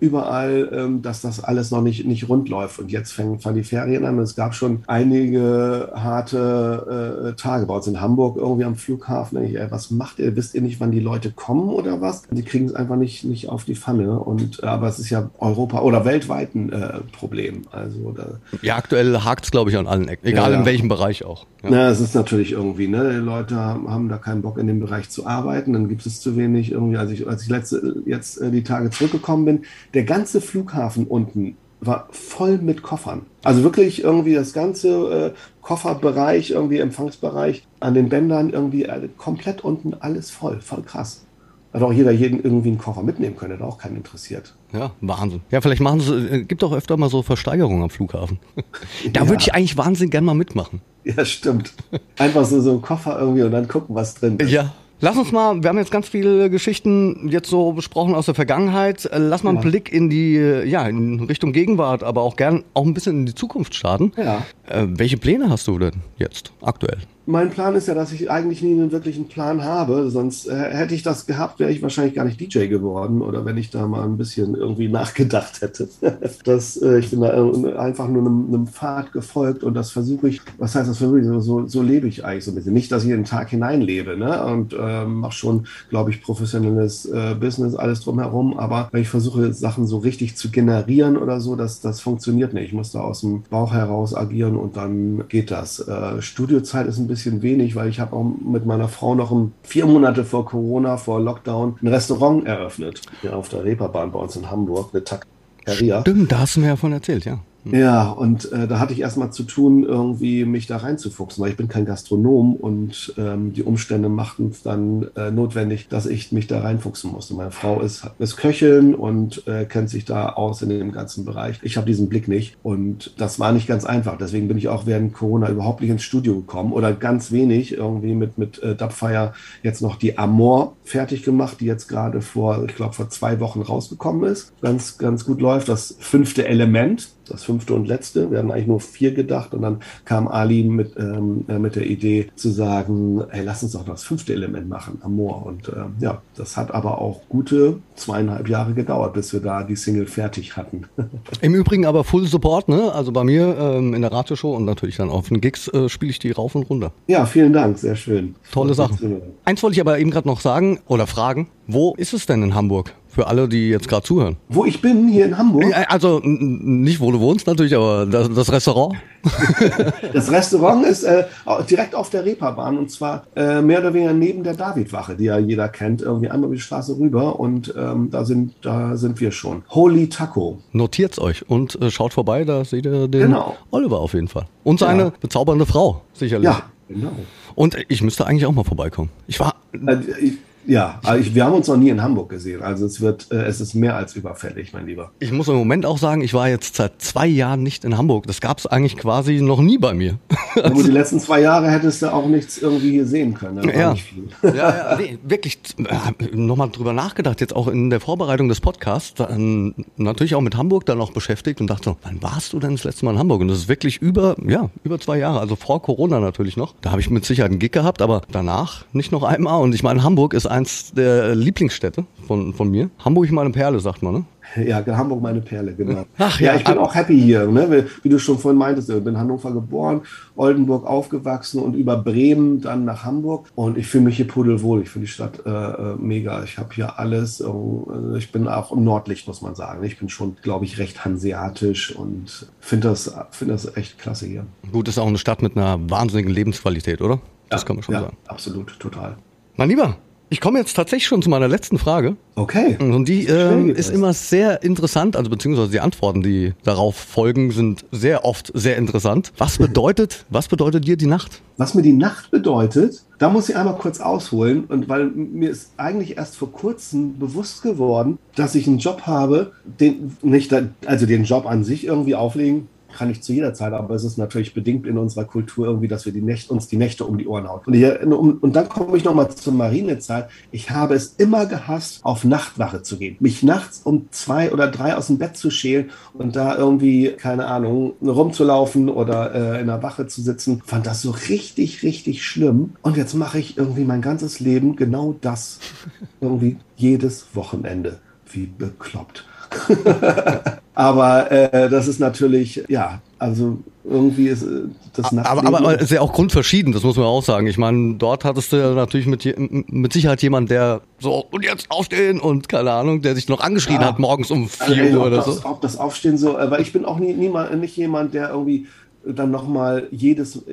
überall, 0.00 0.68
ähm, 0.72 1.02
dass 1.02 1.20
das 1.20 1.42
alles 1.42 1.70
noch 1.70 1.82
nicht, 1.82 2.06
nicht 2.06 2.28
rund 2.28 2.48
läuft. 2.48 2.78
Und 2.78 2.90
jetzt 2.90 3.12
fangen, 3.12 3.38
fangen 3.38 3.56
die 3.56 3.64
Ferien 3.64 4.04
an. 4.04 4.18
Es 4.18 4.36
gab 4.36 4.54
schon 4.54 4.82
einige 4.86 5.92
harte 5.94 7.32
äh, 7.32 7.36
Tage 7.40 7.66
bei 7.66 7.74
uns 7.74 7.86
in 7.86 8.00
Hamburg 8.00 8.36
irgendwie 8.36 8.64
am 8.64 8.76
Flughafen. 8.76 9.42
Ich, 9.44 9.58
ey, 9.58 9.70
was 9.70 9.90
macht 9.90 10.18
ihr? 10.18 10.34
Wisst 10.36 10.54
ihr 10.54 10.62
nicht, 10.62 10.80
wann 10.80 10.90
die 10.90 11.00
Leute 11.00 11.30
kommen 11.30 11.68
oder 11.68 12.00
was? 12.00 12.22
Die 12.30 12.42
kriegen 12.42 12.66
es 12.66 12.74
einfach 12.74 12.96
nicht, 12.96 13.24
nicht 13.24 13.48
auf 13.48 13.64
die 13.64 13.76
Pfanne. 13.76 14.18
Und, 14.18 14.62
äh, 14.62 14.66
aber 14.66 14.88
es 14.88 14.98
ist 14.98 15.10
ja 15.10 15.30
Europa 15.38 15.80
oder 15.80 16.04
weltweit 16.04 16.54
ein 16.54 16.72
äh, 16.72 17.00
Problem. 17.12 17.62
Also, 17.70 18.12
da, 18.12 18.26
ja, 18.62 18.76
aktuell 18.76 19.18
hakt 19.20 19.44
es, 19.44 19.50
glaube 19.50 19.70
ich, 19.70 19.76
an 19.76 19.86
allen 19.86 20.08
Ecken. 20.08 20.26
Egal 20.26 20.52
ja, 20.52 20.58
in 20.58 20.64
welchem 20.64 20.88
Bereich 20.88 21.24
auch. 21.24 21.46
Ja. 21.62 21.70
Na, 21.70 21.88
es 21.88 22.00
ist 22.00 22.14
natürlich 22.14 22.52
irgendwie, 22.52 22.88
ne? 22.88 23.10
Die 23.10 23.24
Leute 23.24 23.56
haben, 23.56 23.90
haben 23.90 24.08
da 24.08 24.18
keinen 24.18 24.42
Bock 24.42 24.58
in 24.58 24.66
dem 24.66 24.80
Bereich 24.80 25.08
zu 25.10 25.26
arbeiten. 25.26 25.72
Dann 25.72 25.88
gibt 25.88 26.04
es 26.04 26.20
zu 26.20 26.36
wenig 26.36 26.72
irgendwie. 26.72 26.96
Als 26.96 27.10
ich, 27.10 27.26
als 27.26 27.42
ich 27.42 27.48
letzte, 27.48 28.02
jetzt 28.06 28.40
äh, 28.40 28.50
die 28.50 28.62
Tage 28.62 28.90
zurückgekommen 28.90 29.44
bin, 29.44 29.62
der 29.94 30.04
ganze 30.04 30.40
Flughafen 30.40 31.06
unten 31.06 31.56
war 31.80 32.08
voll 32.10 32.58
mit 32.58 32.82
Koffern. 32.82 33.22
Also 33.42 33.62
wirklich 33.62 34.02
irgendwie 34.02 34.34
das 34.34 34.52
ganze 34.52 35.34
äh, 35.34 35.38
Kofferbereich, 35.62 36.50
irgendwie 36.50 36.78
Empfangsbereich 36.78 37.66
an 37.80 37.94
den 37.94 38.08
Bändern 38.08 38.50
irgendwie 38.50 38.84
äh, 38.84 39.08
komplett 39.16 39.62
unten 39.62 39.94
alles 39.94 40.30
voll, 40.30 40.60
voll 40.60 40.82
krass. 40.82 41.26
Hat 41.72 41.82
auch 41.82 41.92
jeder 41.92 42.12
jeden 42.12 42.42
irgendwie 42.42 42.68
einen 42.68 42.78
Koffer 42.78 43.02
mitnehmen 43.02 43.36
können, 43.36 43.54
hat 43.54 43.62
auch 43.62 43.78
keinen 43.78 43.96
interessiert. 43.96 44.54
Ja, 44.72 44.92
Wahnsinn. 45.00 45.40
Ja, 45.50 45.60
vielleicht 45.60 45.80
machen 45.80 46.00
sie, 46.00 46.14
äh, 46.14 46.44
gibt 46.44 46.62
auch 46.62 46.72
öfter 46.72 46.96
mal 46.96 47.10
so 47.10 47.22
Versteigerungen 47.22 47.82
am 47.82 47.90
Flughafen. 47.90 48.38
da 49.12 49.22
ja. 49.22 49.28
würde 49.28 49.42
ich 49.42 49.54
eigentlich 49.54 49.76
wahnsinnig 49.76 50.12
gerne 50.12 50.24
mal 50.24 50.34
mitmachen. 50.34 50.80
Ja, 51.04 51.24
stimmt. 51.24 51.74
Einfach 52.16 52.44
so, 52.46 52.60
so 52.60 52.72
ein 52.72 52.82
Koffer 52.82 53.18
irgendwie 53.18 53.42
und 53.42 53.50
dann 53.50 53.68
gucken, 53.68 53.94
was 53.94 54.14
drin 54.14 54.38
ist. 54.38 54.50
Ja, 54.50 54.72
Lass 55.00 55.16
uns 55.16 55.32
mal, 55.32 55.62
wir 55.62 55.68
haben 55.68 55.78
jetzt 55.78 55.90
ganz 55.90 56.08
viele 56.08 56.48
Geschichten 56.48 57.28
jetzt 57.28 57.50
so 57.50 57.72
besprochen 57.72 58.14
aus 58.14 58.26
der 58.26 58.34
Vergangenheit. 58.34 59.04
Äh, 59.06 59.18
lass 59.18 59.42
mal 59.42 59.50
einen 59.50 59.58
ja. 59.58 59.68
Blick 59.68 59.92
in 59.92 60.08
die, 60.08 60.34
ja, 60.36 60.86
in 60.86 61.20
Richtung 61.20 61.52
Gegenwart, 61.52 62.02
aber 62.02 62.22
auch 62.22 62.36
gern 62.36 62.64
auch 62.74 62.84
ein 62.84 62.94
bisschen 62.94 63.20
in 63.20 63.26
die 63.26 63.34
Zukunft 63.34 63.74
starten. 63.74 64.12
Ja. 64.16 64.46
Äh, 64.66 64.86
welche 64.88 65.16
Pläne 65.16 65.50
hast 65.50 65.66
du 65.66 65.78
denn 65.78 65.94
jetzt 66.16 66.52
aktuell? 66.62 66.98
Mein 67.26 67.50
Plan 67.50 67.74
ist 67.74 67.88
ja, 67.88 67.94
dass 67.94 68.12
ich 68.12 68.30
eigentlich 68.30 68.62
nie 68.62 68.72
einen 68.72 68.92
wirklichen 68.92 69.28
Plan 69.28 69.64
habe. 69.64 70.10
Sonst 70.10 70.46
äh, 70.46 70.54
hätte 70.54 70.94
ich 70.94 71.02
das 71.02 71.26
gehabt, 71.26 71.58
wäre 71.58 71.70
ich 71.70 71.82
wahrscheinlich 71.82 72.14
gar 72.14 72.24
nicht 72.24 72.38
DJ 72.38 72.66
geworden 72.66 73.22
oder 73.22 73.44
wenn 73.44 73.56
ich 73.56 73.70
da 73.70 73.86
mal 73.86 74.04
ein 74.04 74.18
bisschen 74.18 74.54
irgendwie 74.54 74.88
nachgedacht 74.88 75.62
hätte. 75.62 75.88
das, 76.44 76.76
äh, 76.76 76.98
ich 76.98 77.10
bin 77.10 77.22
da 77.22 77.30
einfach 77.78 78.08
nur 78.08 78.22
einem, 78.22 78.48
einem 78.48 78.66
Pfad 78.66 79.12
gefolgt 79.12 79.64
und 79.64 79.74
das 79.74 79.90
versuche 79.90 80.28
ich, 80.28 80.42
was 80.58 80.74
heißt 80.74 80.88
das 80.88 80.98
für 80.98 81.08
mich? 81.08 81.24
So, 81.42 81.66
so, 81.66 81.82
lebe 81.82 82.08
ich 82.08 82.24
eigentlich 82.24 82.44
so 82.44 82.50
ein 82.50 82.56
bisschen. 82.56 82.74
Nicht, 82.74 82.92
dass 82.92 83.04
ich 83.04 83.10
in 83.10 83.16
den 83.16 83.24
Tag 83.24 83.50
hineinlebe 83.50 84.16
ne? 84.16 84.44
und 84.44 84.74
äh, 84.78 85.06
mache 85.06 85.32
schon, 85.32 85.66
glaube 85.88 86.10
ich, 86.10 86.22
professionelles 86.22 87.06
äh, 87.06 87.34
Business, 87.38 87.74
alles 87.74 88.00
drumherum. 88.00 88.58
Aber 88.58 88.88
wenn 88.92 89.02
ich 89.02 89.08
versuche, 89.08 89.52
Sachen 89.54 89.86
so 89.86 89.98
richtig 89.98 90.36
zu 90.36 90.50
generieren 90.50 91.16
oder 91.16 91.40
so, 91.40 91.56
das, 91.56 91.80
das 91.80 92.00
funktioniert 92.00 92.52
nicht. 92.52 92.66
Ich 92.66 92.72
muss 92.72 92.92
da 92.92 93.00
aus 93.00 93.22
dem 93.22 93.42
Bauch 93.48 93.72
heraus 93.72 94.14
agieren 94.14 94.56
und 94.56 94.76
dann 94.76 95.24
geht 95.28 95.50
das. 95.50 95.80
Äh, 95.80 96.20
Studiozeit 96.20 96.86
ist 96.86 96.98
ein 96.98 97.06
bisschen 97.06 97.13
bisschen 97.14 97.42
wenig, 97.42 97.76
weil 97.76 97.88
ich 97.88 98.00
habe 98.00 98.14
auch 98.14 98.24
mit 98.24 98.66
meiner 98.66 98.88
Frau 98.88 99.14
noch 99.14 99.30
ein, 99.30 99.52
vier 99.62 99.86
Monate 99.86 100.24
vor 100.24 100.44
Corona, 100.44 100.96
vor 100.96 101.20
Lockdown, 101.20 101.76
ein 101.80 101.88
Restaurant 101.88 102.46
eröffnet. 102.46 103.02
Hier 103.22 103.36
auf 103.36 103.48
der 103.48 103.64
Reeperbahn 103.64 104.10
bei 104.10 104.18
uns 104.18 104.34
in 104.36 104.50
Hamburg, 104.50 104.90
eine 104.92 105.04
Taqueria. 105.04 106.00
Stimmt, 106.00 106.32
da 106.32 106.40
hast 106.40 106.56
du 106.56 106.60
mir 106.60 106.68
ja 106.68 106.76
von 106.76 106.92
erzählt, 106.92 107.24
ja. 107.24 107.38
Ja, 107.64 108.10
und 108.10 108.52
äh, 108.52 108.68
da 108.68 108.78
hatte 108.78 108.92
ich 108.92 109.00
erstmal 109.00 109.32
zu 109.32 109.44
tun, 109.44 109.84
irgendwie 109.84 110.44
mich 110.44 110.66
da 110.66 110.78
reinzufuchsen, 110.78 111.42
weil 111.42 111.50
ich 111.50 111.56
bin 111.56 111.68
kein 111.68 111.86
Gastronom 111.86 112.56
und 112.56 113.14
ähm, 113.16 113.52
die 113.54 113.62
Umstände 113.62 114.08
machten 114.08 114.48
es 114.50 114.62
dann 114.62 115.08
äh, 115.16 115.30
notwendig, 115.30 115.88
dass 115.88 116.06
ich 116.06 116.30
mich 116.30 116.46
da 116.46 116.60
reinfuchsen 116.60 117.10
musste. 117.10 117.34
Meine 117.34 117.52
Frau 117.52 117.80
ist, 117.80 118.06
ist 118.18 118.36
Köchin 118.36 118.94
und 118.94 119.46
äh, 119.46 119.64
kennt 119.64 119.88
sich 119.88 120.04
da 120.04 120.30
aus 120.30 120.60
in 120.62 120.68
dem 120.68 120.92
ganzen 120.92 121.24
Bereich. 121.24 121.58
Ich 121.62 121.76
habe 121.76 121.86
diesen 121.86 122.08
Blick 122.08 122.28
nicht 122.28 122.56
und 122.62 123.14
das 123.16 123.40
war 123.40 123.52
nicht 123.52 123.66
ganz 123.66 123.84
einfach. 123.84 124.18
Deswegen 124.18 124.46
bin 124.48 124.58
ich 124.58 124.68
auch 124.68 124.84
während 124.86 125.14
Corona 125.14 125.48
überhaupt 125.48 125.80
nicht 125.80 125.90
ins 125.90 126.02
Studio 126.02 126.36
gekommen 126.36 126.72
oder 126.72 126.92
ganz 126.92 127.32
wenig 127.32 127.72
irgendwie 127.72 128.14
mit, 128.14 128.36
mit 128.36 128.62
äh, 128.62 128.74
Dubfire 128.74 129.32
jetzt 129.62 129.80
noch 129.80 129.96
die 129.96 130.18
Amor 130.18 130.76
fertig 130.84 131.22
gemacht, 131.22 131.58
die 131.60 131.66
jetzt 131.66 131.88
gerade 131.88 132.20
vor, 132.20 132.64
ich 132.68 132.76
glaube, 132.76 132.92
vor 132.92 133.08
zwei 133.08 133.40
Wochen 133.40 133.62
rausgekommen 133.62 134.30
ist. 134.30 134.52
Ganz, 134.60 134.98
ganz 134.98 135.24
gut 135.24 135.40
läuft. 135.40 135.68
Das 135.68 135.96
fünfte 135.98 136.46
Element, 136.46 137.13
das 137.30 137.44
fünfte 137.44 137.74
und 137.74 137.86
letzte. 137.86 138.30
Wir 138.30 138.38
hatten 138.38 138.50
eigentlich 138.50 138.66
nur 138.66 138.80
vier 138.80 139.12
gedacht 139.12 139.54
und 139.54 139.62
dann 139.62 139.80
kam 140.04 140.28
Ali 140.28 140.64
mit, 140.64 140.96
ähm, 140.96 141.44
äh, 141.48 141.58
mit 141.58 141.76
der 141.76 141.86
Idee 141.86 142.28
zu 142.34 142.50
sagen, 142.50 143.22
hey, 143.30 143.44
lass 143.44 143.62
uns 143.62 143.72
doch 143.72 143.84
das 143.84 144.04
fünfte 144.04 144.32
Element 144.32 144.68
machen, 144.68 144.98
Amor. 145.02 145.46
Und 145.46 145.68
ähm, 145.68 145.94
ja, 146.00 146.22
das 146.36 146.56
hat 146.56 146.72
aber 146.72 146.98
auch 146.98 147.22
gute 147.28 147.78
zweieinhalb 147.96 148.48
Jahre 148.48 148.74
gedauert, 148.74 149.14
bis 149.14 149.32
wir 149.32 149.40
da 149.40 149.62
die 149.62 149.76
Single 149.76 150.06
fertig 150.06 150.56
hatten. 150.56 150.84
Im 151.40 151.54
Übrigen 151.54 151.86
aber 151.86 152.04
Full 152.04 152.26
Support, 152.26 152.68
ne? 152.68 152.92
Also 152.92 153.12
bei 153.12 153.24
mir 153.24 153.56
ähm, 153.58 153.94
in 153.94 154.02
der 154.02 154.12
Radioshow 154.12 154.54
und 154.54 154.64
natürlich 154.64 154.96
dann 154.96 155.10
auf 155.10 155.28
den 155.28 155.40
Gigs 155.40 155.68
äh, 155.68 155.88
spiele 155.88 156.10
ich 156.10 156.18
die 156.18 156.30
rauf 156.30 156.54
und 156.54 156.64
runter. 156.64 156.92
Ja, 157.06 157.26
vielen 157.26 157.52
Dank, 157.52 157.78
sehr 157.78 157.96
schön. 157.96 158.34
Tolle 158.52 158.74
Sachen. 158.74 159.22
Eins 159.44 159.62
wollte 159.62 159.74
ich 159.74 159.80
aber 159.80 159.98
eben 159.98 160.10
gerade 160.10 160.28
noch 160.28 160.40
sagen 160.40 160.80
oder 160.86 161.06
fragen, 161.06 161.48
wo 161.66 161.94
ist 161.96 162.12
es 162.12 162.26
denn 162.26 162.42
in 162.42 162.54
Hamburg? 162.54 162.94
Für 163.14 163.28
alle, 163.28 163.48
die 163.48 163.68
jetzt 163.68 163.86
gerade 163.88 164.02
zuhören. 164.04 164.36
Wo 164.48 164.64
ich 164.64 164.80
bin, 164.80 165.06
hier 165.06 165.24
in 165.26 165.38
Hamburg? 165.38 165.66
Also 165.88 166.20
nicht, 166.24 166.98
wo 167.00 167.12
du 167.12 167.20
wohnst 167.20 167.46
natürlich, 167.46 167.74
aber 167.76 168.06
das, 168.06 168.28
das 168.34 168.50
Restaurant. 168.50 168.96
das 170.12 170.30
Restaurant 170.30 170.84
ist 170.84 171.04
äh, 171.04 171.24
direkt 171.70 171.94
auf 171.94 172.10
der 172.10 172.24
Reeperbahn 172.24 172.76
und 172.76 172.90
zwar 172.90 173.24
äh, 173.36 173.62
mehr 173.62 173.78
oder 173.80 173.94
weniger 173.94 174.12
neben 174.12 174.42
der 174.42 174.54
Davidwache, 174.54 175.14
die 175.14 175.24
ja 175.24 175.38
jeder 175.38 175.68
kennt, 175.68 176.02
irgendwie 176.02 176.28
einmal 176.28 176.48
über 176.48 176.56
die 176.56 176.60
Straße 176.60 176.98
rüber 176.98 177.38
und 177.38 177.72
ähm, 177.78 178.08
da, 178.10 178.24
sind, 178.24 178.54
da 178.62 178.96
sind 178.96 179.20
wir 179.20 179.30
schon. 179.30 179.62
Holy 179.70 180.08
Taco. 180.08 180.58
Notiert's 180.72 181.18
euch 181.20 181.48
und 181.48 181.80
äh, 181.80 181.90
schaut 181.92 182.12
vorbei, 182.14 182.44
da 182.44 182.64
seht 182.64 182.84
ihr 182.84 183.06
den 183.08 183.20
Genau. 183.22 183.56
Oliver 183.70 184.00
auf 184.00 184.14
jeden 184.14 184.28
Fall. 184.28 184.46
Und 184.64 184.80
seine 184.80 185.02
Ja. 185.04 185.12
bezaubernde 185.20 185.66
Frau, 185.66 186.02
sicherlich. 186.14 186.46
Ja, 186.46 186.62
genau. 186.88 187.12
Und 187.54 187.76
ich 187.88 188.02
müsste 188.02 188.26
eigentlich 188.26 188.44
auch 188.46 188.52
mal 188.52 188.64
vorbeikommen. 188.64 189.10
Ich 189.28 189.38
war 189.40 189.54
Äh, 189.86 189.96
ich, 190.20 190.32
ja, 190.66 191.00
aber 191.02 191.18
ich, 191.18 191.34
wir 191.34 191.44
haben 191.44 191.54
uns 191.54 191.68
noch 191.68 191.76
nie 191.76 191.90
in 191.90 192.02
Hamburg 192.02 192.30
gesehen. 192.30 192.62
Also 192.62 192.86
es 192.86 193.00
wird, 193.00 193.30
äh, 193.30 193.44
es 193.44 193.60
ist 193.60 193.74
mehr 193.74 193.96
als 193.96 194.16
überfällig, 194.16 194.72
mein 194.72 194.86
Lieber. 194.86 195.10
Ich 195.18 195.32
muss 195.32 195.48
im 195.48 195.54
Moment 195.54 195.86
auch 195.86 195.98
sagen, 195.98 196.22
ich 196.22 196.34
war 196.34 196.48
jetzt 196.48 196.76
seit 196.76 197.00
zwei 197.02 197.26
Jahren 197.26 197.62
nicht 197.62 197.84
in 197.84 197.96
Hamburg. 197.96 198.26
Das 198.26 198.40
gab 198.40 198.58
es 198.58 198.66
eigentlich 198.66 198.96
quasi 198.96 199.40
noch 199.40 199.60
nie 199.60 199.78
bei 199.78 199.94
mir. 199.94 200.18
Aber 200.56 200.82
die 200.82 200.90
letzten 200.90 201.20
zwei 201.20 201.40
Jahre 201.40 201.70
hättest 201.70 202.02
du 202.02 202.12
auch 202.12 202.26
nichts 202.26 202.58
irgendwie 202.58 202.90
hier 202.90 203.06
sehen 203.06 203.34
können. 203.34 203.68
Ja. 203.68 203.94
ja, 204.42 204.52
ja, 204.54 204.96
nee, 204.98 205.18
wirklich 205.22 205.58
äh, 205.78 206.36
nochmal 206.36 206.70
drüber 206.70 206.92
nachgedacht, 206.92 207.40
jetzt 207.40 207.54
auch 207.54 207.68
in 207.68 207.90
der 207.90 208.00
Vorbereitung 208.00 208.48
des 208.48 208.60
Podcasts, 208.60 209.14
dann 209.14 209.74
natürlich 209.96 210.34
auch 210.34 210.40
mit 210.40 210.56
Hamburg 210.56 210.86
dann 210.86 210.98
noch 210.98 211.12
beschäftigt 211.12 211.60
und 211.60 211.68
dachte 211.68 211.90
so, 211.90 211.96
wann 212.02 212.22
warst 212.22 212.52
du 212.52 212.60
denn 212.60 212.72
das 212.72 212.84
letzte 212.84 213.04
Mal 213.04 213.12
in 213.12 213.18
Hamburg? 213.18 213.40
Und 213.40 213.48
das 213.48 213.58
ist 213.58 213.68
wirklich 213.68 214.00
über, 214.00 214.36
ja, 214.46 214.70
über 214.82 214.98
zwei 214.98 215.18
Jahre, 215.18 215.40
also 215.40 215.56
vor 215.56 215.82
Corona 215.82 216.20
natürlich 216.20 216.56
noch. 216.56 216.74
Da 216.80 216.90
habe 216.90 217.00
ich 217.00 217.10
mit 217.10 217.24
Sicherheit 217.24 217.50
einen 217.50 217.58
Gig 217.58 217.72
gehabt, 217.72 218.02
aber 218.02 218.22
danach 218.30 218.84
nicht 218.92 219.12
noch 219.12 219.22
einmal. 219.22 219.60
Und 219.60 219.74
ich 219.74 219.82
meine, 219.82 220.02
Hamburg 220.02 220.34
ist 220.34 220.46
eins 220.54 220.92
der 220.92 221.34
Lieblingsstädte 221.34 222.04
von, 222.26 222.54
von 222.54 222.70
mir. 222.70 222.90
Hamburg 223.04 223.30
meine 223.32 223.50
Perle, 223.50 223.80
sagt 223.80 224.02
man, 224.02 224.14
ne? 224.14 224.24
Ja, 224.56 224.84
Hamburg 224.86 225.22
meine 225.22 225.40
Perle, 225.40 225.74
genau. 225.74 226.04
Ach 226.18 226.38
ja, 226.38 226.52
ja, 226.52 226.58
ich 226.58 226.64
bin 226.64 226.78
auch 226.78 226.94
happy 226.94 227.18
hier. 227.18 227.46
Ne? 227.46 227.70
Wie, 227.70 228.04
wie 228.04 228.08
du 228.10 228.18
schon 228.18 228.38
vorhin 228.38 228.58
meintest, 228.58 228.88
ich 228.88 228.96
bin 228.96 229.14
in 229.14 229.18
Hannover 229.18 229.52
geboren, 229.52 230.02
Oldenburg 230.36 230.86
aufgewachsen 230.86 231.60
und 231.60 231.74
über 231.74 231.96
Bremen 231.96 232.60
dann 232.60 232.84
nach 232.84 233.04
Hamburg. 233.04 233.48
Und 233.54 233.78
ich 233.78 233.86
fühle 233.86 234.04
mich 234.04 234.16
hier 234.16 234.28
pudelwohl. 234.28 234.82
Ich 234.82 234.90
finde 234.90 235.06
die 235.06 235.12
Stadt 235.12 235.40
äh, 235.44 235.50
äh, 235.50 235.96
mega. 235.98 236.44
Ich 236.44 236.58
habe 236.58 236.74
hier 236.74 236.98
alles. 236.98 237.40
äh, 237.40 238.18
Ich 238.18 238.30
bin 238.32 238.46
auch 238.46 238.70
im 238.70 238.84
Nordlicht, 238.84 239.26
muss 239.26 239.42
man 239.42 239.54
sagen. 239.54 239.82
Ich 239.82 239.98
bin 239.98 240.08
schon, 240.08 240.36
glaube 240.42 240.66
ich, 240.66 240.78
recht 240.78 241.04
hanseatisch 241.04 241.96
und 241.96 242.46
finde 242.60 242.88
das, 242.88 243.12
finde 243.30 243.54
das 243.54 243.76
echt 243.76 243.98
klasse 243.98 244.26
hier. 244.26 244.46
Gut, 244.70 244.88
ist 244.88 244.98
auch 244.98 245.06
eine 245.06 245.18
Stadt 245.18 245.42
mit 245.42 245.56
einer 245.56 245.78
wahnsinnigen 245.90 246.30
Lebensqualität, 246.32 247.00
oder? 247.00 247.18
Das 247.48 247.66
kann 247.66 247.76
man 247.76 247.82
schon 247.82 247.94
ja, 247.94 248.02
sagen. 248.02 248.16
Absolut, 248.26 248.78
total. 248.78 249.16
Mein 249.56 249.68
Lieber, 249.68 249.96
ich 250.30 250.40
komme 250.40 250.58
jetzt 250.58 250.74
tatsächlich 250.74 251.06
schon 251.06 251.22
zu 251.22 251.30
meiner 251.30 251.48
letzten 251.48 251.78
Frage. 251.78 252.16
Okay. 252.34 252.76
Und 252.80 253.08
die 253.08 253.26
ähm, 253.26 253.70
ist 253.70 253.90
immer 253.90 254.12
sehr 254.12 254.62
interessant, 254.62 255.16
also 255.16 255.30
beziehungsweise 255.30 255.70
die 255.70 255.80
Antworten, 255.80 256.22
die 256.22 256.54
darauf 256.64 256.96
folgen, 256.96 257.52
sind 257.52 257.84
sehr 257.92 258.24
oft 258.24 258.50
sehr 258.54 258.76
interessant. 258.76 259.32
Was 259.38 259.58
bedeutet, 259.58 260.24
was 260.30 260.48
bedeutet 260.48 260.86
dir 260.86 260.96
die 260.96 261.06
Nacht? 261.06 261.40
Was 261.56 261.74
mir 261.74 261.82
die 261.82 261.92
Nacht 261.92 262.30
bedeutet, 262.30 263.04
da 263.18 263.28
muss 263.28 263.48
ich 263.48 263.56
einmal 263.56 263.76
kurz 263.76 264.00
ausholen. 264.00 264.64
Und 264.64 264.88
weil 264.88 265.06
mir 265.06 265.50
ist 265.50 265.70
eigentlich 265.76 266.16
erst 266.16 266.36
vor 266.36 266.50
kurzem 266.50 267.18
bewusst 267.18 267.62
geworden, 267.62 268.18
dass 268.34 268.54
ich 268.54 268.66
einen 268.66 268.78
Job 268.78 269.02
habe, 269.02 269.52
den 269.64 270.16
nicht, 270.22 270.52
also 270.86 271.06
den 271.06 271.24
Job 271.24 271.46
an 271.46 271.62
sich 271.62 271.86
irgendwie 271.86 272.16
auflegen 272.16 272.68
kann 272.94 273.10
ich 273.10 273.22
zu 273.22 273.32
jeder 273.32 273.52
Zeit, 273.54 273.72
aber 273.72 273.94
es 273.94 274.04
ist 274.04 274.16
natürlich 274.16 274.54
bedingt 274.54 274.86
in 274.86 274.96
unserer 274.96 275.24
Kultur 275.24 275.66
irgendwie, 275.66 275.88
dass 275.88 276.06
wir 276.06 276.12
die 276.12 276.22
Nächte, 276.22 276.52
uns 276.52 276.68
die 276.68 276.76
Nächte 276.76 277.04
um 277.04 277.18
die 277.18 277.26
Ohren 277.26 277.48
hauen. 277.48 277.60
Und, 277.66 277.74
hier, 277.74 278.00
und 278.06 278.54
dann 278.54 278.68
komme 278.68 278.96
ich 278.96 279.04
nochmal 279.04 279.28
zur 279.34 279.52
Marinezeit. 279.52 280.28
Ich 280.52 280.70
habe 280.70 280.94
es 280.94 281.14
immer 281.18 281.46
gehasst, 281.46 282.00
auf 282.04 282.24
Nachtwache 282.24 282.82
zu 282.82 282.96
gehen. 282.96 283.16
Mich 283.20 283.42
nachts 283.42 283.80
um 283.84 284.06
zwei 284.10 284.52
oder 284.52 284.68
drei 284.68 284.96
aus 284.96 285.08
dem 285.08 285.18
Bett 285.18 285.36
zu 285.36 285.50
schälen 285.50 285.90
und 286.12 286.36
da 286.36 286.56
irgendwie, 286.56 287.10
keine 287.10 287.46
Ahnung, 287.46 287.94
rumzulaufen 288.00 288.88
oder 288.88 289.34
äh, 289.34 289.60
in 289.60 289.66
der 289.66 289.82
Wache 289.82 290.06
zu 290.06 290.22
sitzen. 290.22 290.62
Fand 290.64 290.86
das 290.86 291.02
so 291.02 291.10
richtig, 291.10 291.82
richtig 291.82 292.24
schlimm. 292.24 292.74
Und 292.82 292.96
jetzt 292.96 293.14
mache 293.14 293.38
ich 293.38 293.58
irgendwie 293.58 293.84
mein 293.84 294.02
ganzes 294.02 294.40
Leben 294.40 294.76
genau 294.76 295.14
das. 295.20 295.58
Irgendwie 296.20 296.56
jedes 296.76 297.26
Wochenende. 297.34 297.98
Wie 298.30 298.46
bekloppt. 298.46 299.26
aber 300.74 301.30
äh, 301.30 301.68
das 301.70 301.88
ist 301.88 302.00
natürlich, 302.00 302.64
ja, 302.68 303.00
also 303.18 303.58
irgendwie 303.84 304.28
ist 304.28 304.42
äh, 304.42 304.62
das 304.94 305.06
Aber, 305.06 305.16
Nachtleben... 305.16 305.46
aber, 305.46 305.58
aber 305.58 305.80
ist 305.80 305.90
ja 305.90 306.00
auch 306.00 306.12
grundverschieden, 306.12 306.72
das 306.72 306.82
muss 306.82 306.96
man 306.96 307.06
auch 307.06 307.22
sagen. 307.22 307.46
Ich 307.46 307.58
meine, 307.58 307.94
dort 307.94 308.24
hattest 308.24 308.52
du 308.52 308.56
ja 308.56 308.74
natürlich 308.74 309.06
mit, 309.06 309.24
mit 309.70 309.92
Sicherheit 309.92 310.22
jemand, 310.22 310.50
der 310.50 310.80
so, 310.98 311.24
und 311.30 311.44
jetzt 311.44 311.70
aufstehen 311.70 312.18
und 312.20 312.48
keine 312.48 312.72
Ahnung, 312.72 313.02
der 313.02 313.14
sich 313.14 313.28
noch 313.28 313.40
angeschrien 313.40 313.80
Ja. 313.80 313.88
hat 313.88 313.98
morgens 313.98 314.30
um 314.30 314.48
Also, 314.58 314.74
4 314.74 314.92
Uhr 314.92 315.00
ob 315.00 315.06
oder 315.06 315.16
das, 315.16 315.26
so. 315.26 315.44
Ob 315.44 315.60
das 315.60 315.76
Aufstehen 315.76 316.18
so, 316.18 316.38
äh, 316.38 316.50
weil 316.50 316.60
ich 316.62 316.72
bin 316.72 316.84
auch 316.84 316.98
nie, 316.98 317.12
niemand, 317.12 317.58
nicht 317.60 317.76
jemand, 317.76 318.14
der 318.14 318.30
irgendwie 318.30 318.66
dann 319.06 319.30
nochmal 319.30 319.88
jedes, 319.90 320.44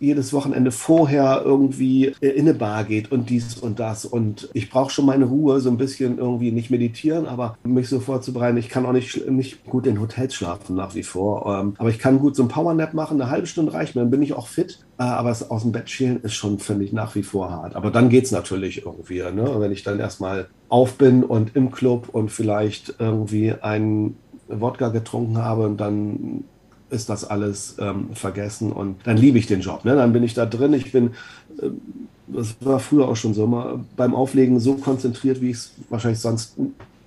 jedes 0.00 0.32
Wochenende 0.32 0.70
vorher 0.70 1.42
irgendwie 1.44 2.14
äh, 2.20 2.28
in 2.28 2.48
eine 2.48 2.54
Bar 2.54 2.84
geht 2.84 3.12
und 3.12 3.30
dies 3.30 3.56
und 3.56 3.78
das. 3.78 4.04
Und 4.04 4.48
ich 4.52 4.70
brauche 4.70 4.90
schon 4.90 5.06
meine 5.06 5.24
Ruhe, 5.24 5.60
so 5.60 5.70
ein 5.70 5.78
bisschen 5.78 6.18
irgendwie 6.18 6.52
nicht 6.52 6.70
meditieren, 6.70 7.26
aber 7.26 7.56
mich 7.64 7.88
so 7.88 8.00
vorzubereiten. 8.00 8.56
Ich 8.58 8.68
kann 8.68 8.86
auch 8.86 8.92
nicht, 8.92 9.28
nicht 9.30 9.64
gut 9.64 9.86
in 9.86 10.00
Hotels 10.00 10.34
schlafen 10.34 10.76
nach 10.76 10.94
wie 10.94 11.02
vor. 11.02 11.60
Ähm, 11.60 11.74
aber 11.78 11.90
ich 11.90 11.98
kann 11.98 12.18
gut 12.18 12.36
so 12.36 12.42
ein 12.42 12.48
Powernap 12.48 12.94
machen, 12.94 13.20
eine 13.20 13.30
halbe 13.30 13.46
Stunde 13.46 13.72
reicht 13.72 13.94
mir, 13.94 14.02
dann 14.02 14.10
bin 14.10 14.22
ich 14.22 14.34
auch 14.34 14.48
fit. 14.48 14.80
Äh, 14.98 15.02
aber 15.02 15.30
es 15.30 15.50
aus 15.50 15.62
dem 15.62 15.72
Bett 15.72 15.90
schälen 15.90 16.20
ist 16.22 16.34
schon, 16.34 16.58
finde 16.58 16.84
ich, 16.84 16.92
nach 16.92 17.14
wie 17.14 17.22
vor 17.22 17.50
hart. 17.50 17.76
Aber 17.76 17.90
dann 17.90 18.08
geht's 18.08 18.30
natürlich 18.30 18.84
irgendwie, 18.84 19.18
ne? 19.18 19.54
wenn 19.58 19.72
ich 19.72 19.82
dann 19.82 20.00
erstmal 20.00 20.48
auf 20.68 20.94
bin 20.94 21.22
und 21.22 21.54
im 21.54 21.70
Club 21.70 22.08
und 22.12 22.30
vielleicht 22.30 22.96
irgendwie 22.98 23.52
einen 23.52 24.16
Wodka 24.48 24.88
getrunken 24.88 25.38
habe 25.38 25.66
und 25.66 25.78
dann 25.78 26.44
ist 26.90 27.08
das 27.08 27.24
alles 27.24 27.76
ähm, 27.78 28.10
vergessen 28.14 28.72
und 28.72 28.96
dann 29.04 29.16
liebe 29.16 29.38
ich 29.38 29.46
den 29.46 29.60
Job. 29.60 29.84
Ne? 29.84 29.96
Dann 29.96 30.12
bin 30.12 30.22
ich 30.22 30.34
da 30.34 30.46
drin. 30.46 30.72
Ich 30.72 30.92
bin, 30.92 31.10
ähm, 31.62 31.80
das 32.28 32.56
war 32.60 32.80
früher 32.80 33.08
auch 33.08 33.16
schon 33.16 33.34
so, 33.34 33.44
immer 33.44 33.84
beim 33.96 34.14
Auflegen 34.14 34.58
so 34.60 34.74
konzentriert, 34.74 35.40
wie 35.40 35.50
ich 35.50 35.56
es 35.56 35.70
wahrscheinlich 35.90 36.20
sonst 36.20 36.56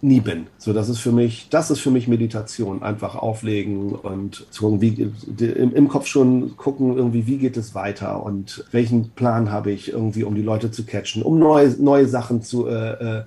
nie 0.01 0.21
bin. 0.21 0.47
So, 0.57 0.71
das 0.71 0.87
ist 0.87 0.99
für 0.99 1.11
mich, 1.11 1.47
das 1.49 1.71
ist 1.71 1.79
für 1.79 1.91
mich 1.91 2.07
Meditation. 2.07 2.83
Einfach 2.83 3.15
auflegen 3.15 3.91
und 3.91 4.47
zu 4.49 4.63
gucken, 4.63 4.79
wie, 4.81 4.91
die- 5.27 5.45
im, 5.45 5.75
im 5.75 5.87
Kopf 5.89 6.07
schon 6.07 6.55
gucken, 6.55 6.95
irgendwie, 6.95 7.27
wie 7.27 7.37
geht 7.37 7.57
es 7.57 7.75
weiter 7.75 8.23
und 8.23 8.63
welchen 8.71 9.09
Plan 9.09 9.51
habe 9.51 9.71
ich 9.71 9.91
irgendwie, 9.91 10.23
um 10.23 10.35
die 10.35 10.41
Leute 10.41 10.71
zu 10.71 10.85
catchen, 10.85 11.21
um 11.21 11.37
neue, 11.37 11.69
neue 11.81 12.07
Sachen 12.07 12.41
zu 12.41 12.67
äh, 12.67 13.19
äh, 13.19 13.23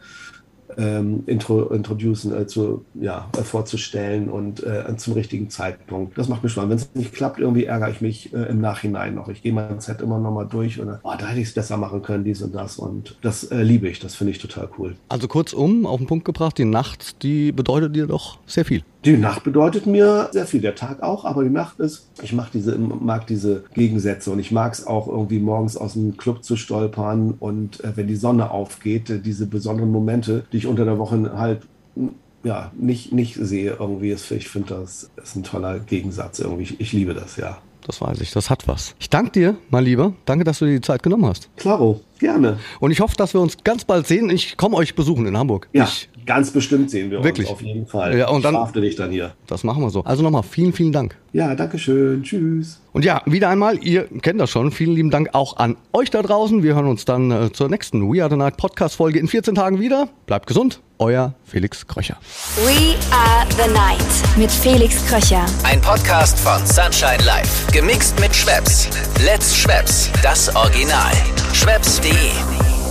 ähm, 0.77 1.23
intro, 1.27 1.69
introducen, 1.69 2.35
äh, 2.35 2.47
zu, 2.47 2.85
ja, 2.95 3.29
äh, 3.37 3.43
vorzustellen 3.43 4.29
und 4.29 4.63
äh, 4.63 4.97
zum 4.97 5.15
richtigen 5.15 5.51
Zeitpunkt. 5.51 6.17
Das 6.17 6.29
macht 6.29 6.43
mir 6.43 6.49
Spaß. 6.49 6.69
Wenn 6.69 6.77
es 6.77 6.95
nicht 6.95 7.13
klappt, 7.13 7.39
irgendwie 7.39 7.65
ärgere 7.65 7.91
ich 7.91 8.01
mich 8.01 8.33
äh, 8.33 8.43
im 8.49 8.61
Nachhinein 8.61 9.15
noch. 9.15 9.29
Ich 9.29 9.43
gehe 9.43 9.53
mein 9.53 9.81
Set 9.81 10.01
immer 10.01 10.19
noch 10.19 10.33
mal 10.33 10.45
durch 10.45 10.81
und 10.81 10.89
oh, 11.03 11.13
da 11.19 11.27
hätte 11.27 11.41
ich 11.41 11.49
es 11.49 11.55
besser 11.55 11.77
machen 11.77 12.03
können, 12.03 12.25
dies 12.25 12.43
und 12.43 12.55
das. 12.55 12.79
Und 12.79 13.17
das 13.23 13.45
äh, 13.45 13.63
liebe 13.63 13.89
ich. 13.89 14.01
Das 14.01 14.15
finde 14.15 14.33
ich 14.33 14.39
total 14.39 14.69
cool. 14.79 14.97
Also 15.09 15.29
kurzum, 15.29 15.87
auf 15.87 15.99
den 15.99 16.07
Punkt 16.07 16.25
gebracht, 16.25 16.59
die 16.59 16.65
Nacht, 16.65 17.23
die 17.23 17.53
bedeutet 17.53 17.97
dir 17.97 18.07
doch 18.07 18.39
sehr 18.47 18.65
viel. 18.65 18.83
Die 19.05 19.17
Nacht 19.17 19.43
bedeutet 19.43 19.87
mir 19.87 20.29
sehr 20.33 20.47
viel, 20.47 20.61
der 20.61 20.75
Tag 20.77 21.03
auch, 21.03 21.25
aber 21.25 21.43
die 21.43 21.51
Nacht 21.51 21.81
ist, 21.81 22.09
ich 22.23 22.33
mag 22.33 22.51
diese, 22.53 22.79
mag 22.79 23.27
diese 23.27 23.65
Gegensätze 23.75 24.31
und 24.31 24.39
ich 24.39 24.53
mag 24.53 24.73
es 24.73 24.87
auch 24.87 25.09
irgendwie 25.09 25.41
morgens 25.41 25.77
aus 25.77 25.95
dem 25.95 26.17
Club 26.17 26.45
zu 26.45 26.57
stolpern 26.57 27.35
und 27.41 27.83
äh, 27.83 27.97
wenn 27.97 28.07
die 28.07 28.15
Sonne 28.17 28.51
aufgeht, 28.53 29.11
äh, 29.11 29.19
diese 29.21 29.47
besonderen 29.47 29.91
Momente, 29.91 30.45
die 30.53 30.59
ich 30.59 30.67
unter 30.69 30.85
der 30.85 30.99
Woche 30.99 31.33
halt 31.37 31.63
n- 31.97 32.11
ja, 32.45 32.71
nicht, 32.77 33.13
nicht 33.13 33.37
sehe 33.41 33.77
irgendwie. 33.79 34.13
Ich 34.13 34.49
finde, 34.49 34.75
das 34.75 35.11
ist 35.23 35.37
ein 35.37 35.43
toller 35.45 35.79
Gegensatz 35.81 36.39
irgendwie. 36.41 36.63
Ich, 36.65 36.81
ich 36.81 36.93
liebe 36.93 37.15
das, 37.15 37.37
ja. 37.37 37.59
Das 37.85 38.01
weiß 38.01 38.21
ich, 38.21 38.31
das 38.31 38.49
hat 38.49 38.69
was. 38.69 38.95
Ich 39.01 39.11
danke 39.11 39.33
dir, 39.33 39.57
mein 39.71 39.85
Lieber. 39.85 40.13
Danke, 40.25 40.45
dass 40.45 40.61
du 40.61 40.67
dir 40.67 40.75
die 40.75 40.81
Zeit 40.81 41.03
genommen 41.03 41.27
hast. 41.27 41.49
Klaro, 41.57 42.01
gerne. 42.21 42.59
Und 42.79 42.93
ich 42.93 43.01
hoffe, 43.01 43.17
dass 43.17 43.35
wir 43.35 43.41
uns 43.41 43.57
ganz 43.65 43.85
bald 43.85 44.07
sehen. 44.07 44.31
Ich 44.31 44.57
komme 44.57 44.77
euch 44.77 44.95
besuchen 44.95 45.27
in 45.27 45.37
Hamburg. 45.37 45.69
Ja, 45.73 45.85
Ich, 45.85 46.09
ganz 46.27 46.51
bestimmt 46.51 46.91
sehen 46.91 47.11
wir 47.11 47.23
Wirklich? 47.25 47.49
uns 47.49 47.55
auf 47.57 47.63
jeden 47.63 47.87
Fall. 47.87 48.17
Ja, 48.17 48.29
und 48.29 48.45
dann- 48.45 48.55
ich 48.55 48.59
verhafte 48.59 48.81
dich 48.81 48.97
dann 48.97 49.11
hier. 49.11 49.33
das 49.47 49.65
machen 49.65 49.83
wir 49.83 49.91
so. 49.91 50.05
Also 50.05 50.23
nochmal 50.23 50.43
vielen, 50.43 50.73
vielen 50.73 50.93
Dank. 50.93 51.17
Ja, 51.33 51.55
danke 51.55 51.79
schön. 51.79 52.23
Tschüss. 52.23 52.81
Und 52.93 53.05
ja, 53.05 53.23
wieder 53.27 53.49
einmal, 53.49 53.79
ihr 53.83 54.05
kennt 54.21 54.41
das 54.41 54.51
schon. 54.51 54.71
Vielen 54.71 54.95
lieben 54.95 55.11
Dank 55.11 55.31
auch 55.33 55.57
an 55.57 55.77
euch 55.93 56.11
da 56.11 56.23
draußen. 56.23 56.63
Wir 56.63 56.75
hören 56.75 56.87
uns 56.87 57.05
dann 57.05 57.31
äh, 57.31 57.53
zur 57.53 57.69
nächsten 57.69 58.13
We 58.13 58.23
Are 58.23 58.31
the 58.31 58.37
Night 58.37 58.57
Podcast 58.57 58.97
Folge 58.97 59.19
in 59.19 59.29
14 59.29 59.55
Tagen 59.55 59.81
wieder. 59.81 60.09
Bleibt 60.27 60.47
gesund. 60.47 60.81
Euer 60.99 61.35
Felix 61.45 61.87
Kröcher. 61.87 62.17
We 62.65 62.95
are 63.13 63.47
the 63.51 63.73
night 63.73 63.99
mit 64.37 64.51
Felix 64.51 65.05
Kröcher. 65.07 65.45
Ein 65.65 65.81
Podcast 65.81 66.39
von 66.39 66.65
Sunshine 66.67 67.25
Life. 67.25 67.73
Gemixt 67.73 68.21
mit 68.21 68.35
Schwepps. 68.35 68.89
Let's 69.25 69.57
Schwepps. 69.57 70.11
Das 70.23 70.55
Original. 70.55 71.13
Schwepps.de 71.55 72.82